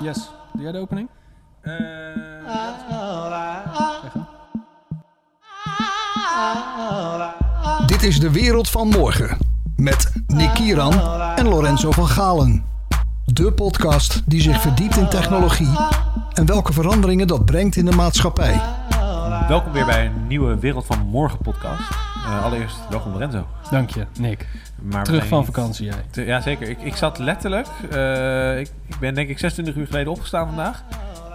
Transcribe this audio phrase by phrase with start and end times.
[0.00, 0.30] Yes.
[0.52, 1.08] Doe jij de opening?
[1.60, 1.72] Eh,
[7.86, 9.38] Dit is de wereld van morgen.
[9.76, 10.92] Met Nick Kieran
[11.36, 12.64] en Lorenzo van Galen.
[13.24, 15.76] De podcast die zich verdiept in technologie
[16.32, 18.60] en welke veranderingen dat brengt in de maatschappij.
[19.48, 21.82] welkom weer bij een nieuwe Wereld van Morgen podcast.
[22.28, 23.46] Eh, allereerst welkom Lorenzo.
[23.70, 24.46] Dank je, Nick.
[24.82, 26.04] Maar Terug van vakantie jij.
[26.10, 26.68] te- ja, zeker.
[26.68, 27.66] Ik, ik zat letterlijk...
[27.90, 30.84] eh, ik, ik ben denk ik 26 uur geleden opgestaan vandaag.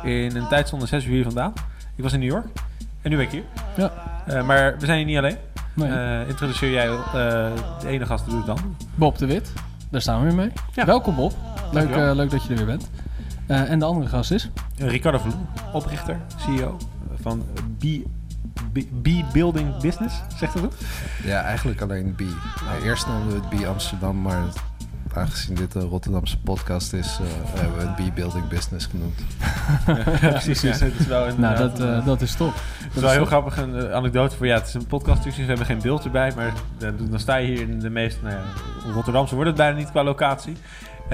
[0.03, 1.53] In een tijdzone 6 uur hier vandaan.
[1.95, 2.45] Ik was in New York.
[3.01, 3.43] En nu ben ik hier.
[3.77, 3.91] Ja.
[4.25, 5.37] Eh, maar we zijn hier niet alleen.
[5.73, 6.27] Nee.
[6.27, 8.75] Introduceer jij de ene gast, doe ik dan.
[8.95, 9.53] Bob de Wit.
[9.89, 10.51] Daar staan we weer mee.
[10.73, 10.85] Ja.
[10.85, 11.33] Welkom Bob.
[11.71, 12.89] Leuk, leuk dat je er weer bent.
[13.47, 14.49] En de andere gast is?
[14.77, 16.77] Ricardo Vloen, oprichter, CEO
[17.21, 17.43] van
[17.79, 17.83] B,
[18.73, 20.15] B, B Building Business.
[20.37, 20.73] Zegt dat?
[21.23, 22.21] Ja, eigenlijk alleen B.
[22.21, 24.43] Eh, Eerst noemden we het B Amsterdam, maar
[25.13, 29.19] aangezien dit een Rotterdamse podcast is, eh, hebben we het B Building Business genoemd.
[30.21, 30.61] Ja, precies.
[30.61, 32.53] Ja, het is wel een, Nou, eh, dat, eh, dat is top.
[32.83, 35.43] Het is wel heel grappig, een anekdote voor ja, het is een podcast, dus we
[35.43, 38.41] hebben geen beeld erbij, maar dan sta je hier in de meest, nou ja,
[38.93, 40.57] Rotterdamse wordt het bijna niet qua locatie.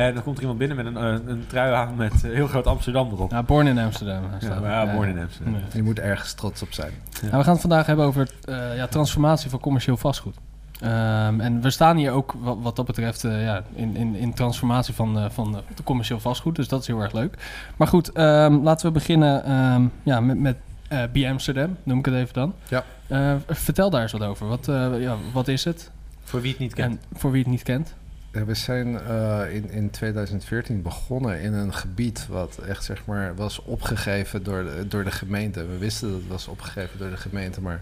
[0.08, 2.48] En dan komt er iemand binnen met een, een, een trui aan met eh, heel
[2.48, 3.32] groot Amsterdam erop.
[3.32, 4.24] Ja, born in Amsterdam.
[4.40, 5.54] Ja, maar ja, born in Amsterdam.
[5.54, 5.60] Ja.
[5.74, 6.92] Je moet ergens trots op zijn.
[7.22, 10.36] Nou, we gaan het vandaag hebben over eh, ja, transformatie van commercieel vastgoed.
[10.80, 14.34] Ehm, en we staan hier ook wat, wat dat betreft eh, ja, in, in, in
[14.34, 16.56] transformatie van, eh, van eh, de commercieel vastgoed.
[16.56, 17.38] Dus dat is heel erg leuk.
[17.78, 20.56] Maar goed, ehm, laten we beginnen ehm, ja, met, met
[20.90, 22.54] eh B Amsterdam, noem ik het even dan.
[22.68, 22.84] Ja.
[23.08, 24.48] Eh, vertel daar eens wat over.
[24.48, 25.92] Wat, eh, ja, wat is het?
[26.24, 26.94] Voor wie het niet kent.
[26.94, 27.96] En voor wie het niet kent.
[28.32, 33.60] We zijn eh, in, in 2014 begonnen in een gebied wat echt zeg maar was
[33.64, 35.66] opgegeven door de, door de gemeente.
[35.68, 37.82] We wisten dat het was opgegeven door de gemeente, maar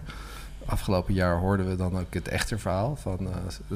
[0.64, 3.34] afgelopen jaar hoorden we dan ook het echte verhaal van eh,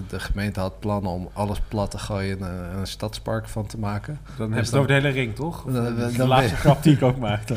[0.09, 3.79] de gemeente had plannen om alles plat te gooien en een, een stadspark van te
[3.79, 4.19] maken.
[4.25, 5.65] dan hebben Dus ze het over de hele ring, toch?
[5.65, 7.47] Dan- de laatste grap die ik ook maak.
[7.49, 7.57] Dan.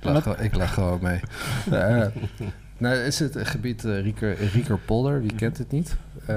[0.38, 1.20] Ik lach gewoon mee.
[2.78, 5.96] Nou, is het gebied uh, Rieker, Riekerpolder, wie kent het niet?
[6.26, 6.36] Eh,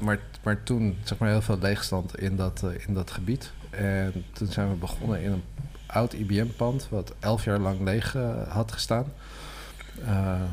[0.00, 3.52] maar, maar toen zeg maar heel veel leegstand in dat, eh, in dat gebied.
[3.70, 5.42] En toen zijn we begonnen in een
[5.86, 8.16] oud IBM-pand, wat elf jaar lang leeg
[8.48, 9.06] had gestaan.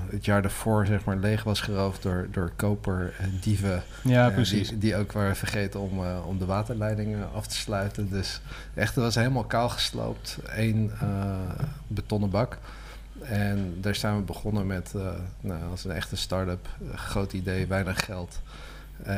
[0.10, 3.84] Het jaar daarvoor zeg maar leeg was geroofd door, door koper en dieven.
[4.04, 4.70] Ja, precies.
[4.70, 8.10] Die, die ook waren vergeten om, om de waterleidingen af te sluiten.
[8.10, 8.42] Dus
[8.74, 10.38] echt, het was helemaal kaal gesloopt.
[10.46, 11.40] Eén eh,
[11.88, 12.58] betonnen bak.
[13.30, 15.08] En daar zijn we begonnen met, eh,
[15.42, 18.42] nou, als een echte start-up, groot idee, weinig geld.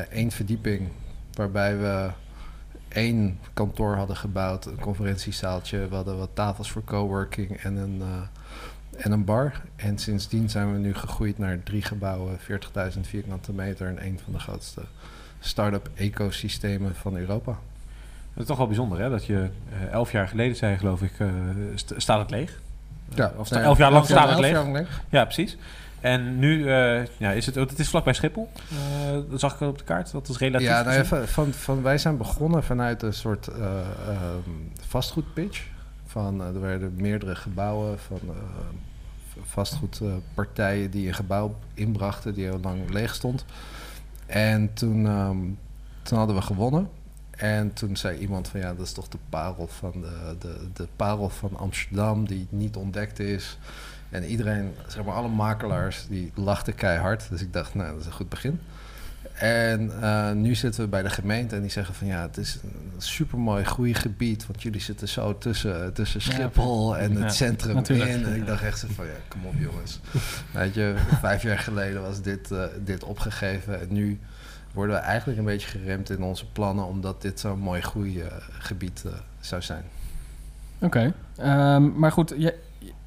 [0.09, 0.88] Eén verdieping
[1.34, 2.09] waarbij we
[2.88, 5.88] één kantoor hadden gebouwd, een conferentiezaaltje.
[5.88, 9.62] We hadden wat tafels voor coworking en een, eh, en een bar.
[9.75, 14.34] En sindsdien zijn we nu gegroeid naar drie gebouwen, 40.000 vierkante meter en een van
[14.34, 14.81] de grootste
[15.40, 17.51] start-up ecosystemen van Europa.
[18.34, 19.09] Dat is toch wel bijzonder, hè?
[19.09, 21.29] Dat je eh, elf jaar geleden zei, geloof ik, eh,
[21.75, 22.59] st- staat het leeg.
[23.16, 25.01] Ja, of sta- nou elf jaar lang staat het leeg.
[25.09, 25.57] Ja, precies.
[26.00, 28.50] En nu eh, ja, is het, het is vlakbij Schiphol.
[28.69, 30.12] Eh, dat zag ik op de kaart.
[30.12, 30.68] Dat is relatief.
[30.68, 33.63] Ja, nou ja, van, van, wij zijn begonnen vanuit een soort eh,
[34.07, 34.50] ehm,
[34.88, 35.66] vastgoedpitch.
[36.06, 38.35] Van, eh, er werden meerdere gebouwen van eh,
[39.41, 43.46] vastgoedpartijen die een gebouw inbrachten die heel lang leeg stond.
[44.25, 45.38] En toen, ehm,
[46.01, 46.90] toen hadden we gewonnen.
[47.38, 50.88] En toen zei iemand van ja, dat is toch de parel van de, de, de
[50.96, 53.58] parel van Amsterdam die niet ontdekt is.
[54.09, 57.30] En iedereen, zeg maar alle makelaars, die lachten keihard.
[57.30, 58.59] Dus ik dacht, nou, dat is een goed begin.
[59.34, 62.59] En eh, nu zitten we bij de gemeente en die zeggen van ja, het is
[62.64, 64.47] een supermooi groeigebied.
[64.47, 68.09] Want jullie zitten zo tussen, tussen Ja, Schiphol en het centrum natuurlijk.
[68.09, 68.26] in.
[68.26, 70.00] En ik dacht echt zo van ja, kom op jongens.
[70.53, 73.80] Weet je, vijf jaar geleden was dit, eh, dit opgegeven.
[73.81, 74.20] En nu
[74.78, 76.86] worden we eigenlijk een beetje geremd in onze plannen.
[76.86, 79.84] Omdat dit zo'n mooi groeigebied eh zou zijn.
[80.82, 82.56] Oké, Ehm, maar goed, je,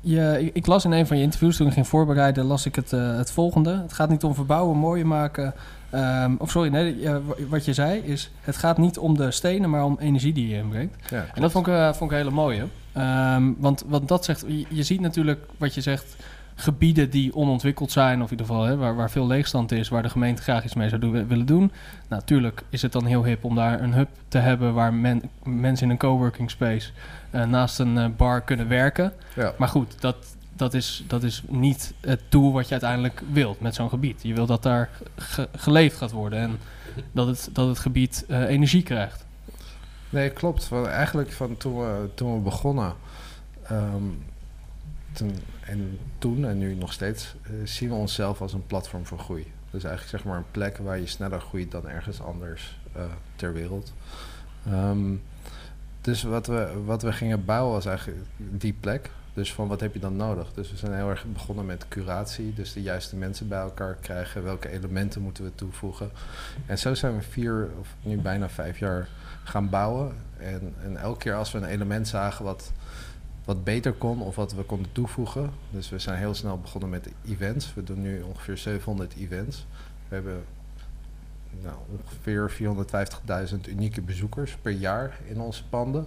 [0.00, 2.92] je, ik- las in een van je interviews toen ik ging voorbereiden, las ik het,
[2.92, 3.76] eh, het volgende.
[3.82, 5.54] Het gaat niet om verbouwen, mooier maken.
[5.90, 7.06] Ehm, of sorry, nee,
[7.48, 10.56] wat je zei is, het gaat niet om de stenen, maar om energie die je
[10.56, 11.10] inbrengt.
[11.10, 12.64] Ja, En dat vond ik, eh, vond ik een hele mooie.
[12.92, 16.16] Ehm, want, want dat zegt, je, je ziet natuurlijk wat je zegt,
[16.54, 20.02] gebieden die onontwikkeld zijn, of in ieder geval hè, waar, waar veel leegstand is, waar
[20.02, 21.72] de gemeente graag iets mee zou doen- willen doen.
[22.08, 25.84] Natuurlijk is het dan heel hip om daar een hub te hebben waar men, mensen
[25.86, 26.90] in een coworking space
[27.30, 29.12] eh, naast een eh, bar kunnen werken.
[29.36, 29.52] ja.
[29.58, 30.16] Maar goed, dat,
[30.56, 34.22] dat, is, dat is niet het doel wat je uiteindelijk wilt met zo'n gebied.
[34.22, 36.58] Je wil dat daar ge- geleefd gaat worden en
[37.12, 39.24] dat het, dat het gebied eh, energie krijgt.
[40.10, 40.68] Nee, klopt.
[40.68, 42.92] Want eigenlijk van toen we, toen we begonnen,
[43.62, 44.02] ehm,
[45.12, 45.32] toen,
[45.70, 49.52] en toen en nu nog steeds, eh, zien we onszelf als een platform voor groei.
[49.70, 53.02] Dus eigenlijk zeg maar een plek waar je sneller groeit dan ergens anders eh,
[53.36, 53.92] ter wereld.
[54.66, 55.14] Ehm,
[56.00, 59.10] dus wat we, wat we gingen bouwen was eigenlijk die plek.
[59.34, 60.52] Dus van wat heb je dan nodig?
[60.52, 62.54] Dus we zijn heel erg begonnen met curatie.
[62.54, 64.44] Dus de juiste mensen bij elkaar krijgen.
[64.44, 66.10] Welke elementen moeten we toevoegen?
[66.66, 69.08] En zo zijn we vier of nu bijna vijf jaar
[69.44, 70.12] gaan bouwen.
[70.38, 72.72] En, en elke keer als we een element zagen wat,
[73.44, 75.50] wat beter kon of wat we konden toevoegen.
[75.70, 77.74] Dus we zijn heel snel begonnen met events.
[77.74, 79.66] We doen nu ongeveer 700 events.
[80.08, 80.44] We hebben
[81.62, 82.50] nou, ongeveer
[83.52, 86.06] 450.000 unieke bezoekers per jaar in onze panden.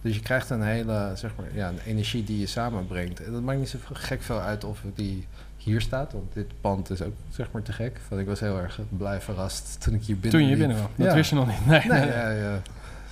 [0.00, 3.24] Dus je krijgt een hele, zeg maar, ja, een energie die je samenbrengt.
[3.24, 5.26] En dat maakt niet zo gek veel uit of die
[5.56, 6.12] hier staat.
[6.12, 8.00] Want dit pand is ook, zeg maar, te gek.
[8.08, 10.88] Want ik was heel erg blij verrast toen ik hier binnen Toen je binnen kwam.
[10.96, 11.14] Dat Ja.
[11.14, 11.66] wist je nog niet.
[11.66, 12.08] Nee, Nee, nee.
[12.08, 12.62] ja, ja.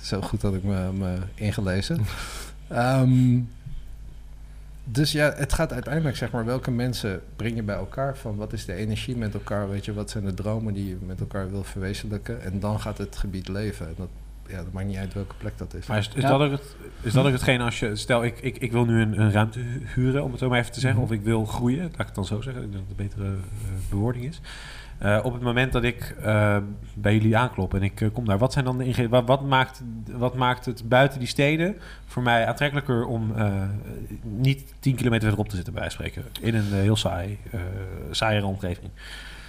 [0.01, 1.99] Zo goed had ik me, me ingelezen.
[2.71, 3.39] Ehm,
[4.83, 8.17] dus ja, het gaat uiteindelijk, zeg maar, welke mensen breng je bij elkaar?
[8.17, 9.69] Van wat is de energie met elkaar?
[9.69, 12.41] Weet je, wat zijn de dromen die je met elkaar wil verwezenlijken?
[12.41, 13.87] En dan gaat het gebied leven.
[13.87, 14.07] En dat,
[14.47, 15.87] ja, dat maakt niet uit welke plek dat is.
[15.87, 16.29] Maar is, is Ja.
[16.29, 17.95] dat ook het, is dat ook hetgeen als je...
[17.95, 20.59] Stel, ik, ik, ik wil nu een, een ruimte hu- huren, om het zo maar
[20.59, 21.01] even te zeggen.
[21.01, 21.11] Mhm.
[21.11, 22.63] Of ik wil groeien, laat ik het dan zo zeggen.
[22.63, 24.41] Ik denk dat het een betere eh, bewoording is.
[25.01, 26.57] Eh, op het moment dat ik eh,
[26.93, 29.07] bij jullie aanklop en ik eh, kom daar, wat zijn dan de?
[29.09, 29.81] Wat, wat, maakt,
[30.11, 31.75] wat maakt het buiten die steden
[32.05, 33.33] voor mij aantrekkelijker om
[34.21, 36.31] niet 10 kilometer verderop te zitten, bij wijze van spreken?
[36.41, 37.39] In een heel saai,
[38.11, 38.89] saaiere omgeving.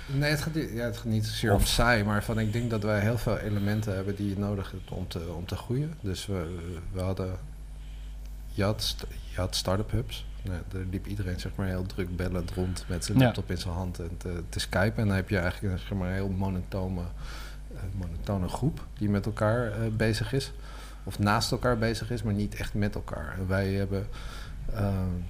[0.07, 2.71] Nee, het gaat, niet- ja, het gaat niet zozeer om saai, maar van ik denk
[2.71, 5.95] dat wij heel veel elementen hebben die je nodig hebt om te, om te groeien.
[6.01, 6.57] Dus we,
[6.93, 7.37] we hadden,
[8.49, 10.27] je had, st- je had start-up hubs.
[10.43, 13.75] Nou, daar liep iedereen zeg maar heel druk bellend rond met zijn laptop in zijn
[13.75, 15.03] hand en te, te skypen.
[15.03, 17.01] En dan heb je eigenlijk een, zeg maar, een heel monotone,
[17.75, 20.53] eh, monotone groep die met elkaar eh, bezig is.
[21.05, 23.35] Of naast elkaar bezig is, maar niet echt met elkaar.
[23.39, 24.07] En wij hebben...
[24.75, 25.21] ehm,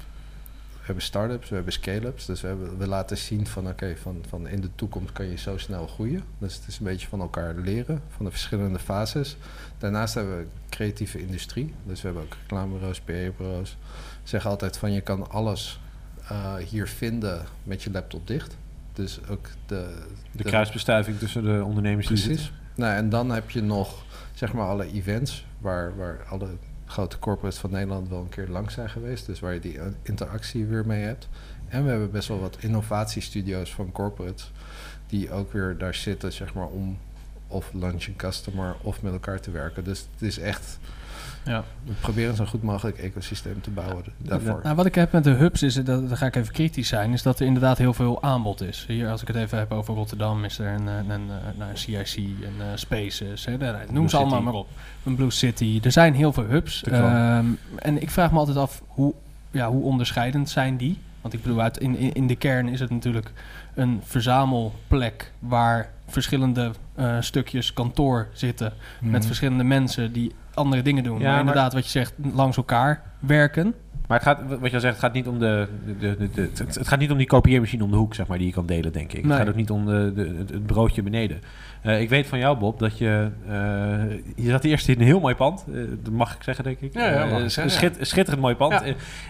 [0.83, 2.27] we hebben start-ups, we hebben scale-ups.
[2.27, 5.37] Dus we, hebben, we laten zien van oké, van, van in de toekomst kan je
[5.37, 6.23] zo snel groeien.
[6.39, 9.37] Dus het is een beetje van elkaar leren, van de verschillende fases.
[9.79, 11.75] Daarnaast hebben we creatieve industrie.
[11.85, 13.77] Dus we hebben ook reclamebureaus, PR-bureaus.
[14.23, 15.81] Zeggen altijd van je kan alles
[16.29, 18.57] eh, hier vinden met je laptop dicht.
[18.93, 19.99] Dus ook de...
[20.33, 22.43] De kruisbestuiving tussen de ondernemers die Precies.
[22.43, 22.61] zitten.
[22.75, 24.05] Nou, en dan heb je nog
[24.35, 26.49] zeg maar alle events waar, waar alle
[26.87, 29.27] grote corporates van Nederland wel een keer langs zijn geweest.
[29.27, 31.29] Dus waar je die eh, interactie weer mee hebt.
[31.69, 34.51] En we hebben best wel wat innovatiestudio's van corporates
[35.07, 36.99] die ook weer daar zitten, zeg maar, om
[37.47, 39.85] of lunch customer of met elkaar te werken.
[39.85, 40.79] Dus het is echt,
[41.45, 41.65] Ja.
[41.85, 44.61] we proberen zo'n goed mogelijk ecosysteem te bouwen daarvoor.
[44.63, 47.13] Nou, wat ik heb met de hubs is, dat, daar ga ik even kritisch zijn,
[47.13, 48.85] is dat er inderdaad heel veel aanbod is.
[48.89, 51.71] Hier, als ik het even heb over Rotterdam, is er een, een, een, eh, nou,
[51.71, 54.69] een CIC, een uh, Spaces, hè, daar- noem Blue ze allemaal maar op.
[55.05, 55.81] Een Blue City.
[55.83, 56.83] Er zijn heel veel hubs.
[56.85, 57.47] Ehm,
[57.79, 59.15] en ik vraag me altijd af, hoe,
[59.51, 60.99] ja, hoe onderscheidend zijn die?
[61.21, 63.33] Want ik bedoel, uit, in, in, in de kern is het natuurlijk
[63.75, 69.23] een verzamelplek waar verschillende eh, stukjes kantoor zitten met Mhm.
[69.23, 71.19] verschillende mensen die andere dingen doen.
[71.19, 73.75] Ja, maar maar- inderdaad, wat je zegt, langs elkaar werken.
[74.07, 76.51] Maar het gaat, wat je al zegt, het gaat niet om de, de, de, de-
[76.55, 78.67] het, het gaat niet om die kopieermachine om de hoek, zeg maar, die je kan
[78.67, 79.23] delen, denk ik.
[79.23, 79.31] Nee.
[79.33, 81.41] Het gaat ook niet om de, de, het- het broodje beneden.
[81.83, 83.29] Eh, ik weet van jou, Bob, dat je...
[83.47, 85.65] eh, je zat eerst in een heel mooi pand.
[85.69, 86.95] eh, dat mag ik zeggen, denk ik.
[86.95, 88.73] Ja, ja, mag ik zeggen, schit- Schitterend mooi pand.
[88.73, 88.83] Ja.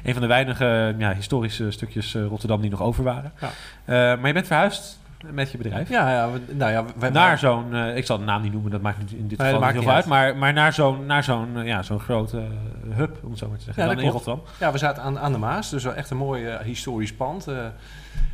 [0.05, 3.33] Een van de weinige ja, historische stukjes eh, Rotterdam die nog over waren.
[3.41, 3.47] Ja.
[3.85, 5.89] Eh, maar je bent verhuisd met je bedrijf.
[5.89, 8.71] Ja, ja, we- nou ja, wij, naar zo'n, eh, ik zal de naam niet noemen,
[8.71, 10.07] dat maakt in dit geval niet heel niet veel uit.
[10.07, 13.49] Maar, maar naar zo'n, naar zo'n, eh, ja, zo'n grote eh, hub, om het zo
[13.49, 14.11] maar te zeggen, Ja, dan in.
[14.11, 14.43] Rotterdam.
[14.61, 17.47] Ja, we zaten aan, aan de Maas, dus wel echt een mooi historisch pand.
[17.49, 17.57] eh.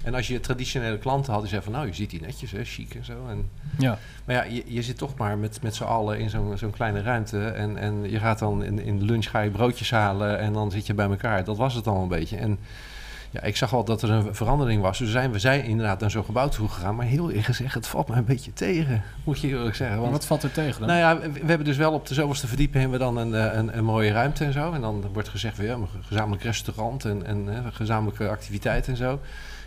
[0.05, 1.79] en als je traditionele klanten had, die zeiden van...
[1.81, 3.13] nou, je ziet die netjes, hè, chic en zo.
[3.29, 3.99] En, Ja.
[4.25, 7.03] maar ja, je, je zit toch maar met, met z'n allen in zo'n zo'n kleine
[7.03, 7.47] ruimte.
[7.49, 10.71] En, en je gaat dan in, in de lunch ga je broodjes halen en dan
[10.71, 11.45] zit je bij elkaar.
[11.45, 12.37] Dat was het al een beetje.
[12.37, 12.59] En
[13.31, 14.99] ja, ik zag al dat er een verandering was.
[14.99, 16.97] Dus zijn we zijn inderdaad naar zo'n gebouw toe gegaan.
[16.97, 19.03] Maar heel eerlijk gezegd, het valt me een beetje tegen.
[19.25, 20.01] Moet je eerlijk zeggen.
[20.01, 20.89] Want Wat valt er tegen dan?
[20.89, 23.35] nou ja, we, we hebben dus wel op de zoveelste verdieping hebben we dan een,
[23.35, 24.73] eh, een, een mooie ruimte en zo.
[24.73, 29.21] En dan wordt gezegd, ja, een gezamenlijk restaurant en, en eh, gezamenlijke activiteiten en zo.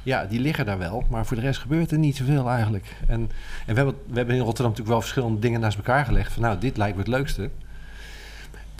[0.03, 2.95] Ja, die liggen daar wel, maar voor de rest gebeurt er niet zoveel eigenlijk.
[3.07, 3.29] En, en
[3.65, 6.33] we, hebben, we hebben in Rotterdam natuurlijk wel verschillende dingen naast elkaar gelegd.
[6.33, 7.49] Van nou, dit lijkt me het leukste.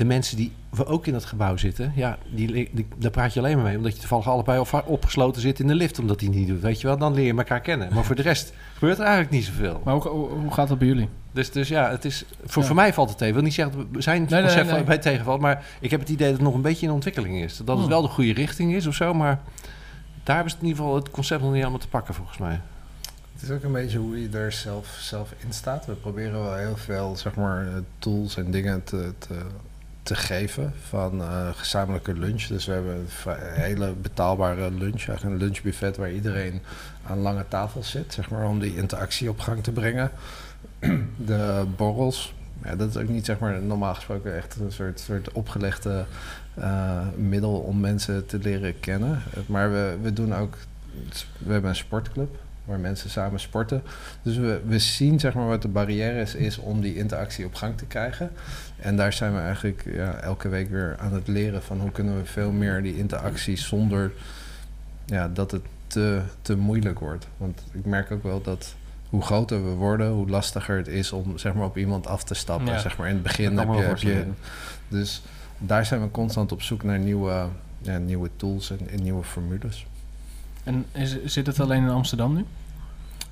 [0.01, 3.39] De mensen die we ook in dat gebouw zitten, ja, die, die, daar praat je
[3.39, 3.77] alleen maar mee.
[3.77, 6.61] Omdat je toevallig allebei op- opgesloten zit in de lift, omdat die niet doet.
[6.61, 7.93] Weet je wel, dan leer je elkaar kennen.
[7.93, 9.81] Maar voor de rest gebeurt er eigenlijk niet zoveel.
[9.85, 11.09] Maar hoe, hoe, gaat dat bij jullie?
[11.31, 12.67] Dus, dus ja, het is, voor, Ja.
[12.67, 13.33] voor mij valt het tegen.
[13.33, 14.83] Ik wil niet zeggen dat we zijn Nee, nee, nee, nee.
[14.83, 17.57] bij tegenvalt, maar ik heb het idee dat het nog een beetje in ontwikkeling is.
[17.57, 17.87] Dat het Hmm.
[17.89, 19.39] wel de goede richting is of zo, maar
[20.23, 22.59] daar hebben ze in ieder geval het concept nog niet allemaal te pakken volgens mij.
[23.33, 25.85] Het is ook een beetje hoe je er zelf, zelf in staat.
[25.85, 27.67] We proberen wel heel veel zeg maar,
[27.99, 29.35] tools en dingen te, te,
[30.03, 32.43] te geven van eh, gezamenlijke lunch.
[32.43, 36.61] Dus we hebben een hele betaalbare lunch, eigenlijk een lunchbuffet waar iedereen
[37.07, 40.11] aan lange tafels zit, zeg maar, om die interactie op gang te brengen.
[41.25, 45.31] de borrels, ja, dat is ook niet zeg maar normaal gesproken echt een soort, soort
[45.31, 46.05] opgelegde
[46.53, 49.21] eh, middel om mensen te leren kennen.
[49.45, 50.57] Maar we, we doen ook,
[51.37, 53.83] we hebben een sportclub waar mensen samen sporten.
[54.21, 57.55] Dus we, we zien zeg maar wat de barrière is, is om die interactie op
[57.55, 58.31] gang te krijgen.
[58.81, 62.17] En daar zijn we eigenlijk ja, elke week weer aan het leren van hoe kunnen
[62.17, 64.11] we veel meer die interactie zonder
[65.05, 67.27] ja, dat het te, te moeilijk wordt.
[67.37, 68.75] Want ik merk ook wel dat
[69.09, 72.33] hoe groter we worden, hoe lastiger het is om zeg maar, op iemand af te
[72.33, 72.73] stappen.
[72.73, 72.79] Ja.
[72.79, 74.25] Zeg maar, in het begin heb je, heb je.
[74.87, 75.21] Dus
[75.57, 77.47] daar zijn we constant op zoek naar nieuwe,
[77.81, 79.85] ja, nieuwe tools en, en nieuwe formules.
[80.63, 82.45] En is, zit het alleen in Amsterdam nu?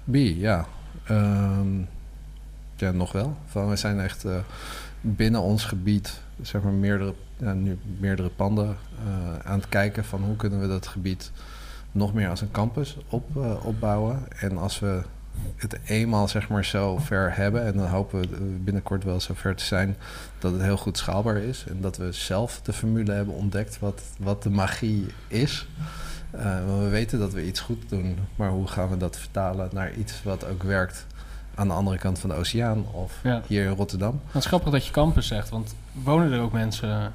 [0.03, 0.65] B, ja.
[1.03, 1.77] Ehm,
[2.75, 3.37] ja, nog wel.
[3.47, 4.37] Van, we zijn echt eh,
[5.01, 10.35] binnen ons gebied, zeg maar, meerdere, nu meerdere panden eh, aan het kijken van hoe
[10.35, 11.31] kunnen we dat gebied
[11.91, 14.19] nog meer als een campus op, eh, opbouwen.
[14.39, 15.01] En als we
[15.55, 19.55] het eenmaal zeg maar zo ver hebben, en dan hopen we binnenkort wel zo ver
[19.55, 19.95] te zijn
[20.39, 21.65] dat het heel goed schaalbaar is.
[21.69, 25.67] En dat we zelf de formule hebben ontdekt wat, wat de magie is.
[26.31, 29.93] Eh, we weten dat we iets goed doen, maar hoe gaan we dat vertalen naar
[29.93, 31.05] iets wat ook werkt
[31.59, 33.41] aan de andere kant van de oceaan of Ja.
[33.47, 34.21] hier in Rotterdam?
[34.25, 37.05] Het is grappig dat je campus zegt, want wonen er ook mensen eh?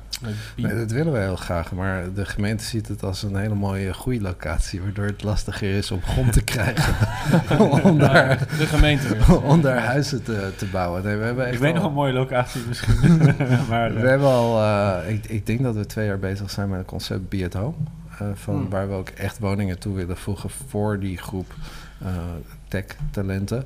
[0.57, 3.93] Nee, dat willen we heel graag, maar de gemeente ziet het als een hele mooie
[3.93, 6.95] groeilocatie, waardoor het lastiger is om grond te krijgen
[7.85, 11.03] om, daar, de gemeente om daar huizen te, te bouwen.
[11.05, 13.19] Nee, we hebben echt Ik weet al- nog een mooie locatie misschien.
[13.71, 16.69] maar, We eh, hebben al, eh, ik, ik denk dat we twee jaar bezig zijn
[16.69, 17.75] met het concept Be at Home.
[18.19, 18.69] eh, van Hmm.
[18.71, 21.55] Waar we ook echt woningen toe willen voegen voor die groep
[22.03, 22.09] eh,
[22.69, 23.65] tech-talenten.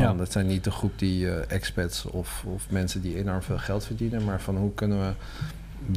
[0.00, 0.18] Van, Ja.
[0.18, 3.84] Dat zijn niet de groep die eh, expats of, of mensen die enorm veel geld
[3.86, 5.12] verdienen, maar van hoe kunnen we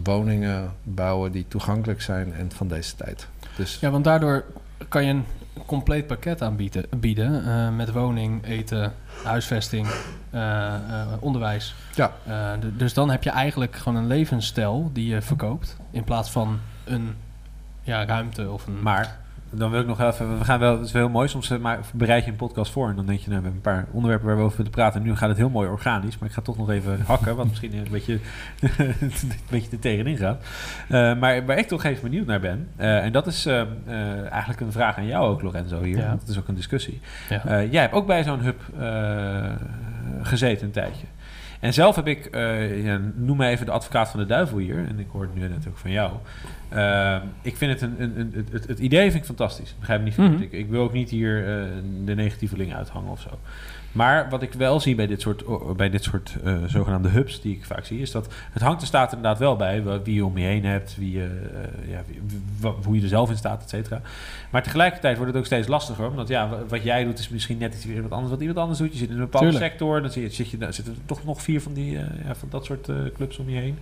[0.03, 3.27] woningen bouwen die toegankelijk zijn en van deze tijd.
[3.55, 4.43] Dus Ja, want daardoor
[4.87, 5.25] kan je een
[5.65, 8.93] compleet pakket aanbieden bieden, eh, met woning, eten,
[9.23, 9.87] huisvesting,
[10.29, 10.73] eh,
[11.19, 11.75] onderwijs.
[11.95, 12.11] Ja.
[12.77, 17.15] Dus dan heb je eigenlijk gewoon een levensstijl die je verkoopt in plaats van een
[17.81, 18.81] ja, ruimte of een.
[18.81, 19.19] Maar
[19.55, 21.57] dan wil ik nog even, we gaan wel, het is wel heel mooi, soms eh,
[21.57, 23.85] maar bereid je een podcast voor en dan denk je, nou, we hebben een paar
[23.91, 25.01] onderwerpen waar we over willen praten.
[25.01, 27.47] En nu gaat het heel mooi organisch, maar ik ga toch nog even hakken, wat
[27.47, 28.19] misschien een beetje,
[28.77, 29.11] een
[29.49, 30.43] beetje te tegenin gaat.
[30.89, 34.71] Eh, maar waar ik toch even benieuwd naar ben, eh, en dat is eigenlijk een
[34.71, 36.07] vraag aan jou ook, Lorenzo, hier, Ja.
[36.07, 36.99] want het is ook een discussie.
[37.29, 37.63] ja.
[37.63, 38.61] Jij hebt ook bij zo'n hub
[40.21, 41.05] gezeten een tijdje.
[41.63, 44.85] En zelf heb ik, eh, ja, noem me even de advocaat van de duivel hier,
[44.87, 46.11] en ik hoor het nu net ook van jou.
[46.69, 49.75] Eh, ik vind het, een, een, een, het- het, idee vind ik fantastisch.
[49.79, 50.35] Begrijp me niet verkeerd.
[50.35, 50.43] Mhm.
[50.43, 51.65] ik, ik wil ook niet hier eh,
[52.05, 53.29] de negatieveling uithangen of zo.
[53.93, 55.43] Maar wat ik wel zie bij dit soort,
[55.77, 58.87] bij dit soort eh, zogenaamde hubs die ik vaak zie, is dat het hangt er
[58.87, 61.49] staat inderdaad wel bij wie je om je heen hebt, wie je,
[61.83, 64.01] eh, ja, wie- hoe je er zelf in staat, et cetera.
[64.49, 67.57] Maar tegelijkertijd wordt het ook steeds lastiger, omdat ja, wa- wat jij doet is misschien
[67.57, 68.91] net iets weer wat anders wat iemand anders doet.
[68.91, 69.69] Je zit in een bepaalde Tuurlijk.
[69.71, 72.35] sector, dan zit, je, zit je, zitten er toch nog vier van, die, eh, ja,
[72.35, 73.77] van dat soort eh, clubs om je heen.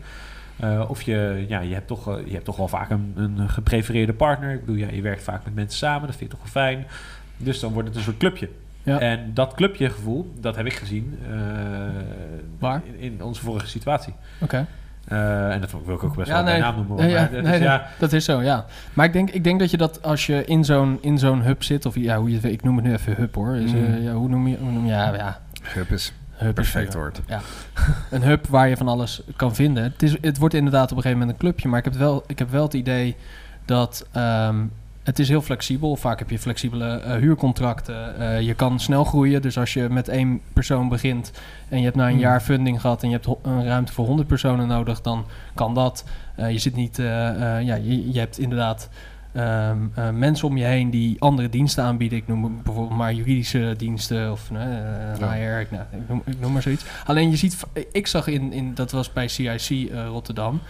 [0.58, 3.50] Eh, of je, ja, je, hebt toch, eh, je hebt toch wel vaak een, een
[3.50, 4.54] geprefereerde partner.
[4.54, 6.86] Ik bedoel, ja, je werkt vaak met mensen samen, dat vind je toch wel fijn.
[7.38, 8.50] Dus dan wordt het een soort clubje.
[8.84, 9.00] Ja.
[9.00, 11.38] En dat clubje-gevoel, dat heb ik gezien eh,
[12.60, 12.82] Waar?
[12.86, 14.14] In, in onze vorige situatie.
[14.40, 14.68] Oké.
[15.08, 16.62] Eh, en dat wil ik ook best Ja, wel bij nee.
[16.62, 17.10] naam noemen.
[17.10, 18.66] Ja, ja, dat nee, is, ja, Dat is zo, ja.
[18.94, 21.64] Maar ik denk, ik denk dat je dat als je in zo'n, in zo'n hub
[21.64, 23.56] zit, of ja, hoe je ik noem het nu even hub hoor.
[23.56, 24.02] Is, eh, Mm.
[24.02, 27.22] ja, hoe noem je, hoe noem je, ja, ja, hub is hub is perfect woord.
[28.12, 29.84] een hub waar je van alles kan vinden.
[29.84, 32.24] Het, is, het wordt inderdaad op een gegeven moment een clubje, maar ik heb wel,
[32.28, 33.16] ik heb wel het idee
[33.66, 34.64] dat ehm,
[35.04, 35.96] het is heel flexibel.
[35.96, 38.20] Vaak heb je flexibele eh, huurcontracten.
[38.20, 39.42] Eh, je kan snel groeien.
[39.42, 41.32] Dus als je met één persoon begint
[41.70, 42.20] en je hebt na een Hmm.
[42.20, 46.04] jaar funding gehad en je hebt een ruimte voor 100 personen nodig, dan kan dat.
[46.36, 48.90] Eh, je zit niet, ja, je, je hebt inderdaad
[49.34, 52.18] ehm, eh, mensen om je heen die andere diensten aanbieden.
[52.18, 54.60] Ik noem bijvoorbeeld maar juridische diensten of eh
[55.20, 55.32] Ja.
[55.32, 56.86] HR, ik, nou, ik, noem, ik noem maar zoiets.
[57.06, 60.62] Alleen je ziet, ik zag in, in dat was bij CIC eh, Rotterdam,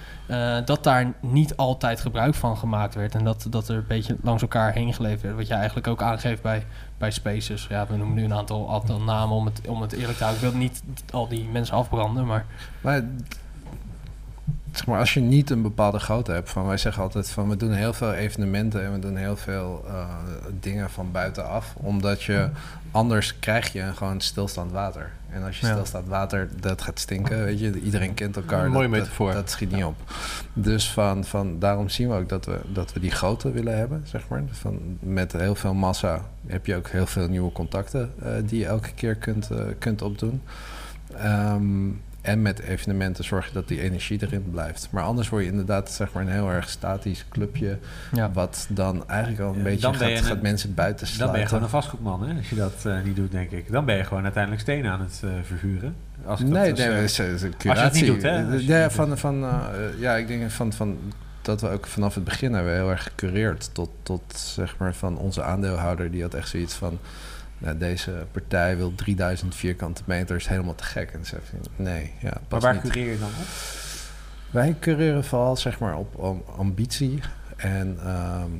[0.65, 3.15] dat daar niet altijd gebruik van gemaakt werd.
[3.15, 5.35] En dat, dat er een beetje langs elkaar heen geleefd werd.
[5.35, 6.63] Wat je eigenlijk ook aangeeft bij,
[6.97, 7.67] bij Spaces.
[7.69, 10.43] Ja, we noemen nu een aantal, aantal namen om het, om het eerlijk te houden.
[10.45, 12.45] Ik wil niet al die mensen afbranden, maar
[12.81, 13.03] Maar,
[14.71, 17.55] zeg maar als je niet een bepaalde grootte hebt, van wij zeggen altijd van we
[17.57, 20.05] doen heel veel evenementen en we doen heel veel eh,
[20.59, 22.49] dingen van buitenaf, omdat je
[22.91, 25.11] anders krijg je gewoon stilstaand water.
[25.29, 25.71] En als je Ja.
[25.71, 28.65] stilstaand water, dat gaat stinken, weet je, iedereen kent elkaar.
[28.65, 29.27] Een mooie dat, metafoor.
[29.27, 29.95] Dat, dat schiet niet op.
[30.53, 34.01] Dus van, van, daarom zien we ook dat we, dat we die grootte willen hebben,
[34.05, 34.45] zeg maar.
[34.45, 38.59] Dus van, met heel veel massa heb je ook heel veel nieuwe contacten eh, die
[38.59, 40.41] je elke keer kunt, eh, kunt opdoen.
[41.17, 41.87] Ehm,
[42.21, 44.87] en met evenementen zorg je dat die energie erin blijft.
[44.91, 47.77] Maar anders word je inderdaad zeg maar een heel erg statisch clubje.
[48.11, 48.31] Ja.
[48.31, 51.31] Wat dan eigenlijk al een beetje dan gaat, je mensen buiten Dan sluiten.
[51.31, 52.37] ben je gewoon een vastgoedman, hè?
[52.37, 53.71] Als je dat eh, niet doet, denk ik.
[53.71, 55.95] Dan ben je gewoon uiteindelijk stenen aan het eh, verhuren.
[56.25, 58.03] Als ik dat nee, dus, nee, eh, het is, het curatie.
[58.03, 58.45] niet doet, hè?
[58.45, 59.45] Als je ja, van, van,
[59.97, 60.97] ja, ik denk van, van
[61.41, 65.17] dat we ook vanaf het begin hebben heel erg gecureerd tot, tot zeg maar van
[65.17, 66.99] onze aandeelhouder die had echt zoiets van
[67.61, 71.37] nou, deze partij wil 3000 vierkante meter is helemaal te gek en ze
[71.75, 72.81] nee ja maar waar niet.
[72.81, 73.45] cureer je dan op?
[74.51, 77.19] wij cureren vooral zeg maar op, om ambitie
[77.57, 78.51] en ehm,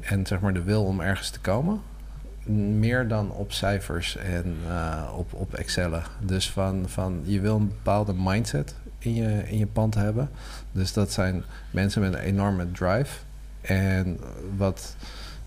[0.00, 1.80] en zeg maar de wil om ergens te komen
[2.78, 6.02] meer dan op cijfers en eh, op, op Excellen.
[6.20, 10.30] Dus van, van je wil een bepaalde mindset in je, in je pand hebben.
[10.72, 13.18] Dus dat zijn mensen met een enorme drive.
[13.60, 14.20] En
[14.56, 14.96] wat,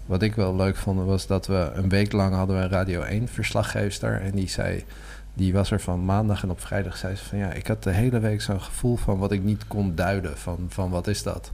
[0.09, 3.01] wat ik wel leuk vond was dat we een week lang hadden we een Radio
[3.01, 4.21] 1 verslaggeefster.
[4.21, 4.85] En die zei,
[5.33, 7.91] die was er van maandag en op vrijdag zei ze van ja, ik had de
[7.91, 10.37] hele week zo'n gevoel van wat ik niet kon duiden.
[10.37, 11.51] Van, van wat is dat?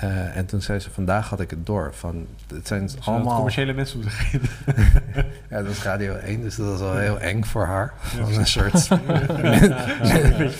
[0.00, 1.90] Eh, en toen zei ze, vandaag had ik het door.
[1.94, 3.34] Van, het zijn allemaal...
[3.34, 4.00] commerciële mensen.
[5.50, 7.92] Ja, dat is Radio 1, dus dat is wel heel eng voor haar.
[8.00, 8.88] Van een soort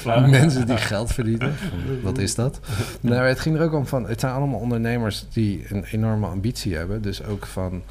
[0.31, 1.55] mensen die geld verdienen.
[2.03, 2.61] Wat is dat?
[3.01, 6.77] Nou, het ging er ook om van, het zijn allemaal ondernemers die een enorme ambitie
[6.77, 7.03] hebben.
[7.03, 7.83] Dus ook van,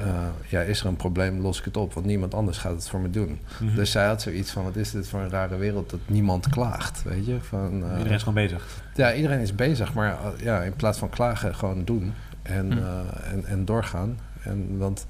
[0.00, 1.94] eh, ja, is er een probleem, los ik het op.
[1.94, 3.38] Want niemand anders gaat het voor me doen.
[3.60, 3.74] Mhm.
[3.74, 7.02] Dus zij had zoiets van, wat is dit voor een rare wereld dat niemand klaagt,
[7.02, 7.36] weet je?
[7.40, 8.82] Van, eh, Iedereen is gewoon bezig.
[8.94, 12.12] ja, iedereen is bezig, maar uh, ja, in plaats van klagen, gewoon doen
[12.42, 12.78] en, Hm.
[12.78, 12.86] uh,
[13.32, 14.18] en, en doorgaan.
[14.42, 15.06] En, want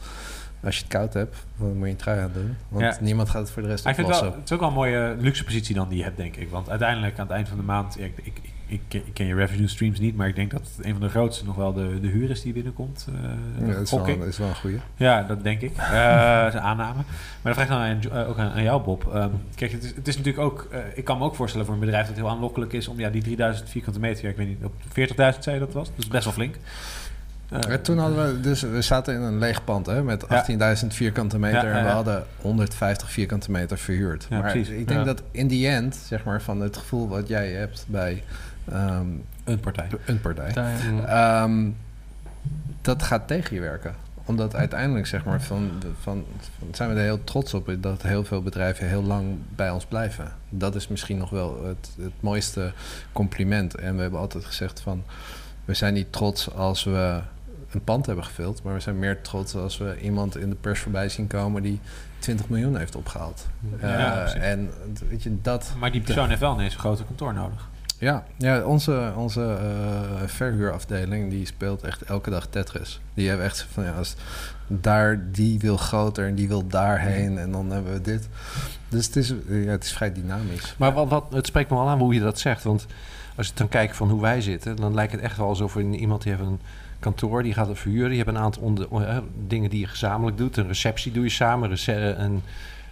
[0.62, 2.56] als je het koud hebt, dan moet je een trui aan doen.
[2.68, 2.96] Want Ja.
[3.00, 4.40] niemand gaat het voor de rest Maar ik vind het, oplossen.
[4.40, 6.50] wel, het is ook wel een mooie luxe positie dan die je hebt, denk ik.
[6.50, 7.98] Want uiteindelijk aan het eind van de maand...
[8.00, 11.00] ik, ik, ik, ik, ken- je revenue streams niet, maar ik denk dat een van
[11.00, 13.06] de grootste nog wel de, de huur is die binnenkomt.
[13.08, 14.78] eh Ja, dat, is wel, is een goeie.
[14.96, 15.76] Ja, dat denk ik.
[15.76, 15.90] Eh,
[16.42, 16.94] dat is een aanname.
[17.42, 19.14] Maar dan vraag ik dan aan, eh, ook aan, aan jou, Bob.
[19.14, 20.68] Ehm, kijk, het is, het is natuurlijk ook...
[20.94, 22.88] ik kan me ook voorstellen voor een bedrijf dat heel aanlokkelijk is...
[22.88, 24.24] om ja, die 3000 vierkante meter...
[24.24, 24.72] Ja, ik weet niet, op
[25.34, 25.88] 40.000 zei je dat was?
[25.88, 26.54] Dat is best wel flink.
[27.50, 30.74] Ja, toen hadden we, dus we zaten in een leeg pand hè, met Ja.
[30.82, 34.26] 18.000 vierkante meter en we hadden 150 vierkante meter verhuurd.
[34.30, 34.68] Maar precies.
[34.68, 38.22] ik denk dat in die end, zeg maar, van het gevoel wat jij hebt bij
[38.72, 39.06] ehm,
[39.44, 39.88] een partij.
[40.06, 40.52] een partij.
[41.06, 41.68] Ehm,
[42.80, 43.94] dat gaat tegen je werken.
[44.24, 46.24] Omdat uiteindelijk, zeg maar, van, van,
[46.58, 49.84] van zijn we er heel trots op dat heel veel bedrijven heel lang bij ons
[49.84, 50.32] blijven.
[50.48, 52.72] Dat is misschien nog wel het, het mooiste
[53.12, 53.74] compliment.
[53.74, 55.02] En we hebben altijd gezegd van,
[55.64, 57.20] we zijn niet trots als we
[57.70, 60.80] een pand hebben gevuld, maar we zijn meer trots als we iemand in de pers
[60.80, 61.80] voorbij zien komen die
[62.18, 63.46] 20 miljoen heeft opgehaald.
[63.80, 64.70] Ja, Eh, en
[65.08, 67.68] weet je, dat, Maar die persoon heeft wel ineens een groter kantoor nodig.
[67.98, 73.00] Ja, ja onze, onze eh, verhuurafdeling die speelt echt elke dag Tetris.
[73.14, 74.14] Die hebben echt van ja, als
[74.66, 78.28] daar die wil groter en die wil daarheen en dan hebben we dit.
[78.88, 80.74] Dus het is, ja, het is vrij dynamisch.
[80.78, 82.62] Maar wat, wat, het spreekt me wel aan hoe je dat zegt.
[82.62, 82.86] Want
[83.36, 85.82] als je dan kijkt van hoe wij zitten, dan lijkt het echt wel alsof er
[85.82, 86.60] iemand die heeft een
[86.98, 88.10] kantoor, die gaat het verhuren.
[88.10, 90.56] Je hebt een aantal onder, eh, dingen die je gezamenlijk doet.
[90.56, 92.42] Een receptie doe je samen, een,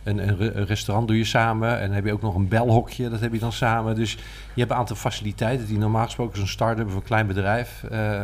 [0.05, 1.79] een, een, re- een restaurant doe je samen.
[1.79, 3.95] En dan heb je ook nog een belhokje, dat heb je dan samen.
[3.95, 4.12] Dus
[4.55, 8.21] je hebt een aantal faciliteiten die normaal gesproken zo'n start-up of een klein bedrijf eh,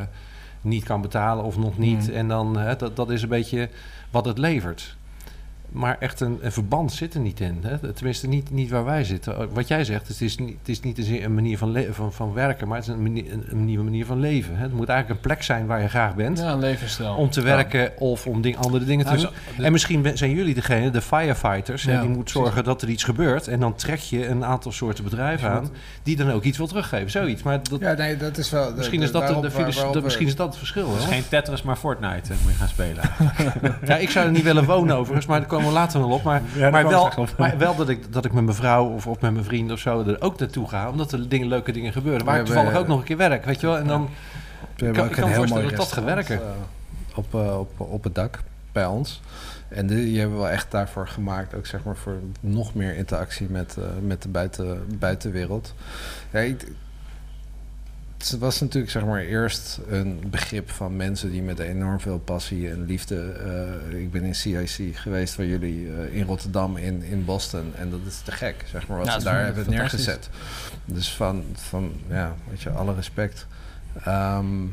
[0.61, 2.09] niet kan betalen of nog niet.
[2.09, 2.14] Mm.
[2.14, 3.69] En dan, eh, dat, dat is een beetje
[4.11, 4.97] wat het levert.
[5.73, 7.59] Maar echt een, een verband zit er niet in.
[7.63, 7.93] Hè?
[7.93, 9.41] Tenminste, niet, niet waar wij zitten.
[9.41, 12.13] Uh, Wat jij zegt, het is niet, het is niet een, een manier van, van,
[12.13, 14.57] van werken, maar het is een, manier, een, een nieuwe manier van leven.
[14.57, 14.63] Hè?
[14.63, 16.39] Het moet eigenlijk een plek zijn waar je graag bent.
[16.39, 17.15] Ja, een levensstijl.
[17.15, 19.33] Om te werken of om ding, andere dingen te Nou, doen.
[19.57, 23.05] zo- En misschien zijn jullie degene, de firefighters, hè, die moet zorgen dat er iets
[23.05, 23.49] gebeurt.
[23.49, 25.71] En dan trek je een aantal soorten bedrijven aan
[26.03, 27.11] die dan ook iets wil teruggeven.
[27.11, 27.43] Zoiets.
[27.43, 28.73] Maar dat, Ja, nee, dat is wel.
[28.77, 29.35] misschien, is dat de,
[29.93, 30.91] de, misschien is dat het verschil.
[30.93, 32.33] Het is geen Tetris, maar Fortnite.
[32.33, 33.03] eh, moet je gaan spelen.
[33.91, 36.23] Ja, ik zou er niet willen wonen overigens, maar daar komen we later wel op.
[36.23, 37.35] Maar, maar, komen we wel, op.
[37.38, 39.81] maar wel dat ik, dat ik met mijn vrouw of, of met mijn vrienden of
[39.81, 40.90] zo er ook naartoe ga.
[40.90, 42.25] Omdat er dingen, leuke dingen gebeuren.
[42.27, 43.77] Waar ik toevallig ook nog een keer werk, weet je wel.
[43.79, 44.09] En dan,
[44.77, 46.29] We hebben kan- ook ik me heel voorstellen dat dat gaat restaurant,
[47.12, 48.38] eh, op, eh, op, op het dak
[48.73, 49.20] bij ons.
[49.68, 53.46] En die, hebben we wel echt daarvoor gemaakt, ook zeg maar voor nog meer interactie
[53.51, 55.75] met, eh, met de buiten, buitenwereld.
[56.31, 56.66] Ja, ik-
[58.29, 62.71] het was natuurlijk zeg maar eerst een begrip van mensen die met enorm veel passie
[62.71, 63.33] en liefde.
[63.91, 67.73] eh, ik ben in CIC geweest van jullie eh, in Rotterdam, in, in Boston.
[67.77, 70.29] En dat is te gek, zeg maar, wat ze daar hebben neergezet.
[70.85, 73.47] Dus van, van ja, weet je, alle respect.
[74.05, 74.65] Ehm,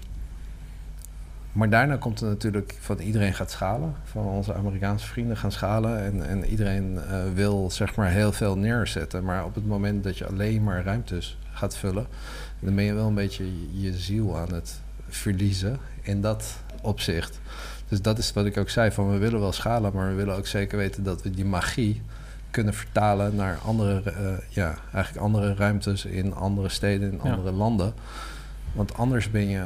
[1.51, 3.95] maar daarna komt er natuurlijk van iedereen gaat schalen.
[4.03, 6.03] Van onze Amerikaanse vrienden gaan schalen.
[6.03, 9.23] En, en iedereen eh, wil zeg maar heel veel neerzetten.
[9.23, 12.07] Maar op het moment dat je alleen maar ruimtes gaat vullen,
[12.59, 13.45] dan ben je wel een beetje
[13.81, 17.39] je, ziel aan het verliezen in dat opzicht.
[17.87, 20.35] Dus dat is wat ik ook zei: van we willen wel schalen, maar we willen
[20.35, 22.01] ook zeker weten dat we die magie
[22.51, 27.29] kunnen vertalen naar andere, eh, ja, eigenlijk andere ruimtes in andere steden, in Ja.
[27.31, 27.93] andere landen.
[28.73, 29.63] Want anders ben je,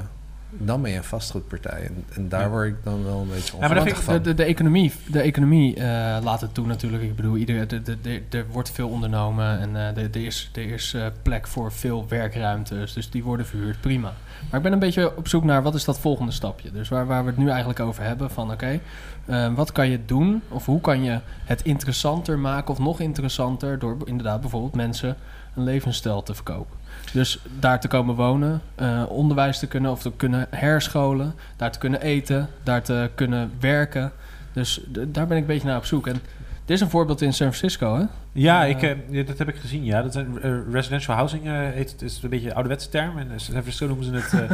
[0.58, 1.82] dan ben je een vastgoedpartij.
[1.86, 2.50] En, en daar Ja.
[2.50, 4.14] word ik dan wel een beetje ongelukkig van.
[4.14, 5.84] De, de, de economie, de economie eh,
[6.24, 7.04] laat het toe natuurlijk.
[7.04, 10.50] Ik bedoel, ieder, de, de, de- er wordt veel ondernomen en eh, er er is,
[10.54, 12.94] er is eh, plek voor veel werkruimtes.
[12.94, 14.14] Dus die worden verhuurd, prima.
[14.50, 16.72] Maar ik ben een beetje op zoek naar wat is dat volgende stapje.
[16.72, 18.80] Dus waar, waar we het nu eigenlijk over hebben van oké,
[19.26, 20.42] eh, wat kan je doen?
[20.50, 25.16] Of hoe kan je het interessanter maken of nog interessanter door inderdaad bijvoorbeeld mensen
[25.56, 26.78] een levensstijl te verkopen.
[27.12, 31.80] Dus daar te komen wonen, eh, onderwijs te kunnen of te kunnen herscholen, daar te
[31.80, 34.12] kunnen eten, daar te kunnen werken.
[34.54, 36.08] Dus daar ben ik een beetje naar op zoek.
[36.08, 36.22] En
[36.66, 38.04] dit is een voorbeeld in San Francisco, hè?
[38.34, 39.84] Ja, Eh, ik, eh, dat heb ik gezien.
[39.84, 42.02] Ja, dat zijn eh, residential housing eh, heet het.
[42.02, 43.18] is een beetje een ouderwetse term.
[43.18, 44.50] En in San Francisco noemen ze het,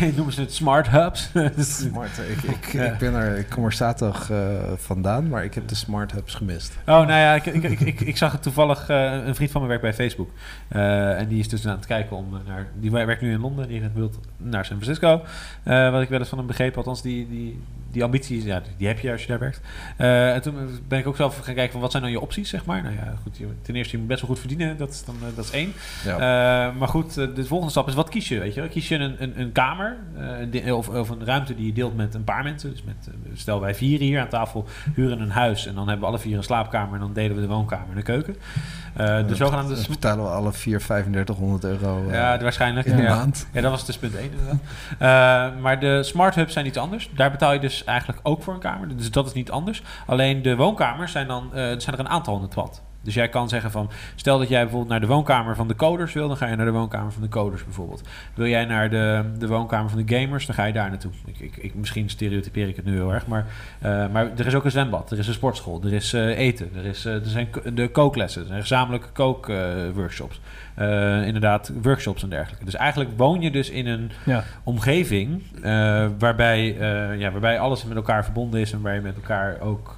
[0.00, 1.30] eh, noemen ze het smart hubs.
[1.56, 2.18] Dus- Smart.
[2.18, 2.84] Ik, ik, Ja.
[2.84, 4.38] ik, ben er, ik kom er zaterdag eh,
[4.76, 6.72] vandaan, maar ik heb de smart hubs gemist.
[6.80, 8.88] Oh, nou ja, ik, ik, ik, ik, ik zag het toevallig.
[8.88, 10.30] eh, een vriend van me werkt bij Facebook.
[10.68, 12.66] Eh, en die is dus aan het kijken om naar.
[12.80, 13.68] Die werkt nu in Londen.
[13.68, 15.22] Die wil naar San Francisco.
[15.62, 16.76] Eh, wat ik wel eens van hem begreep.
[16.76, 17.60] Althans, die, die,
[17.94, 19.60] die ambities, ja, die heb je als je daar werkt.
[19.96, 20.54] Eh, en toen
[20.88, 22.82] ben ik ook zelf gaan kijken van wat zijn dan je opties, zeg maar.
[22.82, 23.40] Nou ja, goed.
[23.62, 24.76] Ten eerste, je moet best wel goed verdienen.
[24.76, 25.72] Dat is, dan, eh, dat is één.
[26.04, 26.12] Ja.
[26.14, 28.38] Eh, maar goed, de volgende stap is wat kies je?
[28.38, 28.68] Weet je?
[28.68, 29.96] Kies je een, een, een kamer
[30.50, 32.70] de- of, of een ruimte die je deelt met een paar mensen?
[32.70, 36.06] Dus met, stel wij vier hier aan tafel huren een huis en dan hebben we
[36.14, 38.36] alle vier een slaapkamer en dan delen we de woonkamer en de keuken.
[38.96, 39.76] De zogenaamde.
[39.76, 42.86] Sm- betalen we alle 4, 3500 euro Ja, waarschijnlijk.
[42.86, 43.14] in de ja.
[43.16, 43.46] maand.
[43.52, 44.58] Ja, dat was dus punt 1 inderdaad.
[44.98, 47.10] Eh, maar de smart hubs zijn iets anders.
[47.14, 48.96] Daar betaal je dus eigenlijk ook voor een kamer.
[48.96, 49.82] Dus dat is niet anders.
[50.06, 52.82] Alleen de woonkamers zijn dan, er zijn er een aantal in het.
[53.04, 56.12] Dus jij kan zeggen van, stel dat jij bijvoorbeeld naar de woonkamer van de coders
[56.12, 58.02] wil, dan ga je naar de woonkamer van de coders bijvoorbeeld.
[58.34, 61.10] Wil jij naar de, de woonkamer van de gamers, dan ga je daar naartoe.
[61.24, 63.46] Ik, ik, ik, misschien stereotypeer ik het nu heel erg, maar,
[63.80, 66.70] eh, maar er is ook een zwembad, er is een sportschool, er is eh, eten,
[66.76, 70.40] er, is, eh, er zijn de kooklessen, er zijn gezamenlijke kookworkshops.
[71.24, 72.64] Inderdaad, workshops en dergelijke.
[72.64, 74.44] Dus eigenlijk woon je dus in een Ja.
[74.64, 75.42] omgeving
[76.18, 76.76] waarbij,
[77.18, 79.96] ja, waarbij alles met elkaar verbonden is en waar je met elkaar ook,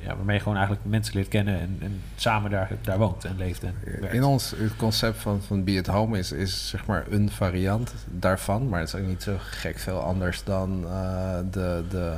[0.00, 3.36] ja, waarmee je gewoon eigenlijk mensen leert kennen en, en samen daar, daar woont en
[3.36, 4.14] leeft en werkt.
[4.14, 7.94] In ons het concept van, van Be at Home is, is zeg maar een variant
[8.06, 8.68] daarvan.
[8.68, 12.16] Maar het is ook niet zo gek veel anders dan eh, de, de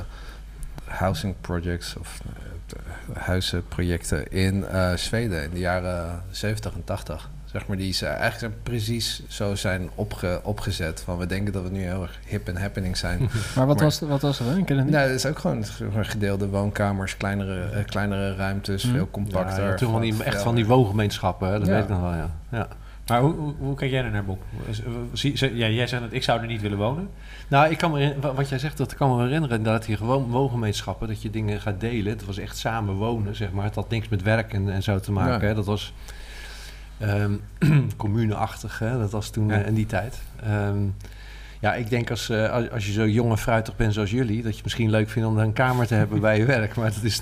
[0.85, 7.29] housing projects of eh, huizenprojecten in eh, Zweden in de jaren 70 en 80.
[7.51, 11.01] Zeg maar, die ze eigenlijk zijn precies zo zijn opge, opgezet.
[11.01, 13.19] Van we denken dat we nu heel erg hip en happening zijn.
[13.55, 14.57] Maar wat, Maar- was, wat was er dan?
[14.57, 14.95] Ik ken het niet.
[14.95, 15.65] Nee, het is ook gewoon
[16.01, 18.95] gedeelde woonkamers, kleinere, eh, kleinere ruimtes, Mhm.
[18.95, 19.67] veel compacter.
[19.67, 21.73] ja, toen van die, echt van die woongemeenschappen, hè, dat Ja.
[21.73, 22.29] weet ik nog wel, ja.
[22.51, 22.67] ja.
[23.07, 24.41] Maar hoe, hoe, hoe kijk jij er naar, Bob?
[24.67, 27.09] Eh, ja, jij zegt dat ik zou er niet willen wonen.
[27.47, 31.07] Nou, ik kan me, wat jij zegt, dat kan me herinneren inderdaad, die gewoon woongemeenschappen,
[31.07, 32.11] dat je dingen gaat delen.
[32.11, 33.63] Het was echt samen wonen, zeg maar.
[33.65, 35.41] Het had niks met werk en, en zo te maken.
[35.41, 35.47] Ja.
[35.47, 35.53] Hè.
[35.55, 35.93] Dat was
[36.99, 37.33] ehm
[37.97, 38.97] communeachtig, hè.
[38.99, 39.59] dat was toen Ja.
[39.61, 40.21] eh, in die tijd.
[40.43, 40.77] Ehm,
[41.61, 44.43] ja, ik denk als, eh, als, als je zo jong en fruitig bent zoals jullie,
[44.43, 46.75] dat je misschien leuk vindt om een kamer te hebben bij je werk.
[46.75, 47.21] Maar dat is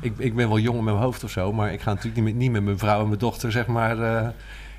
[0.00, 2.24] ik, ik ben wel jong met mijn hoofd of zo, maar ik ga natuurlijk niet
[2.24, 4.28] met, niet met mijn vrouw en mijn dochter, zeg maar, eh,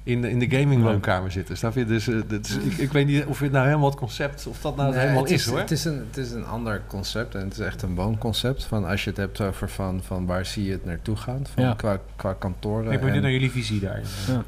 [0.09, 1.57] in, de- in de gamingwoonkamer zitten.
[1.57, 1.85] Snap je?
[1.85, 2.17] Dus, eh,
[2.65, 5.21] ik, ik weet niet of het nou helemaal het concept, of dat nou Nee, helemaal
[5.21, 5.59] het is, hoor.
[5.59, 8.63] Het is, een, het is een ander concept en het is echt een woonconcept.
[8.63, 11.63] Van als je het hebt over van, van waar zie je het naartoe gaan, van
[11.63, 11.73] Ja.
[11.73, 12.83] qua, qua kantoren.
[12.83, 14.01] ik ben benieuwd en- naar jullie visie daar.
[14.27, 14.43] Ja.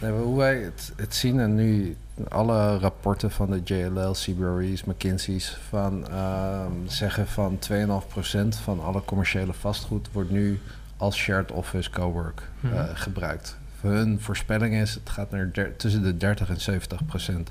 [0.00, 1.96] Nee, hoe wij het, het zien en nu
[2.28, 9.52] alle rapporten van de JLL, CBRE's, McKinsey's van ehm, zeggen van 2,5% van alle commerciële
[9.52, 10.60] vastgoed wordt nu
[10.96, 12.94] als shared office cowork eh, Mhm.
[12.94, 13.56] gebruikt.
[13.80, 17.50] Hun voorspelling is het gaat naar der- tussen de 30 en 70 procent.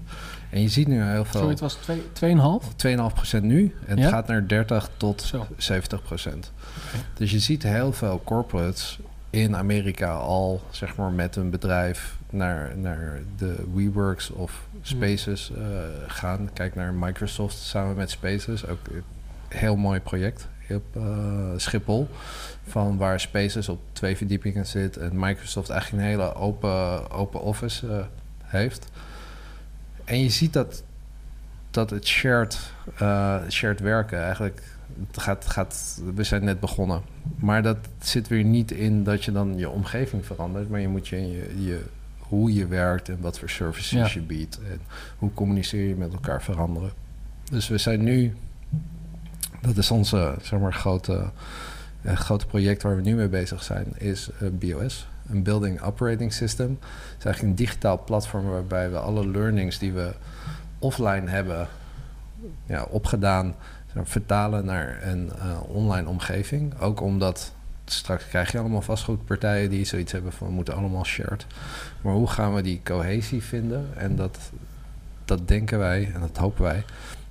[0.50, 1.34] En je ziet nu heel veel.
[1.40, 2.74] Sorry, het was twee- 2,5?
[2.76, 3.76] 2,5% nu.
[3.86, 4.02] En Ja?
[4.04, 5.48] het gaat naar 30 tot Zo.
[5.58, 6.52] 70 procent.
[7.14, 12.78] Dus je ziet heel veel corporates in Amerika al, zeg maar, met een bedrijf naar,
[12.78, 15.62] naar de WeWorks of Spaces eh,
[16.08, 16.50] gaan.
[16.54, 18.68] Kijk naar Microsoft samen met Spaces.
[18.68, 19.04] Ook een
[19.48, 21.04] heel mooi project op eh,
[21.58, 22.08] Schiphol.
[22.68, 27.88] Van waar Spaces op twee verdiepingen zit en Microsoft eigenlijk een hele open, open office
[27.88, 28.06] eh,
[28.44, 28.88] heeft.
[30.06, 30.84] En je ziet dat,
[31.72, 34.64] dat het shared, eh, shared werken eigenlijk
[35.08, 37.02] het gaat, gaat, we zijn net begonnen.
[37.36, 41.08] Maar dat zit weer niet in dat je dan je omgeving verandert, maar je moet
[41.08, 41.86] je, je, je
[42.18, 44.20] hoe je werkt en wat voor services Ja.
[44.20, 44.80] je biedt en
[45.18, 46.92] hoe communiceer je met elkaar veranderen.
[47.52, 48.36] Dus we zijn nu,
[49.62, 51.30] dat is onze zeg maar, grote,
[52.08, 56.34] eh, grote project waar we nu mee bezig zijn, is eh, BOS, een Building Operating
[56.34, 56.78] System.
[56.82, 60.14] Het is eigenlijk een digitaal platform waarbij we alle learnings die we
[60.80, 61.68] offline hebben
[62.66, 63.56] ja, opgedaan,
[64.04, 66.80] vertalen naar een eh, online omgeving.
[66.80, 67.54] Ook omdat
[67.86, 71.46] straks krijg je allemaal vastgoedpartijen die zoiets hebben van we moeten allemaal shared.
[72.02, 73.88] Maar hoe gaan we die cohesie vinden?
[73.96, 74.38] En dat,
[75.26, 76.84] dat denken wij en dat hopen wij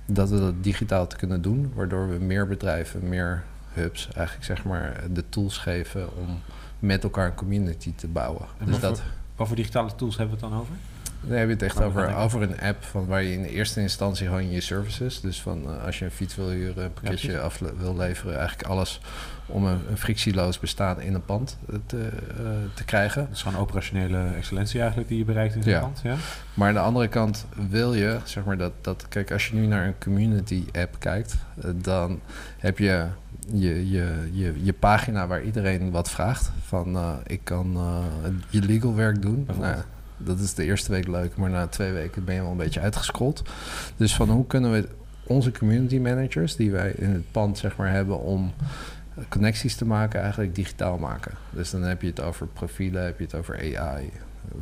[0.05, 3.43] dat we dat digitaal te kunnen doen, waardoor we meer bedrijven, meer
[3.77, 6.39] hubs, eigenlijk zeg maar de tools geven om
[6.79, 8.45] met elkaar een community te bouwen.
[8.57, 10.73] En dus wat dat, voor- Wat voor digitale tools hebben we het dan over?
[11.21, 13.81] dan heb je het echt over, over een app van waar je in de eerste
[13.81, 17.39] instantie gewoon je services, dus van eh, als je een fiets wil huren, een pakketje
[17.39, 19.01] af wil leveren, eigenlijk alles
[19.45, 21.97] om een, een frictieloos bestaan in een pand eh, te,
[22.37, 23.21] eh, te krijgen.
[23.27, 25.79] Dat is gewoon operationele excellentie eigenlijk die je bereikt in zo'n Ja.
[25.79, 25.99] pand.
[26.03, 26.15] Ja.
[26.53, 29.65] Maar aan de andere kant wil je, zeg maar, dat, dat kijk, als je nu
[29.65, 31.35] naar een community app kijkt,
[31.75, 32.19] dan
[32.57, 33.05] heb je
[33.53, 36.51] je, je, je je pagina waar iedereen wat vraagt.
[36.65, 39.47] Van eh, ik kan eh, je legal werk doen.
[39.59, 39.75] Nou,
[40.17, 42.79] dat is de eerste week leuk, maar na twee weken ben je wel een beetje
[42.79, 43.41] uitgescrolld.
[43.95, 44.87] Dus van hoe kunnen we
[45.23, 48.53] onze community managers, die wij in het pand zeg maar hebben om
[49.29, 51.31] connecties te maken, eigenlijk digitaal maken.
[51.49, 54.09] Dus dan heb je het over profielen, heb je het over AI.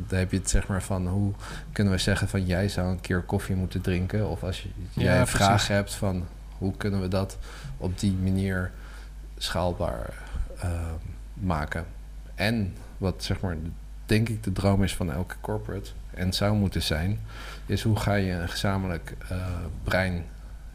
[0.08, 1.32] Dan heb je het zeg maar van hoe
[1.72, 4.28] kunnen we zeggen van jij zou een keer koffie moeten drinken.
[4.28, 5.38] Of als je, Ja, jij een precies.
[5.46, 6.24] vraag hebt van
[6.58, 7.38] hoe kunnen we dat
[7.76, 8.70] op die manier
[9.36, 10.14] schaalbaar
[10.60, 10.70] eh,
[11.34, 11.84] maken.
[12.34, 13.56] En wat zeg maar
[14.06, 17.20] denk ik de droom is van elke corporate en zou moeten zijn,
[17.66, 19.36] is hoe ga je een gezamenlijk eh,
[19.84, 20.24] brein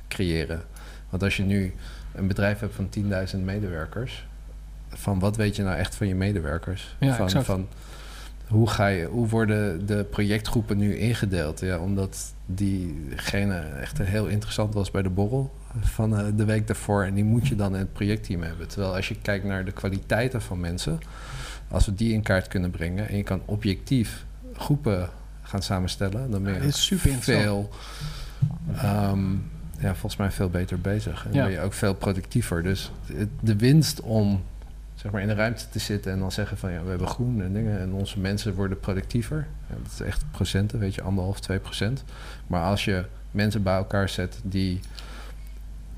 [0.07, 0.61] creëren.
[1.09, 1.73] Want als je nu
[2.13, 2.89] een bedrijf hebt van
[3.35, 4.27] 10.000 medewerkers,
[4.89, 6.95] van wat weet je nou echt van je medewerkers?
[6.99, 7.45] Ja, van, exact.
[7.45, 7.67] van
[8.47, 11.59] hoe, ga je, hoe worden de projectgroepen nu ingedeeld?
[11.59, 17.03] Ja, omdat diegene echt heel interessant was bij de borrel van eh, de week daarvoor.
[17.03, 18.67] En die moet je dan in het projectteam hebben.
[18.67, 20.99] Terwijl als je kijkt naar de kwaliteiten van mensen,
[21.67, 25.09] als we die in kaart kunnen brengen en je kan objectief groepen
[25.41, 27.69] gaan samenstellen, dan ben je Ja, is super veel,
[28.75, 29.31] ehm,
[29.79, 31.25] ja, volgens mij veel beter bezig.
[31.25, 31.43] En Ja.
[31.43, 32.63] ben je ook veel productiever.
[32.63, 32.91] Dus
[33.39, 34.43] de winst om
[34.95, 37.41] zeg maar in de ruimte te zitten en dan zeggen van ja, we hebben groen
[37.41, 39.47] en dingen en onze mensen worden productiever.
[39.69, 42.03] Ja, dat is echt procenten, weet je, anderhalf, twee procent.
[42.47, 44.79] Maar als je mensen bij elkaar zet die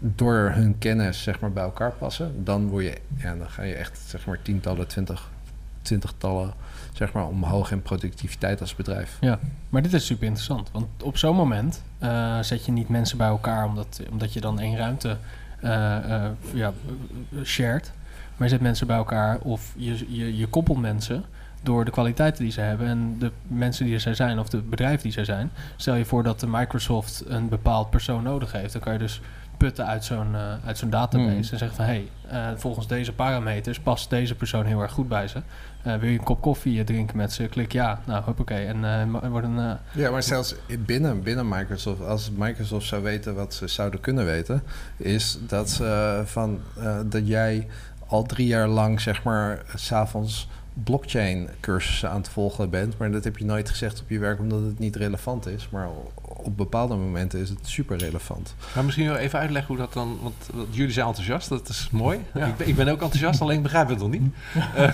[0.06, 3.74] door hun kennis zeg maar bij elkaar passen, dan word je, ja, dan ga je
[3.74, 5.30] echt zeg maar tientallen, twintig,
[5.82, 6.54] twintigtallen
[6.94, 9.20] zeg maar omhoog in productiviteit als bedrijf.
[9.70, 10.72] Maar dit is super interessant.
[10.72, 14.60] Want op zo'n moment eh, zet je niet mensen bij elkaar omdat, omdat je dan
[14.60, 15.18] één ruimte
[15.60, 16.74] eh, ja,
[17.44, 17.92] shared.
[18.38, 21.26] Maar je zet mensen bij elkaar of je, je, je koppelt mensen
[21.62, 25.04] door de kwaliteiten die ze hebben en de mensen die zij zijn of de bedrijven
[25.04, 25.52] die zij zijn.
[25.76, 28.74] Stel je voor dat de Microsoft een bepaald persoon nodig heeft.
[28.74, 29.22] Dan kan je dus
[29.58, 31.38] putten uit zo'n eh, uit zo'n database Hmm.
[31.38, 35.08] en zeggen van hé, hey, eh, volgens deze parameters past deze persoon heel erg goed
[35.08, 35.42] bij ze.
[35.84, 37.44] Eh, wil je een kop koffie drinken met ze?
[37.44, 38.02] Klik ja.
[38.06, 38.66] Nou, hoppakee.
[38.66, 38.86] En
[39.24, 39.78] eh, wordt een...
[39.92, 44.63] Ja, maar zelfs binnen, binnen Microsoft, als Microsoft zou weten wat ze zouden kunnen weten,
[44.98, 47.68] is dat, ze van, eh, dat jij
[48.08, 52.97] al drie jaar lang, zeg maar, s'avonds blockchain cursussen aan het volgen bent.
[52.97, 55.67] Maar dat heb je nooit gezegd op je werk omdat het niet relevant is.
[55.71, 55.88] Maar
[56.21, 58.55] op bepaalde momenten is het super relevant.
[58.75, 60.19] Maar misschien wel even uitleggen hoe dat dan...
[60.21, 62.19] Want, want jullie zijn enthousiast, dat is mooi.
[62.33, 62.45] Ja.
[62.45, 64.21] Ik, ben, ik ben ook enthousiast, alleen ik begrijp het nog niet.
[64.75, 64.89] Eh,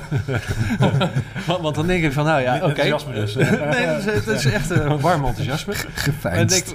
[1.47, 2.65] want, want dan denk ik van, nou ja, oké.
[2.65, 3.35] Enthousiasme dus.
[3.75, 5.73] nee, dat is, dat is echt een warm enthousiasme.
[5.73, 6.73] En Geveinsd.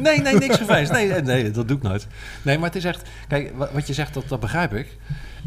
[0.00, 0.92] nee, nee, niks geveinsd.
[0.92, 2.06] Nee, nee, dat doe ik nooit.
[2.42, 3.08] Nee, maar het is echt...
[3.28, 4.96] Kijk, wa- wat je zegt, dat, dat begrijp ik.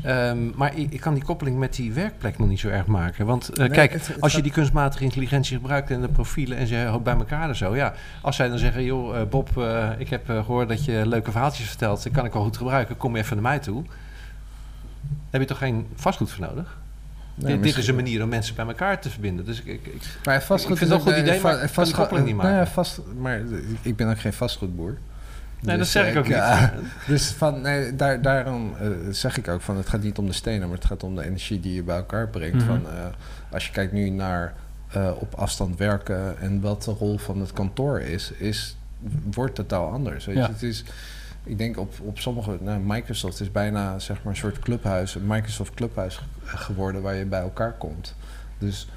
[0.04, 3.26] Ehm, maar ik, ik kan die koppeling met die werkplek nog niet zo erg maken.
[3.26, 6.58] Want eh, Nee, kijk, het- het als je die kunstmatige intelligentie gebruikt en de profielen
[6.58, 7.76] en ze bij elkaar en zo.
[7.76, 11.04] Ja, als zij dan zeggen, joh eh, Bob, eh, ik heb eh, gehoord dat je
[11.08, 12.04] leuke verhaaltjes vertelt.
[12.04, 12.98] Die kan ik wel goed gebruiken.
[12.98, 13.84] Kom even naar mij toe.
[13.84, 13.92] Daar
[15.30, 16.78] heb je toch geen vastgoed voor nodig?
[17.36, 19.46] Nee, dit, dit is een manier om mensen bij elkaar te verbinden.
[19.46, 21.72] Dus ik, ik, ik- Maar vastgoed Ik vind het een goed idee, maar va- ik
[21.74, 22.72] kan die koppeling niet nou ja, maken.
[22.72, 23.42] vast, maar
[23.82, 24.98] ik ben ook geen vastgoedboer.
[25.62, 26.38] Nee, dat Dus, zeg ik ook eh, niet.
[26.38, 26.74] ja,
[27.14, 30.34] Dus van, nee, daar, daarom eh, zeg ik ook van het gaat niet om de
[30.34, 32.56] stenen, maar het gaat om de energie die je bij elkaar brengt.
[32.58, 32.66] Mhm.
[32.66, 33.06] van, eh,
[33.52, 34.54] als je kijkt nu naar
[35.20, 38.78] op afstand werken en wat de rol van het kantoor is, is
[39.32, 40.26] wordt totaal anders.
[40.26, 40.46] Weet Ja.
[40.46, 40.52] je?
[40.52, 40.84] Het is,
[41.44, 45.28] ik denk op, op sommige, nou, Microsoft is bijna zeg maar een soort clubhuis, een
[45.28, 48.16] Microsoft clubhuis ge- geworden waar je bij elkaar komt.
[48.58, 48.88] Dus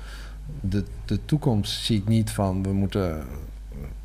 [0.60, 3.22] de, de toekomst zie ik niet van we moeten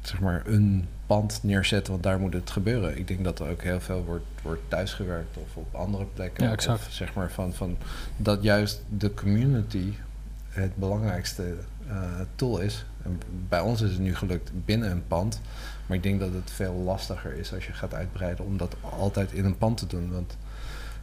[0.02, 2.98] zeg maar een pand neerzetten, want daar moet het gebeuren.
[2.98, 6.44] Ik denk dat er ook heel veel wordt, wordt thuisgewerkt of op andere plekken.
[6.44, 6.88] Ja, exact.
[6.88, 7.78] Of zeg maar van, van
[8.18, 9.94] dat juist de community
[10.50, 11.56] het belangrijkste
[11.88, 12.86] eh, tool is.
[13.04, 15.42] En bij ons is het nu gelukt binnen een pand.
[15.86, 19.32] Maar ik denk dat het veel lastiger is als je gaat uitbreiden om dat altijd
[19.32, 20.12] in een pand te doen.
[20.12, 20.38] Want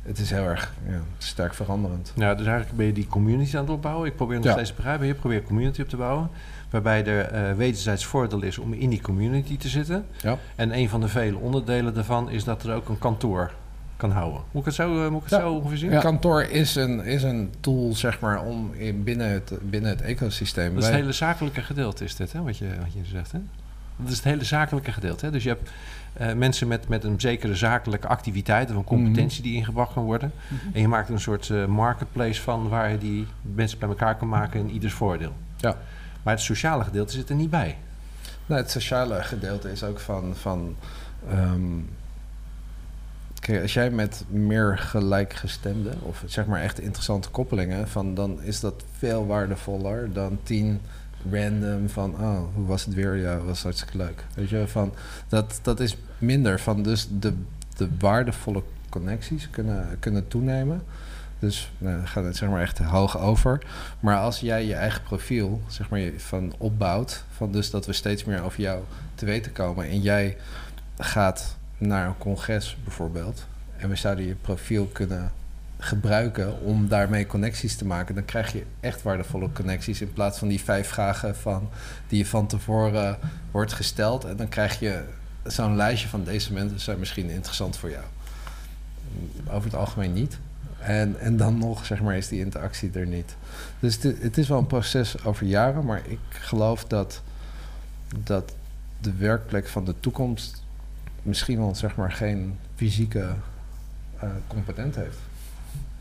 [0.04, 2.12] het is heel erg ja, sterk veranderend.
[2.16, 4.06] Ja, dus eigenlijk ben je die community aan het opbouwen.
[4.08, 4.52] Ik probeer nog Ja.
[4.52, 5.06] steeds te begrijpen.
[5.06, 6.28] Je probeert community op te bouwen.
[6.70, 10.06] Waarbij er eh wederzijds voordeel is om in die community te zitten.
[10.22, 10.38] Ja.
[10.56, 13.50] En een van de vele onderdelen daarvan is dat er ook een kantoor
[13.96, 14.40] kan houden.
[14.50, 15.98] Moet ik het zo, eh, moet ik het zo ongeveer zien?
[15.98, 20.74] Kantoor is een, is een tool, zeg maar, om in, binnen, het, binnen het ecosysteem...
[20.74, 23.32] Dat is het hele zakelijke gedeelte, is dit, hè, wat, je, wat je zegt.
[23.32, 23.38] Hè?
[23.96, 25.24] Dat is het hele zakelijke gedeelte.
[25.24, 25.30] Hè?
[25.30, 25.70] Dus je hebt
[26.12, 30.32] eh, mensen met, met een zekere zakelijke activiteit of een competentie die ingebracht kan worden.
[30.72, 34.28] En je maakt een soort eh, marketplace van waar je die mensen bij elkaar kan
[34.28, 35.32] maken in ieders voordeel.
[35.56, 35.76] Ja.
[36.22, 37.76] Maar het sociale gedeelte zit er niet bij.
[38.46, 40.34] Nou, het sociale gedeelte is ook van.
[40.36, 40.76] van
[41.28, 41.80] ehm,
[43.40, 48.60] kijk, als jij met meer gelijkgestemden, of zeg maar echt interessante koppelingen, van, dan is
[48.60, 50.80] dat veel waardevoller dan tien
[51.32, 53.16] random van, oh, hoe was het weer?
[53.16, 54.24] Ja, was hartstikke leuk.
[54.34, 54.92] Weet je, van,
[55.28, 57.34] dat, dat is minder van, dus de,
[57.76, 60.82] de waardevolle connecties kunnen, kunnen toenemen.
[61.38, 63.62] Dus nou, gaat het zeg maar echt hoog over.
[64.00, 68.24] Maar als jij je eigen profiel zeg maar, van opbouwt, van dus dat we steeds
[68.24, 68.82] meer over jou
[69.14, 70.36] te weten komen en jij
[70.98, 75.32] gaat naar een congres bijvoorbeeld en we zouden je profiel kunnen
[75.84, 80.48] gebruiken om daarmee connecties te maken, dan krijg je echt waardevolle connecties in plaats van
[80.48, 81.68] die vijf vragen van,
[82.08, 83.18] die je van tevoren
[83.50, 85.04] wordt gesteld en dan krijg je
[85.44, 88.04] zo'n lijstje van deze mensen zijn misschien interessant voor jou.
[89.46, 90.38] Over het algemeen niet.
[90.78, 93.36] En, en dan nog, zeg maar, is die interactie er niet.
[93.80, 97.22] Dus het, is wel een proces over jaren, maar ik geloof dat,
[98.24, 98.54] dat
[99.00, 100.62] de werkplek van de toekomst
[101.22, 103.34] misschien wel, zeg maar, geen fysieke
[104.46, 105.18] competent heeft.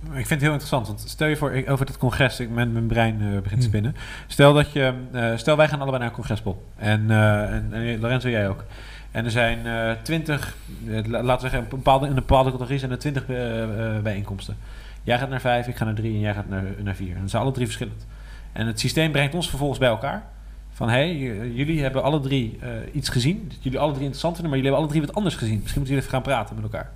[0.08, 2.72] Ik vind het heel interessant, want stel je voor, ik, over het congres, ik, mijn,
[2.72, 3.62] mijn brein eh, begint te Hmm.
[3.62, 3.96] spinnen.
[4.28, 6.66] Stel dat je, eh, stel wij gaan allebei naar een congresbol.
[6.76, 8.64] En, eh, en, en Lorenzo, jij ook.
[9.12, 9.60] En er zijn
[10.02, 13.26] twintig, la- laten we zeggen, een bepaalde, in een bepaalde categorie zijn er twintig
[14.04, 14.58] bijeenkomsten.
[15.04, 17.16] Jij gaat naar vijf, ik ga naar drie en jij gaat naar, naar vier.
[17.16, 18.06] En dat zijn alle drie verschillend.
[18.52, 20.24] En het systeem brengt ons vervolgens bij elkaar.
[20.72, 22.60] Van hé, hey, jullie hebben alle drie
[22.94, 23.46] iets gezien.
[23.48, 25.60] Dat jullie alle drie interessant vinden, maar jullie hebben alle drie wat anders gezien.
[25.62, 26.90] Misschien moeten jullie even gaan praten met elkaar.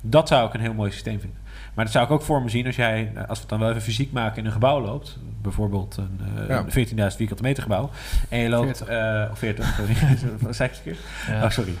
[0.00, 1.38] Dat zou ik een heel mooi systeem vinden.
[1.74, 3.58] Maar dat zou ik ook voor me zien als jij, eh, als we het dan
[3.58, 5.18] wel even fysiek maken, in een gebouw loopt.
[5.42, 6.58] Bijvoorbeeld een eh, Ja.
[6.58, 6.70] een
[7.12, 7.90] 14.000 vierkante meter gebouw.
[8.28, 8.82] En je loopt...
[8.84, 8.88] 40.
[8.88, 9.94] eh, of 40, sorry.
[10.54, 10.96] Zei ik?
[11.28, 11.44] Ja.
[11.44, 11.72] Oh, sorry.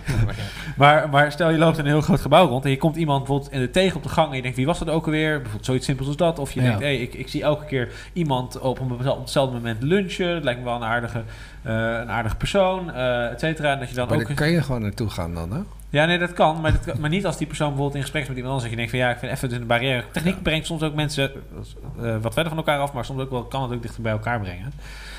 [0.76, 3.18] Maar, maar stel je loopt in een heel groot gebouw rond en je komt iemand
[3.24, 5.32] bijvoorbeeld in de tegen op de gang en je denkt wie was dat ook alweer?
[5.34, 6.38] Bijvoorbeeld zoiets simpels als dat.
[6.38, 6.66] Of je Ja.
[6.66, 10.34] denkt, hey, ik, ik zie elke keer iemand op, een bepaald- op hetzelfde moment lunchen.
[10.34, 11.22] Dat lijkt me wel een aardige,
[11.62, 13.72] eh, een aardige persoon, eh et cetera.
[13.72, 14.26] En dat je dan Maar ook...
[14.26, 15.58] daar kan je gewoon naartoe gaan dan, hè?
[15.90, 16.60] Ja, nee, dat kan.
[16.60, 18.70] Maar, dat kan- maar niet als die persoon bijvoorbeeld in gesprek is met iemand anders.
[18.70, 20.04] Dat je denkt van ja, ik vind even een barrière.
[20.12, 23.44] Techniek brengt soms ook mensen eh, wat verder van elkaar af, maar soms ook wel,
[23.44, 24.72] kan het ook dichter bij elkaar brengen.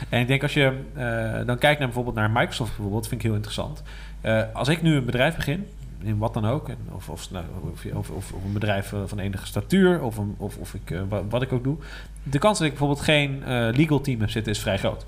[0.10, 3.26] En ik denk als je eh, dan kijkt naar bijvoorbeeld naar Microsoft bijvoorbeeld, vind ik
[3.28, 3.84] heel interessant.
[4.22, 5.68] Eh, als ik nu een bedrijf begin,
[6.02, 9.20] in wat dan ook, en of, of, nou, of, of, of, of een bedrijf van
[9.20, 11.78] enige statuur, of, een, of, of ik, wa- wat, ik ook doe,
[12.24, 13.44] de kans dat ik bijvoorbeeld geen
[13.76, 15.06] legal team heb zitten is vrij groot.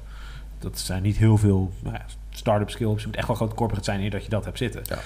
[0.59, 3.01] Dat zijn niet heel veel nou ja, start-up skills.
[3.01, 4.81] Je moet echt wel groot corporate zijn eer dat je dat hebt zitten.
[4.85, 4.97] Ja.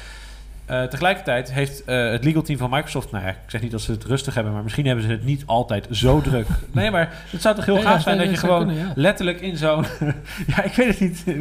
[0.66, 3.82] Eh, tegelijkertijd heeft eh, het legal team van Microsoft, nou ja, ik zeg niet dat
[3.82, 6.48] ze het rustig hebben, maar misschien hebben ze het niet altijd zo druk.
[6.72, 8.92] Nee, maar het zou toch heel gaaf ja, zijn dat je gewoon kunnen, ja.
[8.96, 9.86] letterlijk in zo'n.
[10.56, 11.24] ja, ik weet het niet.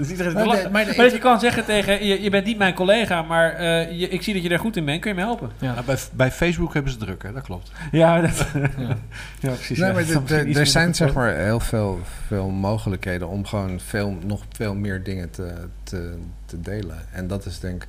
[0.00, 0.44] Zit te lachen.
[0.44, 3.98] maar- maar dat je kan zeggen tegen je, je bent niet mijn collega, maar eh,
[3.98, 5.50] je, ik zie dat je daar goed in bent, kun je me helpen?
[5.58, 5.72] Ja.
[5.72, 7.32] Nou, bij, bij Facebook hebben ze het druk, hè?
[7.32, 7.70] dat klopt.
[7.92, 8.46] Ja, dat,
[9.40, 9.50] Ja.
[9.50, 9.78] precies.
[9.78, 11.20] Nee, maar Dat er- er- er zijn zeg voor.
[11.22, 16.14] maar heel veel, veel mogelijkheden om gewoon veel, nog veel meer dingen te, te,
[16.46, 16.96] te delen.
[17.12, 17.88] En dat is denk ik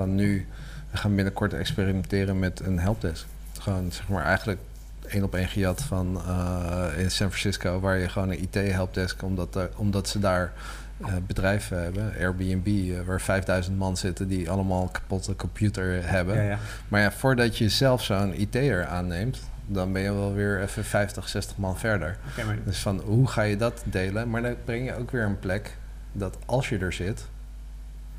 [0.00, 0.46] van nu,
[0.90, 3.26] we gaan binnenkort experimenteren met een helpdesk.
[3.58, 4.60] Gewoon zeg maar eigenlijk
[5.08, 9.54] één op één gejat van eh, in San Francisco, waar je gewoon een IT-helpdesk, omdat,
[9.54, 10.52] er, omdat ze daar
[11.00, 16.34] eh, bedrijven hebben, Airbnb, eh, waar 5000 man zitten die allemaal een kapotte computer hebben.
[16.34, 16.58] Ja, ja.
[16.88, 21.28] Maar ja, voordat je zelf zo'n IT'er aanneemt, dan ben je wel weer even 50,
[21.28, 22.16] 60 man verder.
[22.46, 24.30] Maar Dus van hoe ga je dat delen?
[24.30, 25.76] Maar dan breng je ook weer een plek
[26.12, 27.28] dat als je er zit,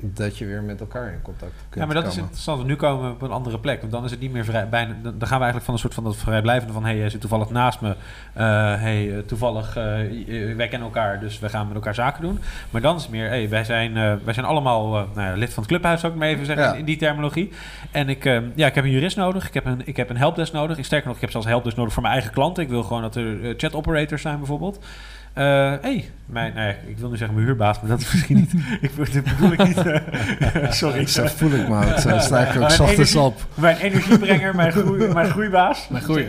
[0.04, 2.64] dat je weer met elkaar in contact kunt Ja, maar dat is interessant.
[2.66, 3.80] Nu komen we op een andere plek.
[3.80, 4.68] Want dan is het niet meer vrij.
[4.68, 7.10] Bijna, dan gaan we eigenlijk van een soort van dat vrijblijvende van: hé, hey, jij
[7.10, 7.88] zit toevallig naast me.
[8.34, 8.44] Eh
[8.80, 12.38] hey, eh, toevallig, j- wij kennen elkaar, dus we gaan met elkaar zaken doen.
[12.70, 15.62] Maar dan is het meer: hey, wij, zijn, wij zijn allemaal nou ja, lid van
[15.62, 16.72] het clubhuis, zou ik maar even zeggen, Ja.
[16.72, 17.52] in, in die terminologie.
[17.90, 20.52] En ik, ja, ik heb een jurist nodig, ik heb een, ik heb een helpdesk
[20.52, 20.78] nodig.
[20.78, 22.62] Ik, sterker nog, ik heb zelfs helpdesk nodig voor mijn eigen klanten.
[22.62, 24.84] Ik wil gewoon dat er chat operators zijn, bijvoorbeeld.
[25.32, 28.36] Eh hey, mijn, nou ja, ik wil nu zeggen mijn huurbaas, maar dat is misschien
[28.36, 28.52] niet.
[28.80, 29.76] ik bedoel- dat bedoel ik niet.
[29.86, 31.06] eh, sorry.
[31.06, 31.98] Zo voel ik me ook.
[31.98, 33.46] Zo sta ik ook Mijn ochtends op.
[33.54, 35.88] Mijn energiebrenger, mijn, groei, mijn groeibaas.
[35.90, 36.28] Maar goeie.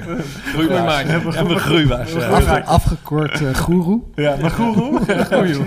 [0.54, 1.04] Groeibaas.
[1.04, 2.14] En mijn groeibaas.
[2.66, 4.01] afgekort eh goeroe.
[4.16, 4.99] Ja, mijn goeroe.
[5.06, 5.66] Groeioe.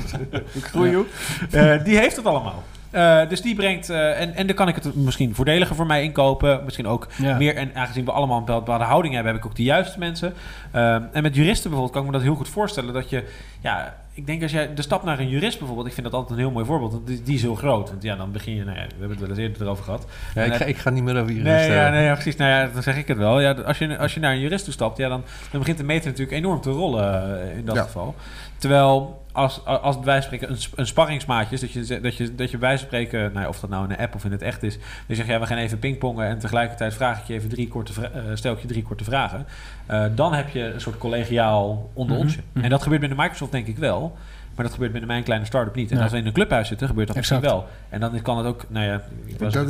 [0.60, 1.04] Groeioe.
[1.50, 2.62] Eh, die heeft het allemaal.
[2.90, 6.02] Eh, dus die brengt, eh, en, en dan kan ik het misschien voordeliger voor mij
[6.02, 6.60] inkopen.
[6.64, 7.36] Misschien ook Ja.
[7.36, 10.34] meer, en aangezien we allemaal een bepaalde houding hebben, heb ik ook de juiste mensen.
[10.70, 12.94] Eh, en met juristen bijvoorbeeld kan ik me dat heel goed voorstellen.
[12.94, 13.24] Dat je,
[13.60, 16.32] ja, ik denk als jij de stap naar een jurist bijvoorbeeld, ik vind dat altijd
[16.32, 16.92] een heel mooi voorbeeld.
[16.92, 17.90] want Die, die is heel groot.
[17.90, 20.06] Want ja, dan begin je, nou ja, we hebben het wel eens eerder erover gehad.
[20.34, 21.68] Ja, ik, ga, ik ga niet meer over juristen.
[21.68, 22.36] Nee, ja, nee, ja, precies.
[22.36, 23.40] Nou ja, dan zeg ik het wel.
[23.40, 25.84] Ja, als, je, als je naar een jurist toe stapt, ja, dan, dan begint de
[25.84, 28.14] meter natuurlijk enorm te rollen eh, in dat geval.
[28.58, 32.58] Terwijl als, als wij spreken een, een sparringsmaatje is, dat je, dat je, dat je
[32.58, 34.78] bij spreken, nou ja, of dat nou in een app of in het echt is,
[35.06, 37.68] dan zeg je, ja, we gaan even pingpongen en tegelijkertijd vraag ik je even drie
[37.68, 39.46] korte, eh, stel ik je drie korte vragen.
[39.86, 42.64] Eh, dan heb je een soort collegiaal onder Mhm, mhm.
[42.64, 44.16] En dat gebeurt binnen Microsoft denk ik wel.
[44.54, 45.90] Maar dat gebeurt binnen mijn kleine start-up niet.
[45.90, 46.02] En Ja.
[46.02, 47.54] als we in een clubhuis zitten, gebeurt dat misschien Exact.
[47.56, 47.68] wel.
[47.88, 49.02] En dan kan het ook, nou ja,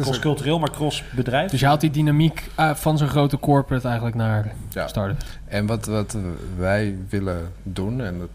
[0.00, 1.50] cross-cultureel, maar cross-bedrijf.
[1.50, 4.86] Dus je haalt die dynamiek eh, van zo'n grote corporate eigenlijk naar Ja.
[4.88, 5.22] start-up.
[5.44, 6.16] En wat, wat
[6.56, 8.28] wij willen doen, en dat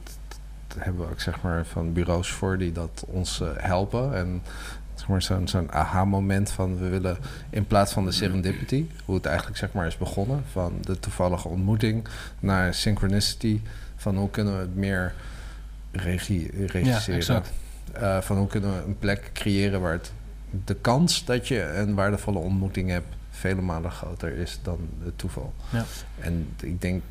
[0.77, 4.15] hebben we ook zeg maar van bureaus voor die dat ons eh, helpen.
[4.15, 4.41] En
[4.95, 7.17] zeg maar zo'n zo'n aha-moment van we willen
[7.49, 11.47] in plaats van de serendipity, hoe het eigenlijk zeg maar is begonnen, van de toevallige
[11.47, 12.07] ontmoeting
[12.39, 13.61] naar synchronicity,
[13.95, 15.13] van hoe kunnen we het meer
[15.91, 17.43] regie, regisseren.
[17.93, 20.11] Eh, van hoe kunnen we een plek creëren waar het
[20.65, 25.53] de kans dat je een waardevolle ontmoeting hebt vele malen groter is dan het toeval.
[25.69, 25.85] Ja.
[26.19, 27.03] En ik denk,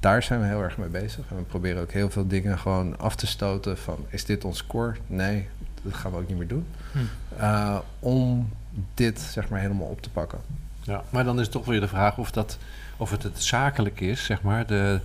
[0.00, 1.24] daar zijn we heel erg mee bezig.
[1.30, 4.66] En we proberen ook heel veel dingen gewoon af te stoten van, is dit ons
[4.66, 4.94] core?
[5.06, 5.48] Nee,
[5.82, 6.66] dat gaan we ook niet meer doen.
[6.92, 6.98] Hm.
[7.40, 8.48] Uh, om
[8.94, 10.38] dit zeg maar helemaal op te pakken.
[10.82, 12.58] Ja, maar dan is toch weer de vraag of, dat,
[12.96, 15.00] of het het zakelijk is, zeg maar, de,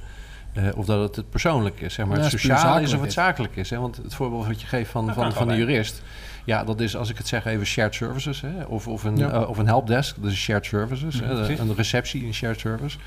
[0.54, 1.94] eh, of dat het het persoonlijk is.
[1.94, 2.18] Zeg maar.
[2.18, 3.14] Ja, het het is of zakelijk het is.
[3.14, 3.70] zakelijk is.
[3.70, 3.80] Hè?
[3.80, 6.02] Want het voorbeeld wat je geeft van, van, van de jurist.
[6.46, 8.42] Ja, dat is als ik het zeg even shared services.
[8.42, 8.64] Hè?
[8.64, 9.32] Of, of, een, Ja.
[9.32, 11.20] eh, of een helpdesk, dat is shared services.
[11.20, 11.60] Ja, hè?
[11.60, 12.98] Een receptie in shared service.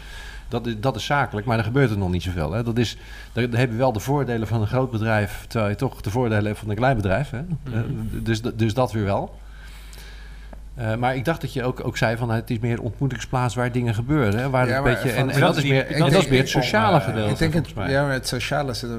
[0.49, 2.53] Dat is, dat is zakelijk, maar er gebeurt er nog niet zoveel.
[2.53, 2.63] Hè?
[2.63, 2.97] Dat is,
[3.33, 6.11] daar, daar hebben we wel de voordelen van een groot bedrijf, terwijl je toch de
[6.11, 7.31] voordelen hebt van een klein bedrijf.
[7.31, 7.41] Hè?
[7.43, 7.77] Mhm.
[7.77, 7.81] Eh,
[8.23, 9.39] dus, dus dat weer wel.
[10.75, 13.55] Eh, maar ik dacht dat je ook, ook zei van het is meer een ontmoetingsplaats
[13.55, 14.39] waar dingen gebeuren.
[14.41, 14.51] Hè?
[14.51, 16.39] Waar Ja, een beetje, van- en, en dat is meer, en dat is denk- meer
[16.39, 17.45] het sociale gedeelte.
[17.45, 18.91] ik denk het, ja, maar het sociale zit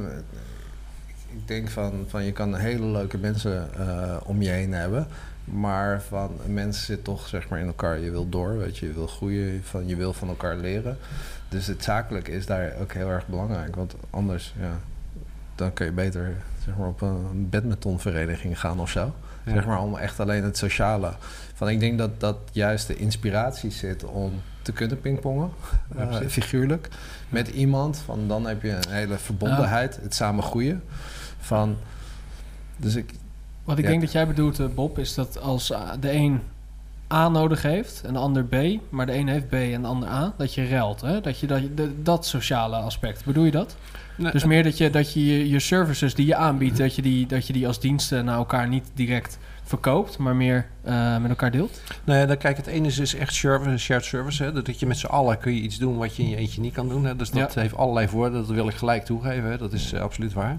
[1.30, 5.08] Ik denk van, van je kan hele leuke mensen eh, om je heen hebben.
[5.43, 8.00] Maar van mensen zit toch zeg maar in elkaar.
[8.00, 10.98] Je wil door, weet je, je wil groeien, van, je wil van elkaar leren.
[11.50, 13.76] Dus het zakelijk is daar ook heel erg belangrijk.
[13.76, 14.80] Want anders, ja,
[15.56, 16.36] dan kun je beter
[16.66, 19.14] zeg maar, op een badmintonvereniging gaan of zo.
[19.45, 19.54] Ja.
[19.54, 21.14] Zeg maar om echt alleen het sociale.
[21.54, 24.32] Van, ik denk dat dat juist de inspiratie zit om
[24.62, 25.50] te kunnen pingpongen,
[25.98, 26.88] Ja, eh, figuurlijk,
[27.30, 27.98] met iemand.
[27.98, 30.84] Van, dan heb je een hele verbondenheid, het samen groeien.
[31.39, 31.78] Van,
[32.78, 33.14] dus ik,
[33.64, 33.89] Wat ik Ja.
[33.89, 36.41] denk dat jij bedoelt, eh, Bob, is dat als eh, de een
[37.14, 38.55] A nodig heeft en de ander B,
[38.89, 41.01] maar de een heeft B en de ander A, dat je ruilt.
[41.01, 41.22] Hè?
[41.22, 41.62] Dat je dat,
[42.03, 43.26] dat sociale aspect.
[43.26, 43.76] Bedoel je dat?
[44.18, 47.26] Nee, Dus meer dat je, dat je je services die je aanbiedt, dat je die,
[47.28, 51.51] dat je die als diensten naar elkaar niet direct verkoopt, maar meer eh, met elkaar
[51.51, 51.82] deelt.
[52.03, 54.43] Nou ja, dan kijk, het ene is dus echt service, shared service.
[54.43, 54.51] Hè?
[54.62, 56.74] Dat je met z'n allen kun je iets doen wat je in je eentje niet
[56.74, 57.05] kan doen.
[57.05, 57.16] Hè?
[57.16, 57.62] Dus dat Ja.
[57.62, 58.45] heeft allerlei voordelen.
[58.47, 59.49] Dat wil ik gelijk toegeven.
[59.49, 59.58] Hè?
[59.58, 60.58] Dat is eh, absoluut waar.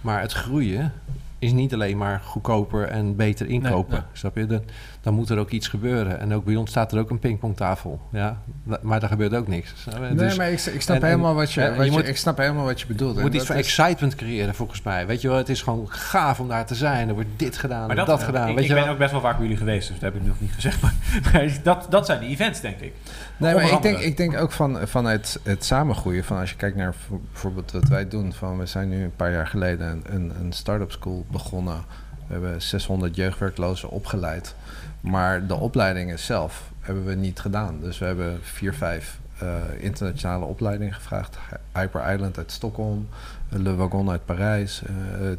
[0.00, 0.92] Maar het groeien
[1.40, 3.92] is niet alleen maar goedkoper en beter inkopen.
[3.92, 4.02] nee.
[4.12, 4.46] Snap je?
[4.46, 4.62] Dan,
[5.00, 6.20] dan moet er ook iets gebeuren.
[6.20, 8.00] En ook bij ons staat er ook een pingpongtafel.
[8.12, 8.42] Ja?
[8.82, 9.74] Maar daar gebeurt ook niks.
[10.00, 12.08] Nee, Dus maar ik, ik snap en- helemaal wat je, en wat je je, moet-
[12.08, 13.16] ik snap helemaal wat je bedoelt.
[13.16, 15.06] je moet iets van is- excitement creëren volgens mij.
[15.06, 17.08] Weet je wel, het is gewoon gaaf om daar te zijn.
[17.08, 18.48] Er wordt dit gedaan Maar en dat, dat, gedaan.
[18.48, 18.92] Ik, weet ik je ben wel?
[18.92, 20.80] ook best wel vaak bij jullie geweest, dus dat heb ik nog niet gezegd.
[20.82, 20.94] Maar,
[21.32, 22.92] maar dat, dat zijn de events, denk ik.
[23.36, 26.24] Nee, maar ik denk, ik denk ook van, vanuit het samengroeien.
[26.24, 26.94] Van als je kijkt naar
[27.32, 28.32] bijvoorbeeld wat wij doen.
[28.32, 31.82] Van we zijn nu een paar jaar geleden een, een, een start-up school begonnen.
[32.26, 34.54] We hebben 600 jeugdwerklozen opgeleid.
[35.00, 37.80] Maar de opleidingen zelf hebben we niet gedaan.
[37.80, 41.38] Dus we hebben vier, vijf eh, internationale opleidingen gevraagd.
[41.74, 43.08] Hyper Island uit Stockholm.
[43.48, 44.82] Le Wagon uit Parijs.
[44.82, 44.92] eh,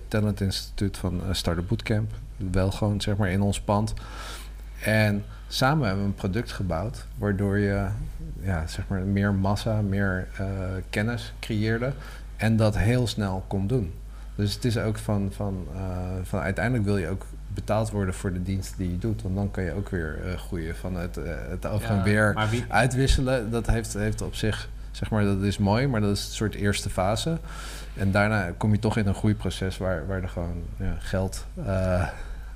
[0.07, 2.11] Talent Instituut van eh, Startup Bootcamp.
[2.51, 3.93] Wel gewoon zeg maar in ons pand.
[4.83, 7.87] En samen hebben we een product gebouwd, waardoor je
[8.39, 10.27] ja, zeg maar meer massa, meer
[10.89, 11.93] kennis creëerde
[12.37, 13.93] en dat heel snel kon doen.
[14.36, 15.82] Dus het is ook van, van, eh,
[16.23, 19.51] van uiteindelijk wil je ook betaald worden voor de dienst die je doet, want dan
[19.51, 22.65] kan je ook weer eh, groeien van het, eh, het over en Ja, weer wie,
[22.67, 23.51] uitwisselen.
[23.51, 26.55] Dat heeft, heeft op zich, zeg maar, dat is mooi, maar dat is een soort
[26.55, 27.38] eerste fase.
[27.97, 31.45] En daarna kom je toch in een groeiproces waar, waar er gewoon ja, geld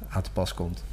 [0.09, 0.84] aan te pas komt.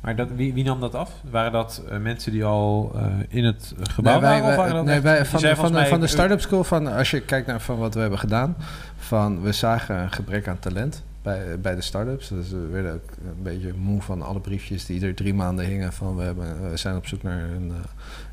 [0.00, 1.12] Maar dat, wie, wie nam dat af?
[1.30, 4.44] Waren dat eh, mensen die al eh, in het gebouw Nee, wij, waren?
[4.44, 6.64] Of wij- waren dat nee, wij- van, van, de, mij, van de eh, start-up school,
[6.64, 8.56] van, als je kijkt naar van wat we hebben gedaan,
[8.96, 12.28] van we zagen een gebrek aan talent bij, bij de start-ups.
[12.28, 15.92] Dus we werden ook een beetje moe van alle briefjes die er drie maanden hingen
[15.92, 17.76] van we, hebben, we zijn op zoek naar een, eh,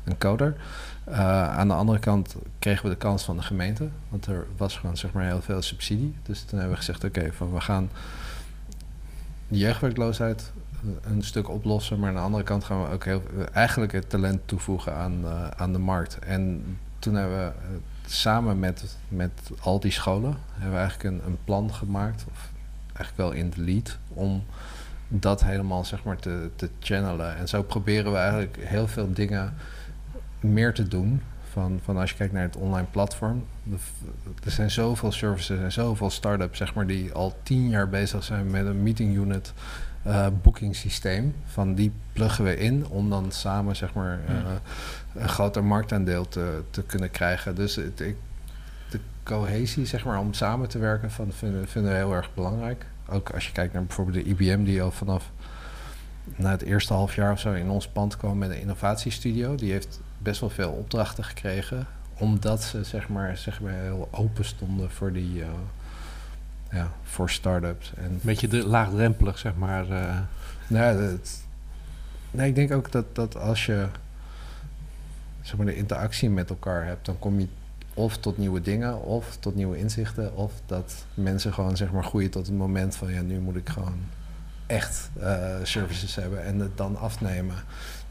[0.04, 0.56] een coder.
[1.04, 4.76] Eh, aan de andere kant kregen we de kans van de gemeente, want er was
[4.76, 6.14] gewoon zeg maar heel veel subsidie.
[6.22, 7.90] Dus toen hebben we gezegd, oké, van we gaan
[9.48, 10.52] jeugdwerkloosheid
[11.02, 13.22] een stuk oplossen, maar aan de andere kant gaan we ook heel,
[13.52, 16.18] eigenlijk het talent toevoegen aan, eh, aan de markt.
[16.18, 16.64] En
[16.98, 21.74] toen hebben we samen met, met al die scholen hebben we eigenlijk een, een plan
[21.74, 22.50] gemaakt, of
[22.86, 24.44] eigenlijk wel in de lead, om
[25.08, 27.36] dat helemaal zeg maar te, te channelen.
[27.36, 29.54] En zo proberen we eigenlijk heel veel dingen
[30.40, 31.22] meer te doen.
[31.58, 33.44] Van, van als je kijkt naar het online platform.
[34.44, 38.50] Er zijn zoveel services en zoveel start-ups zeg maar, die al tien jaar bezig zijn
[38.50, 39.52] met een meeting unit
[40.06, 41.34] uh, booking systeem.
[41.46, 44.34] Van die pluggen we in om dan samen zeg maar, uh,
[45.14, 47.54] een groter marktaandeel te, te kunnen krijgen.
[47.54, 48.16] Dus het, ik,
[48.90, 52.86] de cohesie, zeg maar, om samen te werken, van, vinden, vinden we heel erg belangrijk.
[53.08, 55.30] Ook als je kijkt naar bijvoorbeeld de IBM, die al vanaf
[56.36, 59.54] na het eerste half jaar of zo in ons pand kwam met een innovatiestudio.
[59.54, 64.44] Die heeft best wel veel opdrachten gekregen, omdat ze zeg maar, zeg maar heel open
[64.44, 65.38] stonden voor die.
[65.38, 65.46] Uh,
[66.70, 67.92] ja, voor start-ups.
[67.96, 69.88] En Beetje de, laagdrempelig, zeg maar.
[69.88, 70.18] Uh.
[70.66, 71.18] Nou,
[72.30, 73.86] nee, ik denk ook dat, dat als je
[75.40, 77.46] zeg maar, de interactie met elkaar hebt, dan kom je
[77.94, 82.30] of tot nieuwe dingen, of tot nieuwe inzichten, of dat mensen gewoon zeg maar groeien
[82.30, 83.98] tot het moment van ja, nu moet ik gewoon
[84.66, 87.56] echt uh, services hebben en het dan afnemen.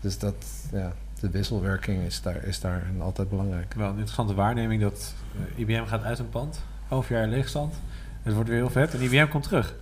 [0.02, 0.36] Dus dat,
[0.72, 3.74] ja, de wisselwerking is daar, is daar altijd belangrijk.
[3.74, 7.74] Wel een interessante waarneming dat uh, IBM gaat uit een pand, half jaar leegstand.
[8.24, 9.76] Het wordt weer heel vet en IBM komt terug.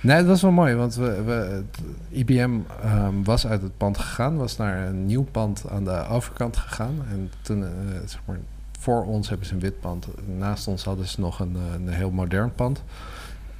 [0.00, 1.64] Nee, dat was wel mooi, want we, we,
[2.08, 6.06] IBM um, ehm, was uit het pand gegaan, was naar een nieuw pand aan de
[6.06, 7.04] overkant gegaan.
[7.10, 7.68] En toen, uh,
[8.04, 8.38] zeg maar,
[8.78, 10.06] voor ons hebben ze een wit pand.
[10.26, 12.82] Naast ons hadden ze nog een, eh, een heel modern pand.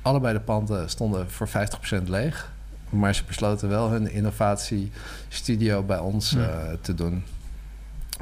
[0.02, 2.52] Allebei de panden stonden voor 50% leeg.
[2.90, 6.46] Maar ze besloten wel hun innovatiestudio bij ons uh,
[6.80, 7.24] te doen.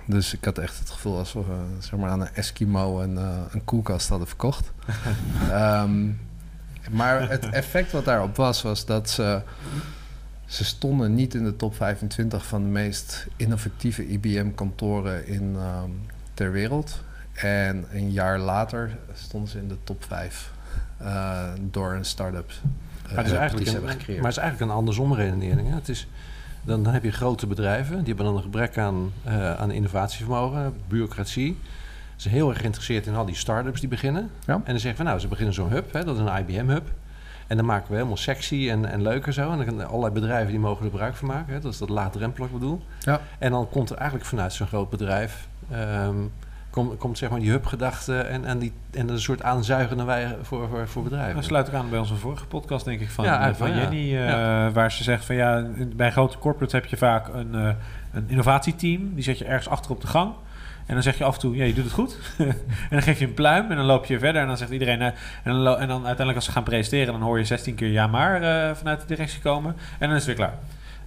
[0.04, 3.38] Dus ik had echt het gevoel alsof we zeg maar, aan een Eskimo een, uh,
[3.50, 4.72] een koelkast hadden verkocht.
[5.50, 6.20] um,
[6.90, 9.42] maar het effect wat daarop was, was dat ze,
[10.46, 16.00] ze stonden niet in de top 25 van de meest innovatieve IBM-kantoren in, um,
[16.34, 17.00] ter wereld.
[17.32, 20.52] En een jaar later stonden ze in de top 5
[21.02, 22.52] uh, door een start-up.
[23.08, 25.68] Maar, het is eigenlijk een, maar het is eigenlijk een andersom redenering.
[25.68, 25.74] Hè?
[25.74, 26.06] Het is,
[26.62, 30.74] dan, dan heb je grote bedrijven, die hebben dan een gebrek aan, uh, aan innovatievermogen,
[30.88, 31.58] bureaucratie.
[32.16, 34.30] Ze zijn heel erg geïnteresseerd in al die start-ups die beginnen.
[34.46, 34.54] Ja.
[34.54, 36.88] En dan zeggen van nou, ze beginnen zo'n hub, hè, dat is een IBM-hub.
[37.46, 39.50] En dan maken we helemaal sexy en, en leuk en zo.
[39.50, 41.54] En dan kunnen allerlei bedrijven die mogen er gebruik van maken.
[41.54, 41.60] Hè.
[41.60, 42.82] Dat is dat laagdrempelig bedoel.
[42.98, 43.20] Ja.
[43.38, 45.48] En dan komt er eigenlijk vanuit zo'n groot bedrijf...
[45.72, 46.32] Um,
[46.76, 50.68] komt, komt zeg maar die hubgedachte en, en, die, en een soort aanzuigende wij voor,
[50.68, 51.34] voor, voor bedrijven.
[51.34, 54.12] Dat sluit ik aan bij onze vorige podcast, denk ik, van, ja, van Jenny.
[54.12, 54.70] Uh, ja.
[54.70, 55.66] Waar ze zegt van ja,
[55.96, 57.68] bij grote corporates heb je vaak een, uh,
[58.12, 59.14] een innovatieteam.
[59.14, 60.32] Die zet je ergens achter op de gang.
[60.86, 62.18] En dan zeg je af en toe, ja, je doet het goed.
[62.38, 62.54] en
[62.90, 64.42] dan geef je een pluim en dan loop je verder.
[64.42, 65.00] En dan zegt iedereen...
[65.00, 65.14] Uh, en,
[65.44, 67.12] dan en, dan uiteindelijk als ze gaan presenteren...
[67.12, 69.76] dan hoor je 16 keer ja maar uh, vanuit de directie komen.
[69.98, 70.58] En dan is het weer klaar.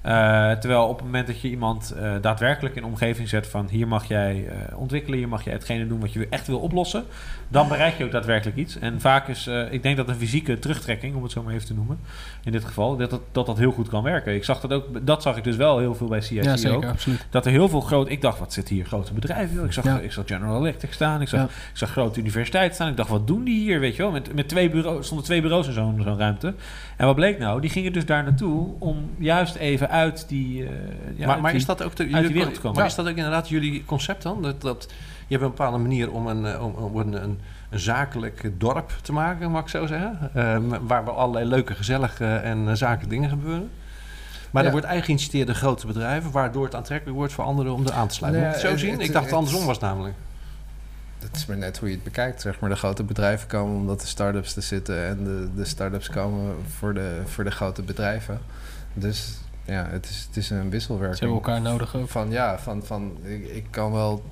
[0.05, 3.67] Uh, terwijl op het moment dat je iemand uh, daadwerkelijk in een omgeving zet van
[3.69, 7.03] hier mag jij uh, ontwikkelen, hier mag jij hetgene doen wat je echt wil oplossen,
[7.47, 8.79] dan bereik je ook daadwerkelijk iets.
[8.79, 11.73] En vaak is, ik denk dat een fysieke terugtrekking, om het zo maar even te
[11.73, 11.99] noemen,
[12.43, 14.35] in dit geval, dat dat, dat, dat heel goed kan werken.
[14.35, 16.77] Ik zag dat ook, dat zag ik dus wel heel veel bij CIC ja, zeker,
[16.77, 16.85] ook.
[16.85, 17.25] Absoluut.
[17.29, 19.65] Dat er heel veel groot, ik dacht wat zitten hier grote bedrijven, joh.
[19.65, 19.99] Ik zag, ja.
[19.99, 21.45] ik zag General Electric staan, ik zag, ja.
[21.45, 24.33] ik zag grote universiteiten staan, ik dacht wat doen die hier, weet je wel, met,
[24.33, 26.53] met twee bureaus, stonden twee bureaus in zo'n zo'n ruimte.
[26.97, 27.61] En wat bleek nou?
[27.61, 30.61] Die gingen dus daar naartoe om juist even uit die.
[30.61, 30.69] Uh,
[31.15, 32.77] ja, maar, maar die, is dat ook de, jullie, wereld te komen?
[32.77, 34.41] Maar is dat ook inderdaad jullie concept dan?
[34.41, 34.87] Dat, dat,
[35.27, 39.11] je hebt een bepaalde manier om een, om, om een, een, een zakelijk dorp te
[39.11, 40.31] maken, mag ik zo zeggen.
[40.35, 43.69] Uh, waar wel allerlei leuke, gezellige en uh, zakelijke dingen gebeuren.
[44.51, 44.67] Maar ja.
[44.67, 47.91] er wordt eigen geïnvesteerd in grote bedrijven, waardoor het aantrekkelijk wordt voor anderen om er
[47.91, 48.41] aan te sluiten.
[48.41, 48.93] Nee, Moet je het zo zien?
[48.93, 50.15] Het, ik dacht het andersom was namelijk
[51.19, 52.41] dat is maar net hoe je het bekijkt.
[52.41, 56.09] Zeg maar, de grote bedrijven komen omdat de start-ups er zitten en de, de start-ups
[56.09, 58.39] komen voor de, voor de grote bedrijven.
[58.93, 59.37] Dus
[59.69, 61.17] ja, het is, het is een wisselwerking.
[61.17, 62.09] Ze hebben elkaar nodig ook.
[62.09, 64.23] Van ja, van, van ik, ik kan wel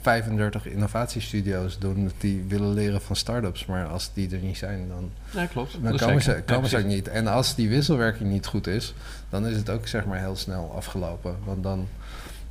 [0.00, 3.66] 35 innovatiestudio's doen die willen leren van start-ups.
[3.66, 5.72] Maar als die er niet zijn, dan, ja, klopt.
[5.82, 7.08] dan komen, ze, komen ja, ze ook niet.
[7.08, 8.94] En als die wisselwerking niet goed is,
[9.28, 11.36] dan is het ook zeg maar heel snel afgelopen.
[11.44, 11.88] Want dan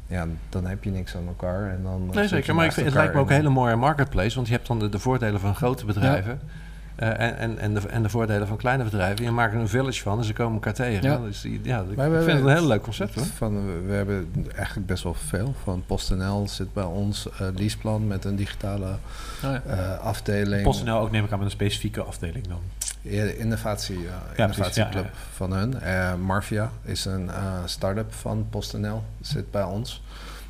[0.08, 1.70] ja, dan heb je niks aan elkaar.
[1.72, 2.56] En dan nee, zeker.
[2.56, 4.36] Maar ik vind, het lijkt me ook een hele mooie marketplace.
[4.36, 6.40] Want je hebt dan de, de voordelen van grote bedrijven.
[6.42, 6.54] Ja.
[7.00, 9.26] Uh, en, en, en, de, en de voordelen van kleine bedrijven.
[9.26, 11.10] Je maakt er een village van en ze komen elkaar tegen.
[11.10, 11.18] Ja.
[11.18, 13.16] Dus ja, ik vind het een heel leuk concept.
[13.16, 13.26] Hoor.
[13.26, 15.56] Van, we hebben eigenlijk best wel veel.
[15.64, 17.28] Van PostNL zit bij ons.
[17.41, 18.98] Uh, Leaseplan met een digitale oh
[19.41, 19.62] ja.
[19.68, 20.64] uh, afdeling.
[20.64, 22.62] PostNL ook neem ik aan met een specifieke afdeling dan.
[23.02, 25.76] Ja, de innovatie, ja, innovatieclub ja, van hun.
[26.22, 27.30] Marvia is een
[27.66, 29.04] start-up van PostNL.
[29.22, 30.02] Zit bij ons.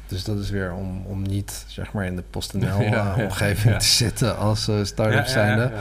[0.08, 4.68] Dus dat is weer om, om niet zeg maar in de PostNL-omgeving te zitten als
[4.68, 5.72] uh, start-up zijnde.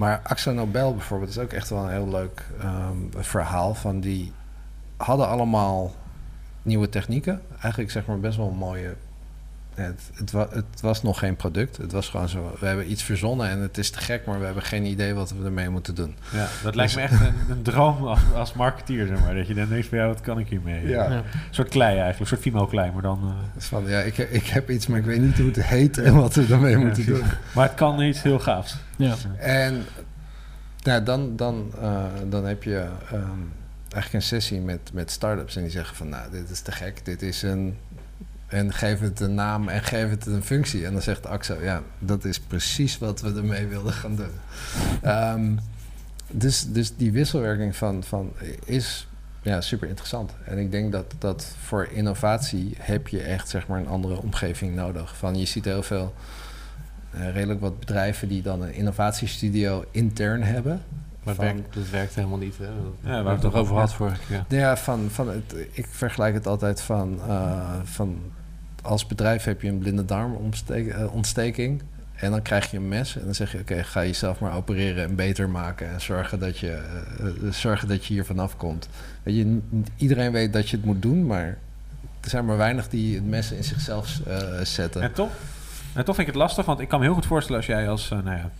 [0.00, 3.74] Maar Axo Nobel bijvoorbeeld is ook echt wel een heel leuk um, verhaal.
[3.74, 4.32] Van die
[4.96, 5.94] hadden allemaal
[6.62, 7.40] nieuwe technieken.
[7.60, 8.94] Eigenlijk zeg maar best wel mooie
[9.80, 11.76] het, het, wa- het was nog geen product.
[11.76, 14.44] Het was gewoon zo, we hebben iets verzonnen en het is te gek, maar we
[14.44, 16.14] hebben geen idee wat we ermee moeten doen.
[16.32, 19.34] Ja, dat lijkt me echt een, een droom als, als marketeer, zeg maar.
[19.34, 20.86] Dat je dan denkt van, ja, wat kan ik hiermee?
[20.88, 21.04] Ja.
[21.10, 21.16] Ja.
[21.16, 23.18] Een soort klei eigenlijk, een soort Fimo-klei, maar dan...
[23.22, 25.98] eh, Dus van, ja, ik, ik heb iets, maar ik weet niet hoe het heet
[25.98, 27.20] en wat we ermee moeten precies.
[27.22, 27.30] doen.
[27.54, 28.76] maar het kan iets heel gaafs.
[28.96, 29.14] Ja.
[29.38, 29.84] En
[30.82, 33.18] nou, dan, dan, eh, dan heb je ehm,
[33.92, 37.04] eigenlijk een sessie met, met start-ups en die zeggen van, nou, dit is te gek,
[37.04, 37.76] dit is een...
[38.50, 40.86] En geef het een naam en geef het een functie.
[40.86, 44.30] En dan zegt Axo, ja, dat is precies wat we ermee wilden gaan doen.
[45.02, 45.56] Ehm,
[46.30, 48.32] dus, dus die wisselwerking van, van
[48.64, 49.08] is
[49.42, 50.32] ja, super interessant.
[50.44, 54.74] En ik denk dat, dat voor innovatie heb je echt zeg maar, een andere omgeving
[54.74, 55.16] nodig.
[55.16, 56.14] Van, je ziet heel veel
[57.10, 60.82] eh, redelijk wat bedrijven die dan een innovatiestudio intern hebben.
[61.24, 62.58] Maar het Van- werkt, dat werkt helemaal niet.
[62.58, 62.64] Hè?
[62.64, 64.44] Dat waar waar we het nog over had vorige keer.
[64.58, 68.18] Ja, van, van het, ik vergelijk het altijd van, eh, van
[68.82, 71.82] als bedrijf heb je een blinde darmontsteking.
[72.20, 75.04] En dan krijg je een mes en dan zeg je: Oké, ga jezelf maar opereren
[75.04, 75.90] en beter maken.
[75.90, 78.88] En zorgen dat je, eh, eh, zorgen dat je hier vanaf komt.
[79.22, 79.58] Je,
[79.96, 81.58] iedereen weet dat je het moet doen, maar
[82.20, 85.02] er zijn maar weinig die het mes in zichzelf eh, zetten.
[85.02, 85.30] En toch,
[85.94, 87.88] en toch vind ik het lastig, want ik kan me heel goed voorstellen als jij
[87.88, 88.50] als nou ja,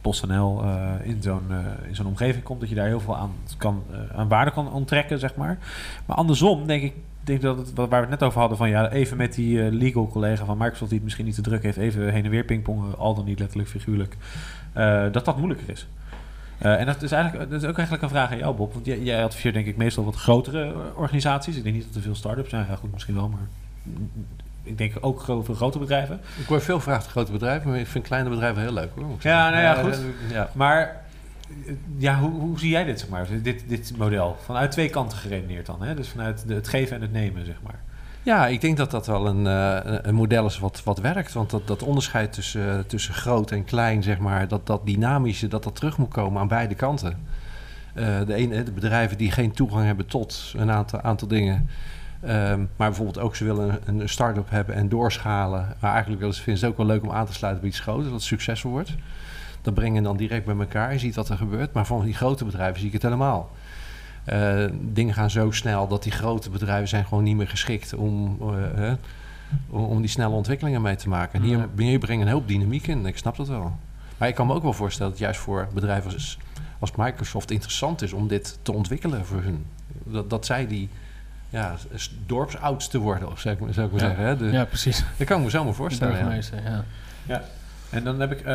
[0.00, 0.64] PostNL
[1.02, 1.46] in zo'n
[1.88, 3.82] in zo'n omgeving komt, dat je daar heel veel aan, kan,
[4.14, 5.58] aan waarde kan onttrekken, zeg maar.
[6.06, 6.92] Maar andersom denk ik
[7.28, 9.72] denk dat het, waar we het net over hadden, van ja, even met die uh,
[9.72, 12.44] legal collega van Microsoft die het misschien niet te druk heeft, even heen en weer
[12.44, 14.16] pingpongen, al dan niet letterlijk figuurlijk,
[14.76, 15.86] uh, dat dat moeilijker is.
[16.62, 18.72] Uh, en dat is, eigenlijk, dat is ook eigenlijk een vraag aan jou, Bob.
[18.72, 21.56] Want jij, jij adviseert denk ik meestal wat grotere organisaties.
[21.56, 22.66] Ik denk niet dat er veel start-ups zijn.
[22.68, 23.46] Ja, goed, misschien wel, maar
[24.62, 26.20] ik denk ook veel grote bedrijven.
[26.38, 29.06] Ik hoor veel vragen te grote bedrijven, maar ik vind kleine bedrijven heel leuk hoor.
[29.20, 29.98] Ja, nou ja, goed.
[30.32, 30.50] Ja.
[30.52, 31.04] Maar
[31.96, 34.36] ja, hoe, hoe zie jij dit, zeg maar, dit, dit model?
[34.44, 35.94] Vanuit twee kanten geredeneerd dan, hè?
[35.94, 37.80] Dus vanuit het geven en het nemen, zeg maar.
[38.22, 41.32] Ja, ik denk dat dat wel een, uh, een model is wat, wat werkt.
[41.32, 45.62] Want dat, dat onderscheid tussen, tussen groot en klein, zeg maar, dat, dat dynamische, dat
[45.64, 47.18] dat terug moet komen aan beide kanten.
[47.94, 51.68] Uh, de, ene, de bedrijven die geen toegang hebben tot een aantal, aantal dingen.
[52.24, 52.30] Um,
[52.76, 55.76] maar bijvoorbeeld ook ze willen een, een start-up hebben en doorschalen.
[55.80, 57.80] Maar eigenlijk ze, vinden ze het ook wel leuk om aan te sluiten bij iets
[57.80, 58.94] groots, dat het succesvol wordt.
[59.62, 60.92] Dat brengen dan direct bij elkaar.
[60.92, 61.72] Je ziet wat er gebeurt.
[61.72, 63.50] Maar van die grote bedrijven zie ik het helemaal.
[64.32, 68.38] Uh, dingen gaan zo snel dat die grote bedrijven zijn gewoon niet meer geschikt om,
[68.78, 68.92] uh,
[69.70, 71.40] om, om die snelle ontwikkelingen mee te maken.
[71.40, 73.06] En hier, hier brengen een hoop dynamiek in.
[73.06, 73.76] Ik snap dat wel.
[74.18, 76.38] Maar ik kan me ook wel voorstellen dat juist voor bedrijven als,
[76.78, 79.64] als Microsoft interessant is om dit te ontwikkelen voor hun.
[80.04, 80.88] Dat, dat zij die
[81.50, 81.76] ja,
[82.26, 84.08] dorpsoudste worden, of zou ik, zou ik maar ja.
[84.08, 84.24] zeggen.
[84.24, 84.36] Hè?
[84.36, 85.04] De, ja, precies.
[85.16, 86.40] Dat kan ik me zo maar voorstellen.
[86.64, 86.84] Ja.
[87.26, 87.42] ja.
[87.90, 88.40] En dan heb ik.
[88.40, 88.46] Uh,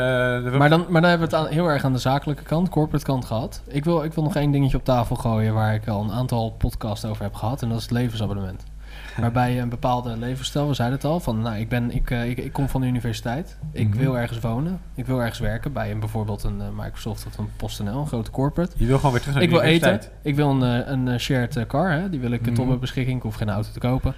[0.58, 3.06] maar, dan, maar dan hebben we het aan, heel erg aan de zakelijke kant, corporate
[3.06, 3.62] kant gehad.
[3.68, 6.52] Ik wil, ik wil nog één dingetje op tafel gooien waar ik al een aantal
[6.52, 7.62] podcasts over heb gehad.
[7.62, 8.64] En dat is het levensabonnement.
[9.20, 12.30] Waarbij je een bepaalde levensstijl, we zeiden het al, van nou, ik, ben, ik, uh,
[12.30, 13.58] ik, ik kom van de universiteit.
[13.72, 14.02] Ik mm-hmm.
[14.02, 14.82] wil ergens wonen.
[14.96, 18.32] Ik wil ergens werken bij een, bijvoorbeeld een uh, Microsoft of een PostNL, een grote
[18.32, 18.76] corporate.
[18.78, 20.04] Je wil gewoon weer terug naar ik de wil universiteit.
[20.04, 20.18] eten.
[20.22, 22.10] Ik wil een, een, shared car, hè?
[22.10, 22.56] die wil ik mm-hmm.
[22.56, 23.18] tot mijn beschikking.
[23.18, 24.14] Ik hoef geen auto te kopen.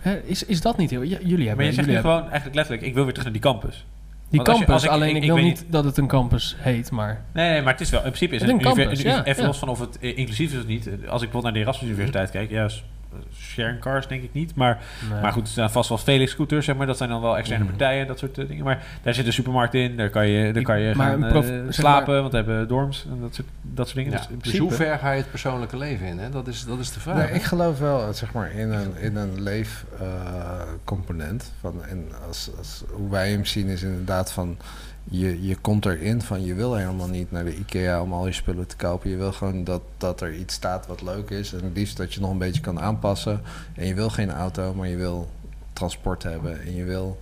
[0.00, 1.04] Hè, is, is dat niet heel...
[1.04, 1.56] Jullie hebben...
[1.56, 3.86] Maar je zegt nu gewoon eigenlijk letterlijk, ik wil weer terug naar die campus.
[4.34, 5.96] Die Want als je- campus, als alleen ik- ik, ik wil weet niet dat het
[5.96, 7.24] een campus heet, maar...
[7.32, 9.48] Nee, nee, maar het is wel, in principe is Het een campus, ja, even ja.
[9.48, 10.86] los van of het eh, inclusief is of niet.
[10.86, 12.70] eh, Als ik bijvoorbeeld naar de Erasmus Universiteit kijk, ja, eh,
[13.38, 14.54] sharing cars denk ik niet.
[14.54, 15.20] Maar, Nee.
[15.20, 16.86] maar goed, er zijn vast wel Felix scooters, zeg maar.
[16.86, 17.72] Dat zijn dan wel externe Mhm.
[17.72, 18.64] partijen, dat soort eh, dingen.
[18.64, 21.50] Maar daar zit een supermarkt in, daar kan je, daar kan je Maar gaan prof-
[21.50, 24.12] eh, slapen, maar- want we hebben dorms en dat soort, dat soort dingen.
[24.12, 26.18] Ja, Dus in dus hoe ver ga je het persoonlijke leven in?
[26.18, 26.30] Hè?
[26.30, 27.16] Dat, is, dat is de vraag.
[27.16, 27.34] Nee, hè?
[27.34, 31.52] ik geloof wel zeg maar, in een, in een leefcomponent.
[31.60, 34.56] van en als, als, hoe wij hem zien is inderdaad van...
[35.10, 38.32] Je, je komt erin van je wil helemaal niet naar de IKEA om al je
[38.32, 39.10] spullen te kopen.
[39.10, 41.52] Je wil gewoon dat, dat er iets staat wat leuk is.
[41.52, 43.40] En het liefst dat je nog een beetje kan aanpassen.
[43.74, 45.30] En je wil geen auto, maar je wil
[45.72, 46.62] transport hebben.
[46.62, 47.18] En je wil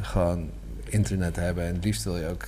[0.00, 0.50] gewoon
[0.84, 1.66] internet hebben.
[1.66, 2.44] En het liefst wil je ook...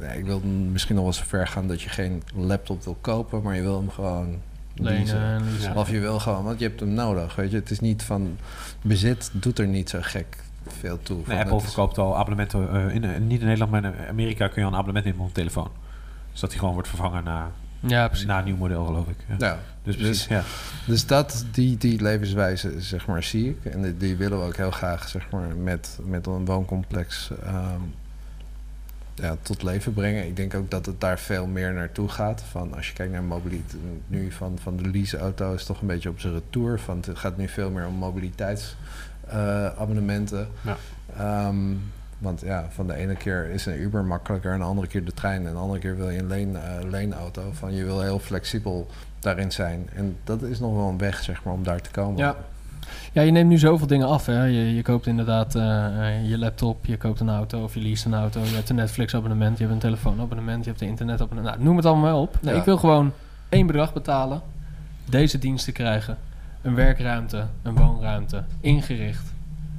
[0.00, 3.42] Ja, ik wil misschien nog wel zo ver gaan dat je geen laptop wil kopen,
[3.42, 4.40] maar je wil hem gewoon.
[4.74, 5.42] Lenen.
[5.74, 7.34] Of je wil gewoon, want je hebt hem nodig.
[7.34, 8.38] Weet je, het is niet van
[8.82, 11.22] bezit doet er niet zo gek veel toe.
[11.26, 14.56] Nee, Apple verkoopt al abonnementen, eh, in, eh, niet in Nederland, maar in Amerika kun
[14.56, 15.70] je al een abonnement nemen op een telefoon.
[16.32, 17.50] Dus dat die gewoon wordt vervangen na,
[17.80, 18.26] Ja, precies.
[18.26, 19.16] na een nieuw model, geloof ik.
[19.28, 19.34] Ja.
[19.38, 20.42] Ja, Dus precies, ja.
[20.86, 23.72] dus dat, die, die levenswijze, zeg maar, zie ik.
[23.72, 27.80] En die, die willen we ook heel graag, zeg maar, met, met een wooncomplex ehm,
[29.14, 30.26] ja, tot leven brengen.
[30.26, 32.42] Ik denk ook dat het daar veel meer naartoe gaat.
[32.50, 36.08] Van als je kijkt naar mobiliteit, nu van, van de leaseauto is toch een beetje
[36.08, 36.80] op zijn retour.
[36.80, 37.94] Van het gaat nu veel meer om
[39.26, 40.48] mobiliteitsabonnementen.
[40.60, 40.76] Ja.
[41.16, 41.74] Ehm,
[42.18, 45.12] want ja, van de ene keer is een Uber makkelijker en de andere keer de
[45.12, 45.46] trein.
[45.46, 47.42] En de andere keer wil je een leen, eh, leenauto.
[47.52, 48.86] Van je wil heel flexibel
[49.18, 49.88] daarin zijn.
[49.94, 52.16] En dat is nog wel een weg, zeg maar, om daar te komen.
[52.16, 52.36] Ja.
[53.12, 54.26] Ja, je neemt nu zoveel dingen af.
[54.26, 54.44] Hè?
[54.44, 58.04] Je, je koopt inderdaad eh, eh, je laptop, je koopt een auto of je leest
[58.04, 58.40] een auto.
[58.40, 61.54] Je hebt een Netflix-abonnement, je hebt een telefoonabonnement, je hebt een internetabonnement.
[61.54, 62.38] Nou, noem het allemaal maar op.
[62.40, 62.58] Nee, Ja.
[62.58, 63.12] Ik wil gewoon
[63.48, 64.42] één bedrag betalen,
[65.08, 66.18] deze diensten krijgen,
[66.64, 69.32] een werkruimte, een woonruimte, ingericht.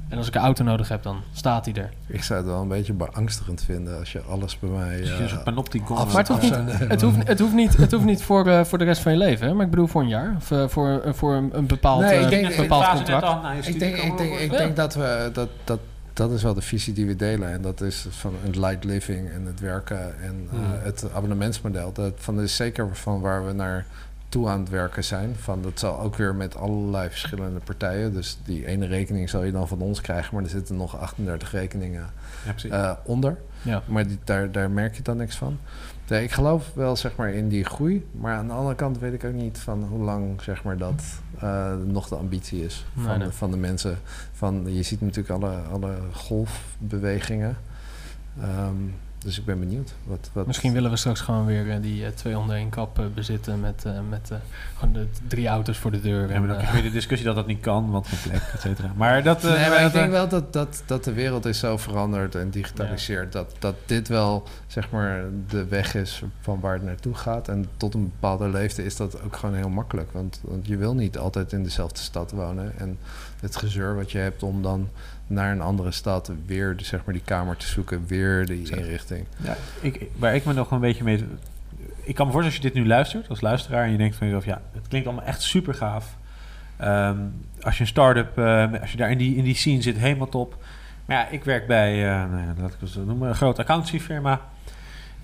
[0.08, 1.90] En als ik een auto nodig heb, dan staat die er.
[2.06, 4.96] Ik zou het wel een beetje beangstigend vinden als je alles bij mij...
[4.96, 5.96] Dus je zo'n panopticon.
[5.96, 6.54] af- Maar het hoeft niet,
[6.88, 9.18] het hoeft, het hoeft niet, het hoeft niet voor, eh, voor de rest van je
[9.18, 9.46] leven.
[9.46, 9.54] Hè?
[9.54, 12.28] Maar ik bedoel voor een jaar of eh, voor, voor een, een bepaald, Nee, ik
[12.28, 13.66] denk- bepaald contract.
[13.66, 15.78] Ik denk, ik denk, ik denk dat we dat, dat
[16.12, 19.28] dat is wel de visie die we delen en dat is van het light living
[19.30, 20.64] en het werken en eh, Mm.
[20.82, 21.92] het abonnementsmodel.
[21.92, 23.86] Dat van dat is zeker van waar we naar
[24.36, 25.36] toe aan het werken zijn.
[25.36, 28.12] Van dat zal ook weer met allerlei verschillende partijen.
[28.12, 31.52] Dus die ene rekening zal je dan van ons krijgen, maar er zitten nog 38
[31.52, 32.06] rekeningen
[32.56, 33.36] Ja, eh, onder.
[33.62, 33.82] Ja.
[33.86, 35.58] Maar die, daar, daar merk je dan niks van.
[36.08, 38.06] Nee, ik geloof wel zeg maar, in die groei.
[38.12, 41.02] Maar aan de andere kant weet ik ook niet van hoe lang zeg maar, dat
[41.40, 43.26] eh, nog de ambitie is van, Nee, nee.
[43.26, 43.98] De, van de mensen.
[44.32, 47.56] Van, je ziet natuurlijk alle, alle golfbewegingen.
[48.40, 48.76] Ehm,
[49.18, 49.94] dus ik ben benieuwd.
[50.04, 52.98] Wat, wat, Misschien willen we straks gewoon weer eh, die eh, twee onder één kap
[52.98, 54.30] eh, bezitten met, met
[54.78, 56.26] gewoon de drie auto's voor de deur.
[56.26, 58.60] We En, hebben ook weer de discussie dat dat niet kan, want geen plek, et
[58.60, 58.92] cetera.
[58.96, 59.44] Maar dat...
[59.44, 62.34] eh, nee, maar dat, ik denk wel dat, dat, dat de wereld is zo veranderd
[62.34, 63.32] en digitaliseerd.
[63.32, 67.48] Dat, dat dit wel zeg maar de weg is van waar het naartoe gaat.
[67.48, 70.12] En tot een bepaalde leeftijd is dat ook gewoon heel makkelijk.
[70.12, 72.78] Want, want je wil niet altijd in dezelfde stad wonen.
[72.78, 72.98] En
[73.40, 74.88] het gezeur wat je hebt om dan
[75.26, 78.80] naar een andere stad weer zeg maar, die kamer te zoeken, weer die Exact.
[78.80, 79.26] inrichting.
[79.36, 81.24] Ja, ik, waar ik me nog een beetje mee...
[82.02, 83.84] Ik kan me voorstellen als je dit nu luistert als luisteraar...
[83.84, 86.16] en je denkt van jezelf, ja, het klinkt allemaal echt super gaaf.
[86.76, 87.18] Ehm,
[87.60, 90.28] als je een start-up, eh, als je daar in die, in die scene zit, helemaal
[90.28, 90.64] top.
[91.04, 94.40] Maar ja, ik werk bij, nou ja, laat ik het noemen, een grote accountancyfirma.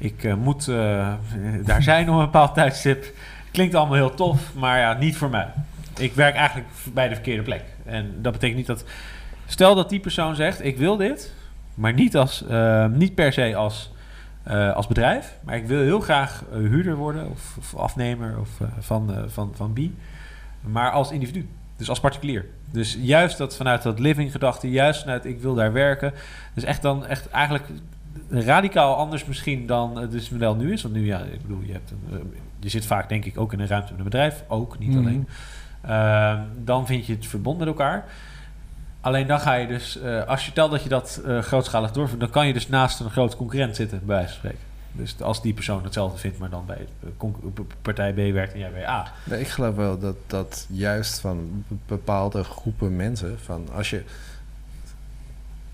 [0.02, 1.12] Ik eh, moet eh,
[1.64, 3.04] daar zijn op een bepaald tijdstip.
[3.50, 5.48] Klinkt allemaal heel tof, maar ja, niet voor mij.
[5.98, 7.64] Ik werk eigenlijk bij de verkeerde plek.
[7.84, 8.84] En dat betekent niet dat...
[9.52, 11.32] Stel dat die persoon zegt, ik wil dit...
[11.74, 13.92] Maar niet, als, eh, niet per se als,
[14.42, 15.38] eh, als bedrijf.
[15.44, 18.48] Maar ik wil heel graag eh, huurder worden of, of afnemer of,
[18.78, 19.78] van, van, van B.
[20.60, 21.48] Maar als individu.
[21.76, 22.46] Dus als particulier.
[22.70, 26.12] Dus juist dat vanuit dat living gedachte, juist vanuit ik wil daar werken.
[26.54, 27.64] Dus echt dan echt eigenlijk
[28.28, 30.82] radicaal anders misschien dan het dus model nu is.
[30.82, 33.60] Want nu, ja, ik bedoel, je, hebt een, je zit vaak denk ik ook in
[33.60, 34.44] een ruimte met een bedrijf.
[34.48, 34.98] Ook, niet Mhm.
[34.98, 35.28] alleen.
[35.80, 38.04] Ehm, dan vind je het verbond met elkaar.
[39.02, 42.20] Alleen dan ga je dus, eh, als je telt dat je dat eh, grootschalig doorvoert,
[42.20, 44.70] dan kan je dus naast een grote concurrent zitten, bij wijze van spreken.
[44.92, 46.86] Dus als die persoon hetzelfde vindt, maar dan bij
[47.20, 49.12] eh, partij B werkt en jij bij A.
[49.24, 54.02] Nee, ik geloof wel dat dat juist van be- bepaalde groepen mensen, van als je,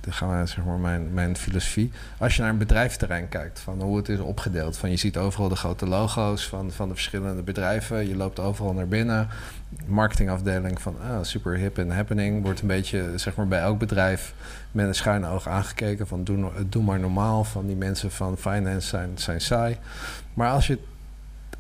[0.09, 3.83] dan gaan we zeg maar mijn, mijn filosofie, als je naar een bedrijfsterrein kijkt, van
[3.83, 7.43] hoe het is opgedeeld, van je ziet overal de grote logo's van, van de verschillende
[7.43, 9.29] bedrijven, je loopt overal naar binnen,
[9.87, 14.35] marketingafdeling van ah, super hip en happening, wordt een beetje zeg maar bij elk bedrijf
[14.73, 18.89] met een schuine oog aangekeken van doe, doe maar normaal, van die mensen van finance
[18.89, 19.77] zijn, zijn saai.
[20.35, 20.79] Maar als je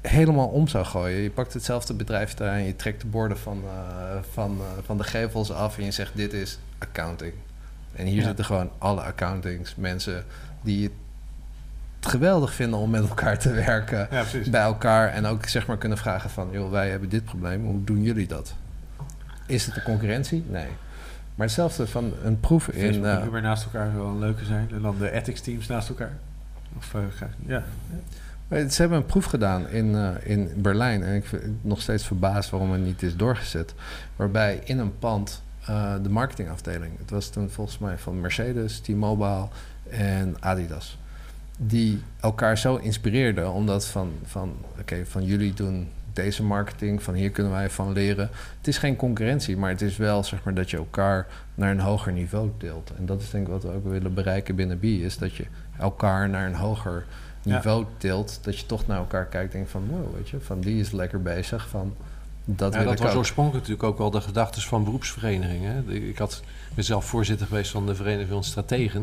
[0.00, 1.20] helemaal om zou gooien.
[1.20, 5.52] Je pakt hetzelfde bedrijfterrein, je trekt de borden van, eh, van, eh, van de gevels
[5.52, 7.32] af en je zegt dit is accounting.
[7.92, 8.24] En hier Ja.
[8.26, 10.24] zitten gewoon alle accountings, mensen
[10.62, 10.92] die het
[12.12, 15.98] geweldig vinden om met elkaar te werken, Ja, bij elkaar en ook zeg maar kunnen
[15.98, 18.54] vragen van, joh, wij hebben dit probleem, hoe doen jullie dat?
[19.46, 20.44] Is het een concurrentie?
[20.48, 20.66] Nee.
[21.34, 22.80] Maar hetzelfde van een proef in...
[22.80, 24.68] Facebook en eh, Uber naast elkaar zou wel een leuke zijn.
[24.82, 26.12] Dan de ethics teams naast elkaar.
[26.76, 27.62] Of, eh, ga- ja.
[28.48, 31.02] Maar Ze hebben een proef gedaan in, eh, in Berlijn.
[31.02, 33.74] En ik ben nog steeds verbaasd waarom het niet is doorgezet.
[34.16, 36.98] Waarbij in een pand eh, de marketingafdeling...
[36.98, 39.48] het was toen volgens mij van Mercedes, T-Mobile
[39.90, 40.98] en Adidas...
[41.56, 43.52] die elkaar zo inspireerden.
[43.52, 47.02] Omdat van, van oké, van jullie doen deze marketing...
[47.02, 48.30] van hier kunnen wij van leren.
[48.56, 51.80] Het is geen concurrentie, maar het is wel zeg maar, dat je elkaar naar een
[51.80, 52.92] hoger niveau deelt.
[52.98, 54.84] En dat is denk ik wat we ook willen bereiken binnen B...
[54.84, 55.46] is dat je
[55.78, 57.04] elkaar naar een hoger
[57.42, 57.54] Ja.
[57.54, 60.60] niveau tilt, dat je toch naar elkaar kijkt en denkt van, wow, weet je, van
[60.60, 61.94] die is lekker bezig, van
[62.56, 63.16] dat Ja, dat was ook.
[63.16, 65.90] oorspronkelijk natuurlijk ook wel de gedachten van beroepsverenigingen.
[65.90, 66.42] Ik had,
[66.74, 69.02] ben zelf voorzitter geweest van de Vereniging van Strategen.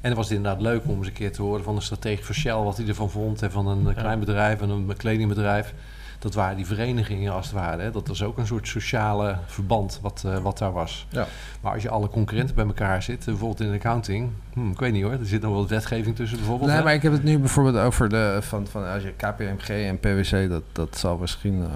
[0.00, 2.24] En dan was het inderdaad leuk om eens een keer te horen van de stratege
[2.24, 2.54] van Shell...
[2.56, 5.74] wat hij ervan vond en van een eh, klein bedrijf en een kledingbedrijf.
[6.18, 7.82] Dat waren die verenigingen als het ware.
[7.82, 7.90] Hè.
[7.90, 11.06] Dat was ook een soort sociale verband wat, eh, wat daar was.
[11.08, 11.26] Ja.
[11.60, 14.30] Maar als je alle concurrenten bij elkaar zit, eh, bijvoorbeeld in de accounting...
[14.52, 16.68] Hm, ik weet niet hoor, er zit nog wel wat wetgeving tussen bijvoorbeeld.
[16.68, 16.84] Nee, hè.
[16.84, 20.48] maar ik heb het nu bijvoorbeeld over de, van, van als je KPMG en PwC,
[20.48, 21.68] dat, dat zal misschien eh,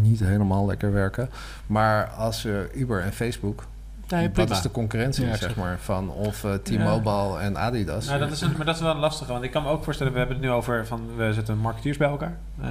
[0.00, 1.30] niet helemaal lekker werken.
[1.66, 3.64] Maar als je Uber en Facebook,
[4.10, 4.50] Nee, prima.
[4.50, 8.06] is de concurrentie, Ja, zeg maar, van of eh, T-Mobile en Adidas?
[8.06, 10.12] Nou, dat is maar dat is wel een lastige, want ik kan me ook voorstellen,
[10.12, 12.36] we hebben het nu over van we zetten marketeers bij elkaar.
[12.60, 12.68] Eh,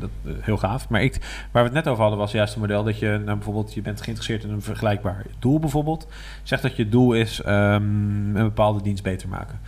[0.00, 0.88] dat, eh, heel gaaf.
[0.88, 1.18] Maar ik,
[1.50, 3.82] waar we het net over hadden was juist een model dat je nou, bijvoorbeeld, je
[3.82, 6.06] bent geïnteresseerd in een vergelijkbaar doel bijvoorbeeld.
[6.42, 9.60] Zeg dat je doel is ehm, een bepaalde dienst beter maken.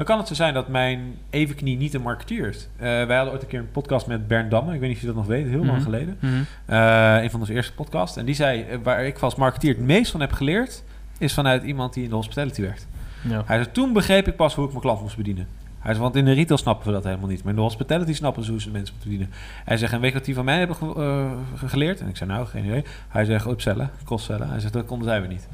[0.00, 2.68] Dan kan het zo zijn dat mijn evenknie niet een marketeer is.
[2.76, 4.74] Eh, wij hadden ooit een keer een podcast met Bernd Damme.
[4.74, 5.80] Ik weet niet of je dat nog weet, heel lang Mhm.
[5.82, 6.16] geleden.
[6.20, 6.32] Mhm.
[6.66, 8.16] Eh, een van onze eerste podcasts.
[8.16, 10.82] En die zei, eh, waar ik als marketeer het meest van heb geleerd,
[11.18, 12.86] is vanuit iemand die in de hospitality werkt.
[13.28, 13.42] Ja.
[13.46, 15.46] Hij zei, toen begreep ik pas hoe ik mijn klant moest bedienen.
[15.78, 17.40] Hij zei, want in de retail snappen we dat helemaal niet.
[17.42, 19.36] Maar in de hospitality snappen ze hoe ze mensen moeten bedienen.
[19.64, 21.28] Hij zegt, en weet je wat die van mij hebben ge-
[21.66, 22.00] geleerd?
[22.00, 22.84] En ik zei, nou, geen idee.
[23.08, 24.48] Hij zegt, upsellen, cross-sellen.
[24.50, 25.48] Hij zegt, dat konden zij we niet.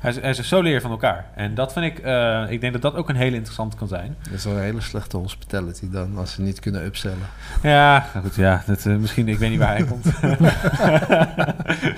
[0.00, 1.26] Hij hij zegt, zo leer je van elkaar.
[1.34, 4.16] En dat vind ik, eh, ik denk dat dat ook een hele interessant kan zijn.
[4.22, 7.26] Dat is wel een hele slechte hospitality dan, als ze niet kunnen upsellen.
[7.62, 8.62] Ja, nou goed, ja.
[8.66, 10.06] Dat, eh, misschien, ik weet niet waar hij komt.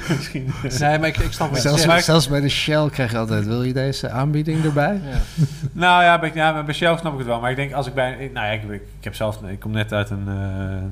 [0.08, 0.52] misschien.
[0.80, 2.04] Nee, maar ik, ik snap je Zelfs, zegt.
[2.04, 5.00] zelfs bij de Shell krijg je altijd, wil je deze aanbieding erbij?
[5.04, 5.18] Ja.
[5.72, 7.40] Nou ja, bij, ja, maar bij Shell snap ik het wel.
[7.40, 8.16] Maar ik denk als ik bij...
[8.18, 9.42] ik- Nou ja, ik, ik, ik heb zelf...
[9.42, 10.24] Ik kom net uit een...
[10.28, 10.34] eh,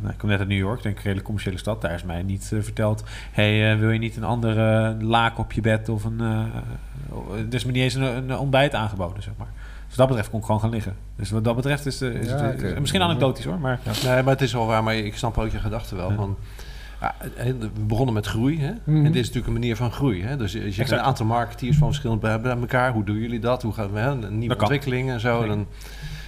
[0.00, 0.82] nou, ik kom net uit New York.
[0.82, 1.82] Denk ik een redelijk commerciële stad.
[1.82, 3.04] Daar is mij niet verteld...
[3.32, 6.20] hey, wil je niet een andere laak op je bed of een...
[7.32, 9.48] eh, er is me niet eens een, een ontbijt aangeboden, zeg maar.
[9.56, 10.96] Dus wat dat betreft kon ik gewoon gaan liggen.
[11.16, 12.80] Dus wat dat betreft is, eh, is Ja, het...
[12.80, 13.80] Misschien anekdotisch hoor, maar...
[14.04, 16.10] Nee, maar het is wel waar, maar ik snap ook je gedachten wel.
[16.10, 16.16] Ja.
[16.16, 16.36] Van,
[17.00, 18.72] ja, hè, we begonnen met groei, hè?
[18.84, 18.96] Mhm.
[18.96, 20.22] en dit is natuurlijk een manier van groei.
[20.22, 20.36] Hè?
[20.36, 21.00] Dus je je hebt Exact.
[21.00, 22.92] een aantal marketeers van verschillende bij, bij elkaar.
[22.92, 23.62] Hoe doen jullie dat?
[23.62, 24.10] Hoe gaan we hè?
[24.10, 24.60] een nieuwe Dat kan.
[24.60, 25.46] ontwikkeling en zo?
[25.46, 25.66] Dan,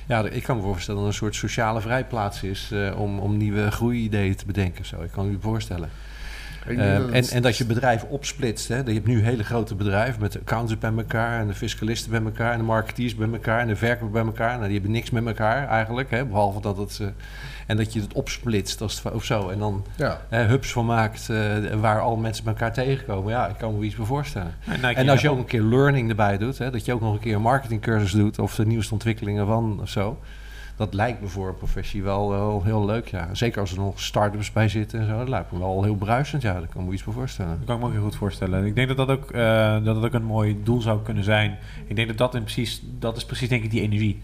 [0.07, 3.37] ja, ik kan me voorstellen dat het een soort sociale vrijplaats is eh, om, om
[3.37, 4.85] nieuwe groeiideeën te bedenken.
[4.85, 5.03] Zo.
[5.03, 5.89] Ik kan me voorstellen.
[6.67, 8.69] Eh, dat en, en dat je bedrijf opsplitst.
[8.69, 8.77] Hè?
[8.77, 11.41] Je hebt nu hele grote bedrijven met de accountants bij elkaar...
[11.41, 13.61] en de fiscalisten bij elkaar en de marketeers bij elkaar...
[13.61, 14.53] en de verkopers bij elkaar.
[14.55, 16.11] Nou, die hebben niks met elkaar eigenlijk.
[16.11, 16.25] Hè?
[16.25, 16.99] Behalve dat het...
[17.01, 17.07] eh,
[17.67, 19.49] en dat je het opsplitst als het, wa- of zo.
[19.49, 21.39] En dan Ja, hè, hubs van maakt eh,
[21.81, 23.33] waar alle mensen bij elkaar tegenkomen.
[23.33, 24.55] Ja, ik kan me iets bij voorstellen.
[24.97, 26.59] En als je ook een keer learning erbij doet...
[26.59, 26.71] Hè?
[26.71, 28.39] dat je ook nog een keer een marketingcursus doet...
[28.39, 30.19] of de nieuwste ontwikkelingen van of zo...
[30.83, 33.35] Dat lijkt me voor een professie wel, wel heel leuk, ja.
[33.35, 35.19] Zeker als er nog start-ups bij zitten en zo.
[35.19, 36.53] Dat lijkt me wel heel bruisend, ja.
[36.53, 37.57] Daar kan ik me iets bij voorstellen.
[37.57, 38.67] Dat kan ik me ook heel goed voorstellen.
[38.67, 41.59] Ik denk dat dat ook, eh, dat het ook een mooi doel zou kunnen zijn.
[41.87, 44.23] Ik denk dat dat, in precies, dat is precies denk ik die energie.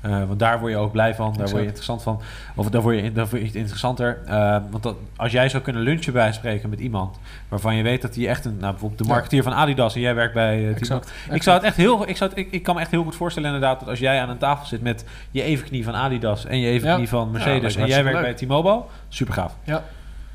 [0.00, 2.20] Eh, want daar word je ook blij van, daar word je interessant van.
[2.54, 4.18] Of daar word je, daar word je interessanter.
[4.26, 7.18] Eh, want dat, als jij zou kunnen lunchen bij spreken met iemand...
[7.48, 8.56] waarvan je weet dat hij echt een...
[8.58, 11.12] Nou, bijvoorbeeld de marketeer van Adidas en jij werkt bij uh, Exact.
[11.30, 13.16] Ik, zou het echt heel, ik, zou het, ik, ik kan me echt heel goed
[13.16, 13.80] voorstellen inderdaad...
[13.80, 16.46] dat als jij aan een tafel zit met je evenknie van Adidas...
[16.46, 17.08] en je evenknie Ja.
[17.08, 17.76] van Mercedes...
[17.76, 19.56] me en jij werkt bij T-Mobile, super gaaf.
[19.64, 19.82] Ja.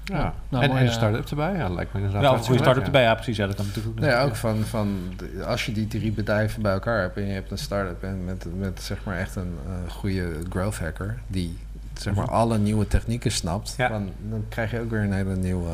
[0.05, 0.33] Ja.
[0.49, 1.69] Nou, en, mooi, en een eh, start-up erbij, ja.
[1.69, 3.37] Lijkt me inderdaad Wel een hartstikke goede start-up erbij, ja precies.
[3.37, 4.05] Ja, dat kan natuurlijk ook.
[4.05, 4.97] Nee, ook van, van
[5.45, 8.45] als je die drie bedrijven bij elkaar hebt en je hebt een start-up en met,
[8.57, 11.57] met zeg maar echt een eh, goede growth hacker die
[11.93, 13.87] zeg maar alle nieuwe technieken snapt, Ja.
[13.87, 15.73] dan, dan krijg je ook weer een hele nieuwe,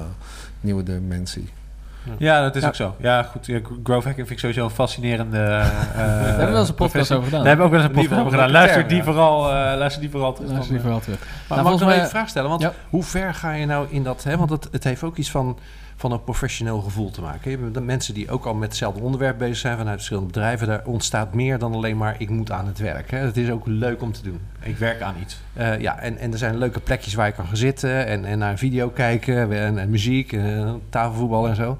[0.62, 1.50] nieuwe dimensie.
[2.18, 2.68] Ja, dat is Ja.
[2.68, 2.96] ook zo.
[3.00, 3.46] Ja, goed.
[3.46, 5.38] ja, growth hacking vind ik sowieso een fascinerende.
[5.44, 7.40] eh Daar hebben we wel eens een podcast over gedaan.
[7.40, 8.52] Daar hebben we ook wel eens een podcast over gedaan.
[8.52, 10.52] Luister die, vooral, eh, luister die vooral terug.
[10.52, 11.20] Luister die vooral terug.
[11.20, 12.50] Maar Nou, mag ik volgens nog mij- even een vraag stellen?
[12.50, 12.74] Want Ja.
[12.90, 14.24] hoe ver ga je nou in dat...
[14.24, 15.58] Hè, want het, het heeft ook iets van,
[16.02, 17.52] van een professioneel gevoel te maken.
[17.52, 19.78] Je hebt mensen die ook al met hetzelfde onderwerp bezig zijn...
[19.78, 20.68] vanuit verschillende bedrijven.
[20.68, 23.12] Daar ontstaat meer dan alleen maar ik moet aan het werk.
[23.12, 23.18] Hè.
[23.18, 24.40] Het is ook leuk om te doen.
[24.60, 25.42] Ik werk aan iets.
[25.54, 28.06] Eh, ja, en, en er zijn leuke plekjes waar je kan gaan zitten...
[28.06, 31.78] en, en naar een video kijken en, en muziek, eh, tafelvoetbal en zo.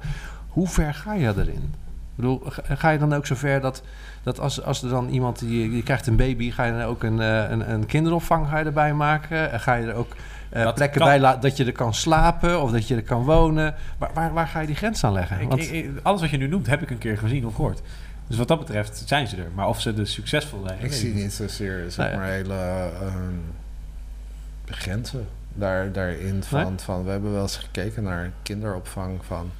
[0.48, 1.74] Hoe ver ga je erin?
[2.12, 3.82] Ik bedoel, ga- je dan ook zo ver dat,
[4.22, 7.02] dat als, als er dan iemand die, die krijgt een baby, ga je dan ook
[7.02, 9.52] een, eh, een, een kinderopvang ga je erbij maken?
[9.52, 10.12] En Ga je er ook
[10.52, 11.08] eh, Dat plekken kan.
[11.08, 13.74] bij laten dat je er kan slapen of dat je er kan wonen?
[13.98, 15.40] Waar, waar, waar ga je die grens aan leggen?
[15.40, 17.80] Ik, Want, ik- alles wat je nu noemt, heb ik een keer gezien of gehoord.
[18.26, 19.48] Dus wat dat betreft zijn ze er.
[19.54, 20.78] Maar of ze dus succesvol zijn.
[20.84, 22.16] Ik zie niet zozeer zeg Nee.
[22.16, 22.54] maar hele
[23.00, 23.34] ehm,
[24.66, 26.72] grensen daar, daarin van, Nee?
[26.76, 27.04] van.
[27.04, 29.50] We hebben wel eens gekeken naar kinderopvang van.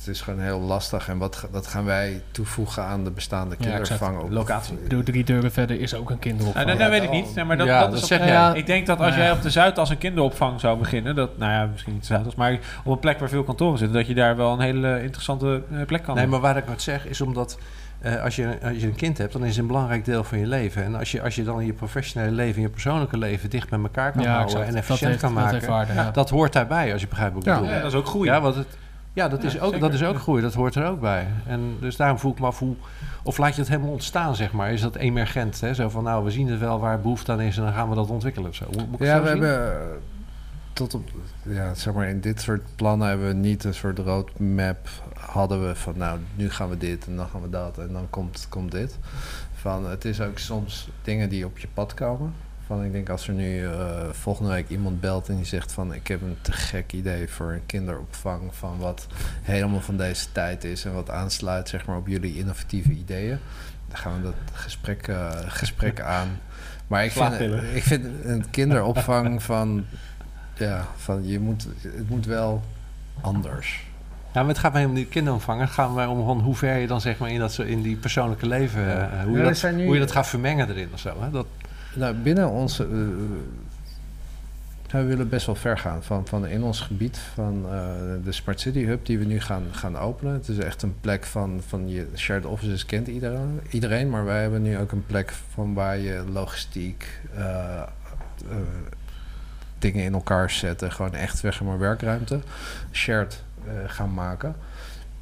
[0.00, 1.08] Het is gewoon heel lastig.
[1.08, 4.18] En wat, ga- wat gaan wij toevoegen aan de bestaande Ja, kinderopvang?
[4.18, 4.74] op Locatie.
[4.74, 6.66] Ik bedoel, drie deuren verder is ook een kinderopvang.
[6.66, 7.34] Nou, dat, dat weet ik niet.
[7.34, 8.26] Nee, maar dat, Ja, dat dat is zeg op-.
[8.26, 8.54] Ja.
[8.54, 9.32] Ik denk dat als jij ja.
[9.32, 12.34] op de Zuid als een kinderopvang zou beginnen, dat, nou ja, misschien niet de Zuidas,
[12.34, 15.62] maar op een plek waar veel kantoren zitten, dat je daar wel een hele interessante
[15.70, 16.40] eh, plek kan nee, hebben.
[16.40, 17.58] maar waar ik wat zeg is omdat
[18.00, 20.38] eh, als, je, als je een kind hebt, dan is het een belangrijk deel van
[20.38, 20.84] je leven.
[20.84, 23.78] En als je, als je dan je professionele leven en je persoonlijke leven dicht bij
[23.78, 24.66] elkaar kan Ja, houden exact.
[24.68, 25.56] en Dat efficiënt heeft- kan dat maken.
[25.58, 26.10] heeft waarde, ja.
[26.10, 27.58] Dat hoort daarbij, als je begrijpt wat ik Ja.
[27.58, 27.74] bedoel.
[27.74, 28.28] Ja, dat is ook groei.
[28.28, 28.66] Ja, want het,
[29.12, 29.80] ja, dat, Ja, is ook, zeker.
[29.80, 30.42] dat is ook groei.
[30.42, 31.26] Dat hoort er ook bij.
[31.46, 32.74] En dus daarom voel ik me af hoe...
[33.22, 34.72] Of laat je het helemaal ontstaan, zeg maar.
[34.72, 35.60] Is dat emergent?
[35.60, 35.74] Hè?
[35.74, 37.56] Zo van, nou, we zien het wel waar behoefte aan is...
[37.56, 38.64] en dan gaan we dat ontwikkelen of zo.
[38.66, 39.40] Moet, moet ik Ja, zo we zien?
[39.42, 39.96] hebben eh,
[40.72, 41.08] tot op,
[41.42, 44.88] ja, zeg maar, in dit soort plannen hebben we niet een soort roadmap.
[45.18, 48.06] Hadden we van, nou, nu gaan we dit en dan gaan we dat en dan
[48.10, 48.98] komt, komt dit.
[49.54, 52.34] Van, het is ook soms dingen die op je pad komen.
[52.70, 53.72] Van, ik denk als er nu eh,
[54.10, 57.52] volgende week iemand belt en die zegt van ik heb een te gek idee voor
[57.52, 59.06] een kinderopvang van wat
[59.42, 63.38] helemaal van deze tijd is en wat aansluit zeg maar op jullie innovatieve ideeën.
[63.88, 66.28] Dan gaan we dat gesprek, eh, gesprek aan.
[66.86, 67.40] Maar ik vind,
[67.74, 69.84] ik vind een kinderopvang van
[70.54, 72.62] ja, van je moet, het moet wel
[73.20, 73.84] anders.
[74.32, 75.60] Ja, maar het gaat mij om die kinderopvang.
[75.60, 77.96] Het gaat mij om hoe ver je dan zeg maar in, dat, zo- in die
[77.96, 79.10] persoonlijke leven...
[79.12, 81.16] Eh, hoe, Ja, je dat, nu- hoe je dat gaat vermengen erin of zo.
[81.20, 81.30] Hè?
[81.30, 81.46] Dat,
[81.94, 82.82] Nou, binnen onze.
[82.82, 82.90] eh,
[84.90, 86.02] we willen best wel ver gaan.
[86.02, 87.92] Van, van in ons gebied van eh,
[88.24, 90.32] de Smart City Hub die we nu gaan, gaan openen.
[90.32, 94.10] Het is echt een plek van, van je shared offices kent iedereen, iedereen.
[94.10, 97.20] Maar wij hebben nu ook een plek van waar je logistiek.
[97.34, 97.82] eh,
[99.78, 100.92] dingen in elkaar zetten.
[100.92, 102.40] Gewoon echt weg maar werkruimte.
[102.92, 103.42] Shared
[103.86, 104.56] gaan maken.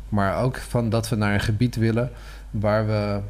[0.09, 2.11] Maar ook van dat we naar een gebied willen
[2.51, 3.21] waar we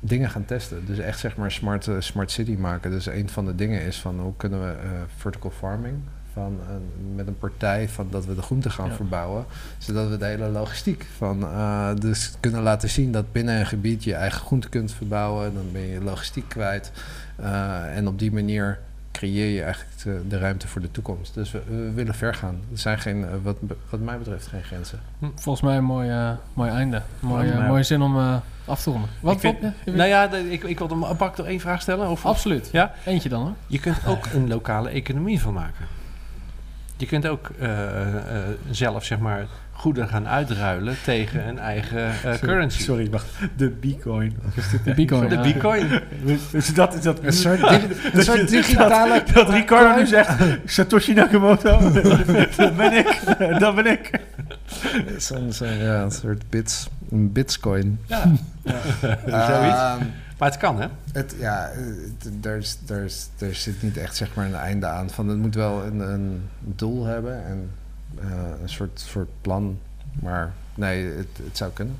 [0.00, 0.86] dingen gaan testen.
[0.86, 2.90] Dus echt zeg maar smart, eh, smart city maken.
[2.90, 5.94] Dus een van de dingen is van hoe kunnen we eh, vertical farming
[6.32, 8.94] van een- met een partij van dat we de groenten gaan Ja.
[8.94, 9.44] verbouwen,
[9.78, 14.04] zodat we de hele logistiek van eh, dus kunnen laten zien dat binnen een gebied
[14.04, 16.92] je eigen groente kunt verbouwen, dan ben je logistiek kwijt
[17.36, 18.78] Eh, en op die manier
[19.12, 21.34] creëer je eigenlijk de, de ruimte voor de toekomst.
[21.34, 22.60] Dus we, we willen ver gaan.
[22.72, 23.56] Er zijn geen, wat,
[23.90, 24.98] wat mij betreft geen grenzen.
[25.34, 27.02] Volgens mij een mooi, mooi einde.
[27.20, 28.36] Mooi, Ja, maar- mooie zin om eh,
[28.68, 29.10] af te ronden.
[29.20, 29.60] Wat Ik vind-?
[29.84, 32.08] Ja, nou ja, de- ik, ik wilde hem pak nog één vraag stellen.
[32.08, 32.68] Of, Absoluut.
[32.72, 32.92] Ja?
[33.04, 33.54] Eentje dan hoor.
[33.66, 35.86] Je kunt ook een lokale economie van maken.
[36.96, 42.34] Je kunt ook eh, eh, zelf zeg maar goederen gaan uitruilen tegen een eigen eh,
[42.34, 42.82] currency.
[42.82, 43.26] Sorry, wacht.
[43.56, 44.36] De Bitcoin.
[44.84, 45.28] De Bitcoin.
[45.28, 46.00] De bitcoin.
[46.50, 47.18] Dus dat is dat.
[47.22, 49.22] Een soort, di- een soort digitale...
[49.34, 51.78] Dat Ricardo nu zegt, Satoshi Nakamoto,
[52.56, 53.18] dat ben ik,
[53.58, 54.10] dat ben ik.
[55.16, 57.98] Zo'n ja, een soort bits, een bitcoin.
[58.06, 58.22] Ja,
[59.26, 59.78] zoiets.
[59.80, 60.04] Ehm,
[60.38, 60.86] Maar het kan, hè?
[61.12, 64.86] het, ja, het- er is- er is- er zit niet echt zeg maar een einde
[64.86, 65.10] aan.
[65.10, 67.70] Van, het moet wel een, een doel hebben en
[68.20, 68.26] eh,
[68.62, 69.78] een soort, soort plan.
[70.20, 71.96] Maar nee, het, het zou kunnen.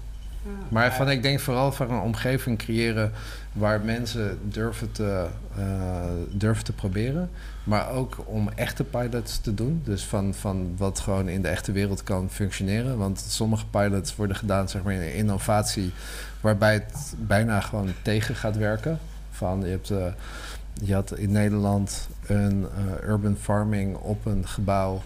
[0.69, 3.13] Maar van, ik denk vooral van een omgeving creëren
[3.53, 5.65] waar mensen durven te, eh,
[6.31, 7.31] durven te proberen.
[7.69, 9.81] Maar ook om echte pilots te doen.
[9.85, 12.99] Dus van, van wat gewoon in de echte wereld kan functioneren.
[12.99, 15.93] Want sommige pilots worden gedaan zeg maar, in innovatie,
[16.41, 18.99] waarbij het bijna gewoon tegen gaat werken.
[19.31, 20.05] Van, je, hebt, eh,
[20.83, 25.03] je had in Nederland een eh, urban farming op een gebouw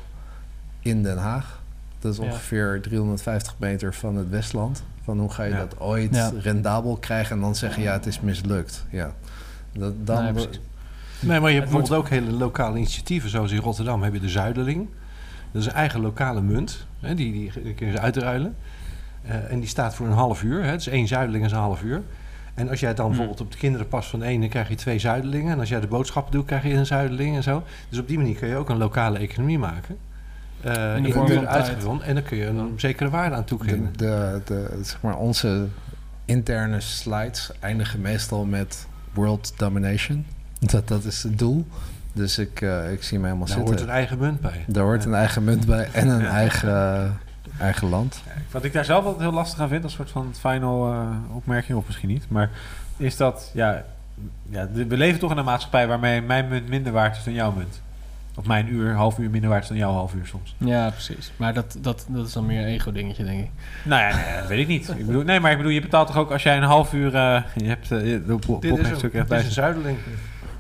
[0.81, 1.61] in Den Haag.
[1.99, 2.25] Dat is Ja.
[2.25, 4.83] ongeveer 350 meter van het Westland.
[5.05, 5.59] Van hoe ga je Ja.
[5.59, 6.31] dat ooit Ja.
[6.41, 8.85] rendabel krijgen en dan zeggen ja, het is mislukt.
[8.91, 9.13] Ja.
[9.73, 10.37] Dat, dan.
[11.23, 13.31] Nee, maar je hebt Het bijvoorbeeld ook hele lokale initiatieven.
[13.31, 14.89] Zoals in Rotterdam heb je de Zuiderling.
[15.53, 16.87] Dat is een eigen lokale munt.
[17.01, 18.57] Hè, die, die, die kun je uitruilen.
[19.23, 20.65] Eh, en die staat voor een half uur.
[20.65, 20.73] Hè.
[20.73, 22.03] Dus één Zuiderling is een half uur.
[22.55, 24.99] En als jij dan bijvoorbeeld op de kinderen past van één, dan krijg je twee
[24.99, 25.53] Zuiderlingen.
[25.53, 27.63] En als jij de boodschappen doet, krijg je een Zuiderling en zo.
[27.89, 29.97] Dus op die manier kun je ook een lokale economie maken.
[30.61, 32.07] Eh In de vorm uitgevonden.
[32.07, 33.93] En dan kun je een zekere waarde aan de, toekennen.
[33.97, 35.67] de, de, zeg maar onze
[36.25, 40.27] interne slides eindigen meestal met world domination.
[40.71, 41.67] Dat, dat is het doel.
[42.13, 43.75] Dus ik, eh, ik zie me helemaal Daar zitten.
[43.75, 44.65] hoort een eigen munt bij.
[44.67, 46.29] Daar hoort een eigen munt bij en een Ja.
[46.31, 47.11] eigen, eh,
[47.59, 48.23] eigen land.
[48.51, 51.79] Wat ik daar zelf altijd heel lastig aan vind, als soort van final eh, opmerking,
[51.79, 52.51] of misschien niet, maar
[52.97, 53.85] is dat, ja,
[54.51, 57.53] ja, we leven toch in een maatschappij waarmee mijn munt minder waard is dan jouw
[57.53, 57.81] munt.
[58.35, 60.55] Of mijn uur, half uur minder waard is dan jouw half uur soms.
[60.59, 61.33] Ja, precies.
[61.37, 63.51] Maar dat, dat, dat is dan meer een ego-dingetje, denk ik.
[63.85, 64.89] Nou ja, nee, dat weet ik niet.
[64.97, 67.15] Ik bedoel, nee, maar ik bedoel, je betaalt toch ook als jij een half uur,
[67.15, 69.99] eh, je hebt, eh, je- de Dit is, een dit is bij een Zuiderling.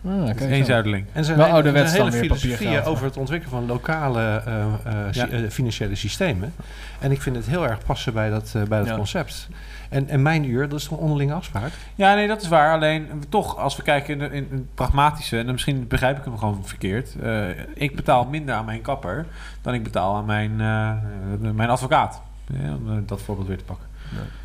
[0.07, 0.65] Ah, zo.
[0.65, 1.07] zuiderling.
[1.13, 5.13] En zijn Wel hele, ouderwets zijn hele filosofieën over het ontwikkelen van lokale eh, eh,
[5.13, 5.29] Ja.
[5.29, 6.55] eh, financiële systemen.
[7.01, 8.95] En ik vind het heel erg passen bij dat, eh, bij dat Ja.
[8.97, 9.49] concept.
[9.89, 11.71] En, en mijn uur, dat is toch een onderlinge afspraak?
[11.95, 12.73] Ja, nee, dat is waar.
[12.75, 16.39] Alleen toch, als we kijken in, de- in, het pragmatische, en misschien begrijp ik hem
[16.39, 17.17] gewoon verkeerd.
[17.23, 19.27] eh, ik betaal minder aan mijn kapper
[19.63, 20.57] dan ik betaal aan mijn,
[21.57, 22.23] mijn advocaat.
[22.63, 23.87] Ja, om dat voorbeeld weer te pakken.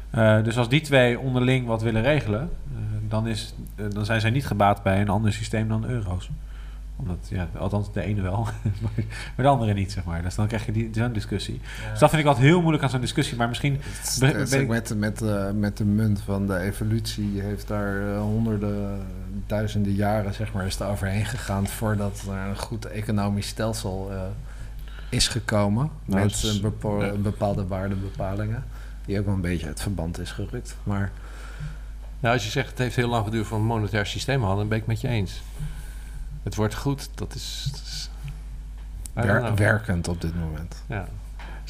[0.09, 2.77] Eh, dus als die twee onderling wat willen regelen, eh,
[3.09, 6.29] dan, is, eh, dan zijn zij niet gebaat bij een ander systeem dan euro's.
[6.99, 8.39] Omdat, ja, althans de ene wel,
[8.81, 9.05] maar
[9.35, 10.21] de andere niet, zeg maar.
[10.21, 11.61] Dus dan krijg je die, zo'n discussie.
[11.91, 13.37] Dus dat vind ik altijd heel moeilijk aan zo'n discussie.
[13.37, 17.67] Maar misschien Het Ben- ik- met, met, eh, met de munt van de evolutie heeft
[17.67, 19.01] daar honderden,
[19.47, 24.21] duizenden jaren zeg maar, is er overheen gegaan voordat er een goed economisch stelsel eh,
[25.09, 25.89] is gekomen.
[26.05, 26.59] Nou, met is-
[27.21, 28.63] bepaalde waardebepalingen.
[29.07, 30.75] Die ook wel een beetje uit verband is gerukt.
[30.83, 31.11] Maar
[32.19, 34.67] Nou, als je zegt het heeft heel lang geduurd voor een monetair systeem hadden, dan
[34.67, 35.41] ben ik met je eens.
[36.43, 37.69] Het wordt goed, dat is...
[39.13, 40.83] dat wer- werkend op dit moment.
[40.87, 41.07] Ja.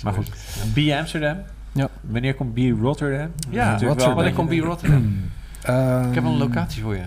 [0.03, 0.29] Maar goed,
[0.73, 1.37] B Amsterdam.
[1.71, 1.89] Ja.
[2.01, 3.31] Wanneer komt B Rotterdam?
[3.49, 4.15] Ja, natuurlijk wel Rotterdam.
[4.15, 5.31] wanneer komt B Rotterdam?
[6.09, 7.05] Ik heb wel een Ehm, locatie voor je.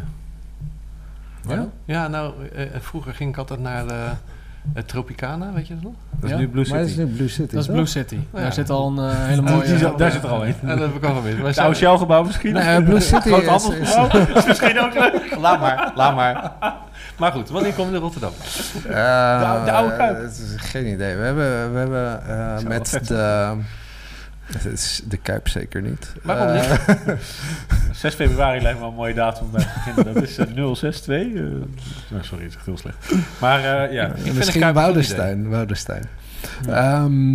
[1.48, 4.10] Ja, ja nou, eh, vroeger ging ik altijd naar de,
[4.74, 5.92] eh, Tropicana, weet je dat nog?
[6.20, 7.00] Dat is nu Blue Maar het City.
[7.00, 7.54] is nu Blue City.
[7.54, 7.70] Dat is?
[7.70, 8.18] Blue City.
[8.34, 8.40] Ja.
[8.40, 9.94] Daar zit al een eh, hele Die mooie...
[9.96, 10.54] daar zit er al in.
[10.62, 11.46] Ja, dat heb ik al gemist.
[11.46, 12.52] Het oude Shell-gebouw misschien?
[12.52, 14.36] Nee, Blue City Groot is, is, handelsgebouw?
[14.36, 15.36] is misschien ook leuk.
[15.40, 16.52] Laat maar, laat maar.
[17.18, 18.30] Maar goed, wanneer kom je naar Rotterdam?
[18.88, 20.22] Eh, oude- de oude Kuip.
[20.22, 21.16] het is geen idee.
[21.16, 23.52] We hebben, we hebben eh, met de...
[24.52, 26.12] Het is de Kuip zeker niet.
[26.22, 27.16] Waarom Eh, niet?
[27.96, 30.14] 6 februari lijkt me wel een mooie datum om bij te beginnen.
[30.14, 31.06] Dat is eh, 062.
[31.16, 33.12] eh, oh, sorry, het is heel slecht.
[33.40, 35.48] Maar eh, ja, vind Misschien een een Woudenstein.
[35.48, 36.02] Woudenstein.
[36.68, 37.32] Ehm,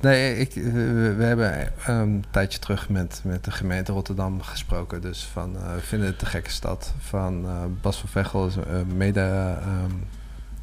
[0.00, 5.00] nee, ik, we, we hebben een tijdje terug met, met de gemeente Rotterdam gesproken.
[5.00, 6.94] Dus van, eh, we vinden het te gekke stad.
[6.98, 8.62] Van eh, Bas van Vechel is eh,
[8.94, 9.90] mede ehm,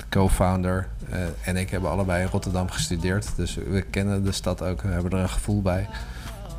[0.10, 0.88] co-founder.
[1.10, 3.36] eh, en ik hebben allebei in Rotterdam gestudeerd.
[3.36, 4.82] Dus we kennen de stad ook.
[4.82, 5.88] We hebben er een gevoel bij.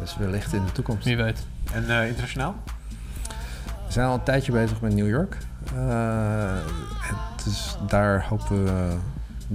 [0.01, 1.05] Dus wellicht in de toekomst.
[1.05, 1.39] Wie weet.
[1.73, 2.55] en eh, internationaal?
[3.87, 5.37] We zijn al een tijdje bezig met New York.
[5.77, 6.57] Eh,
[7.45, 8.97] dus daar hopen we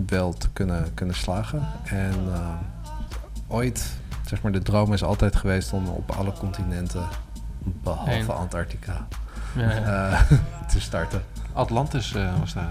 [0.08, 1.68] wel te kunnen, kunnen slagen.
[1.84, 2.50] En eh,
[3.48, 3.94] ooit,
[4.26, 7.04] zeg maar, de droom is altijd geweest om op alle continenten,
[7.60, 8.30] behalve Heen.
[8.30, 9.08] Antarctica,
[9.56, 10.12] Ja, ja.
[10.12, 10.22] eh,
[10.74, 11.24] te starten.
[11.54, 12.70] Atlantis eh, was daar.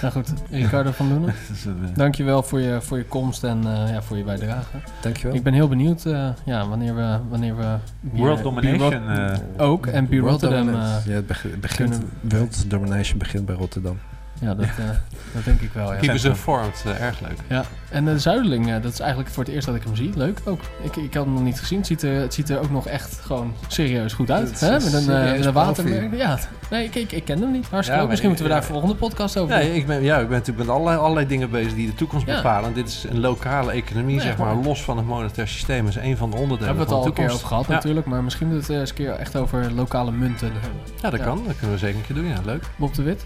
[0.00, 1.34] Nou goed, Ricardo van Loenen.
[1.64, 4.76] Eh, Dankjewel voor je, voor je komst en eh, ja, voor je bijdrage.
[5.00, 5.36] Dankjewel.
[5.36, 7.18] Ik ben heel benieuwd eh, ja, wanneer we...
[7.28, 9.08] Wanneer we World Domination.
[9.08, 10.68] eh, ook, en Bier World Rotterdam...
[10.74, 13.98] Eh, ja, het beg- begint, kunnen- World Domination begint bij Rotterdam.
[14.40, 14.88] Ja, dat, eh,
[15.32, 15.98] dat denk ik wel, ja.
[15.98, 17.38] Keep us informed, eh, erg leuk.
[17.48, 20.10] Ja, en de Zuideling, eh, dat is eigenlijk voor het eerst dat ik hem zie.
[20.16, 20.60] Leuk ook.
[20.82, 21.78] Ik, ik had hem nog niet gezien.
[21.78, 24.50] Het ziet er, het ziet er ook nog echt gewoon serieus goed uit.
[24.50, 24.72] Het Hè?
[24.72, 26.14] Met een, eh, met een watermerk.
[26.16, 26.38] Ja,
[26.70, 27.66] nee, ik, ik, ik ken hem niet.
[27.68, 27.98] Hartstikke Ja, leuk.
[27.98, 29.64] maar Misschien moeten we daar volgende podcast over doen.
[29.66, 32.26] Nee, ik ben, ja, ik ben natuurlijk met allerlei, allerlei dingen bezig die de toekomst
[32.26, 32.36] Ja.
[32.36, 32.74] bepalen.
[32.74, 35.86] Dit is een lokale economie, Nee, zeg maar, los van het monetair systeem.
[35.86, 37.34] is een van de onderdelen hebben we het van al de een keer toekomst.
[37.44, 37.72] over gehad Ja.
[37.72, 38.06] natuurlijk.
[38.06, 40.80] Maar misschien moeten we het eens een keer echt over lokale munten hebben.
[41.02, 41.24] Ja, dat Ja.
[41.26, 41.42] kan.
[41.46, 42.26] Dat kunnen we zeker een keer doen.
[42.26, 42.62] Ja, leuk.
[42.76, 43.24] Bob de Wit,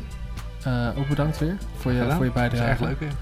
[0.64, 2.16] eh, ook bedankt weer voor je, Gedaan.
[2.16, 2.70] voor je Dat is bijdrage.
[2.70, 3.12] erg leuk weer.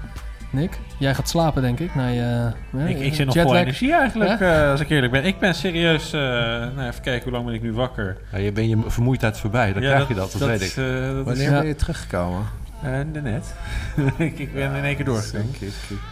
[0.51, 1.95] Nick, jij gaat slapen denk ik.
[1.95, 5.25] Na je, eh, ik, ik zit nog vol energie eigenlijk, eh, als ik eerlijk ben.
[5.25, 6.13] Ik ben serieus...
[6.13, 8.17] eh, nou, even kijken, hoe lang ben ik nu wakker?
[8.31, 9.73] Ja, je bent je vermoeidheid voorbij.
[9.73, 10.67] Dan Ja, krijg je dat, dat, weet ik.
[10.67, 11.57] is, eh, dat is, Wanneer Ja.
[11.59, 12.41] ben je teruggekomen?
[12.83, 13.53] eh, net.
[14.17, 15.07] ik, ik ben in één keer.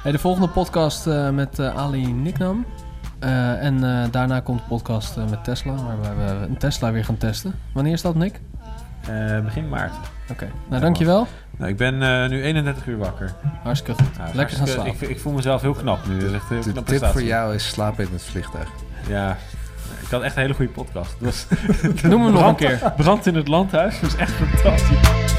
[0.03, 2.65] Hey, de volgende podcast eh, met eh, Ali Niknam.
[3.19, 7.05] Eh, en eh, daarna komt de podcast eh, met Tesla, waar we een Tesla weer
[7.05, 7.53] gaan testen.
[7.73, 8.39] Wanneer is dat, Nick?
[9.07, 9.93] Eh, begin maart.
[10.31, 11.27] Oké, nou dankjewel.
[11.57, 13.33] Nou, ik ben eh, nu 31 uur wakker.
[13.63, 14.17] Hartstikke goed.
[14.17, 14.91] Nou, Lekker gaan slapen.
[14.91, 16.19] Ik, ik voel mezelf heel knap nu.
[16.19, 18.69] Dat is echt heel De tip voor jou is slapen in het vliegtuig.
[19.07, 19.37] Ja,
[20.01, 21.15] ik had echt een hele goede podcast.
[21.19, 21.45] Was
[22.09, 22.93] Noem hem nog een keer.
[22.97, 23.99] Brand in het landhuis.
[23.99, 25.33] Dat is echt fantastisch.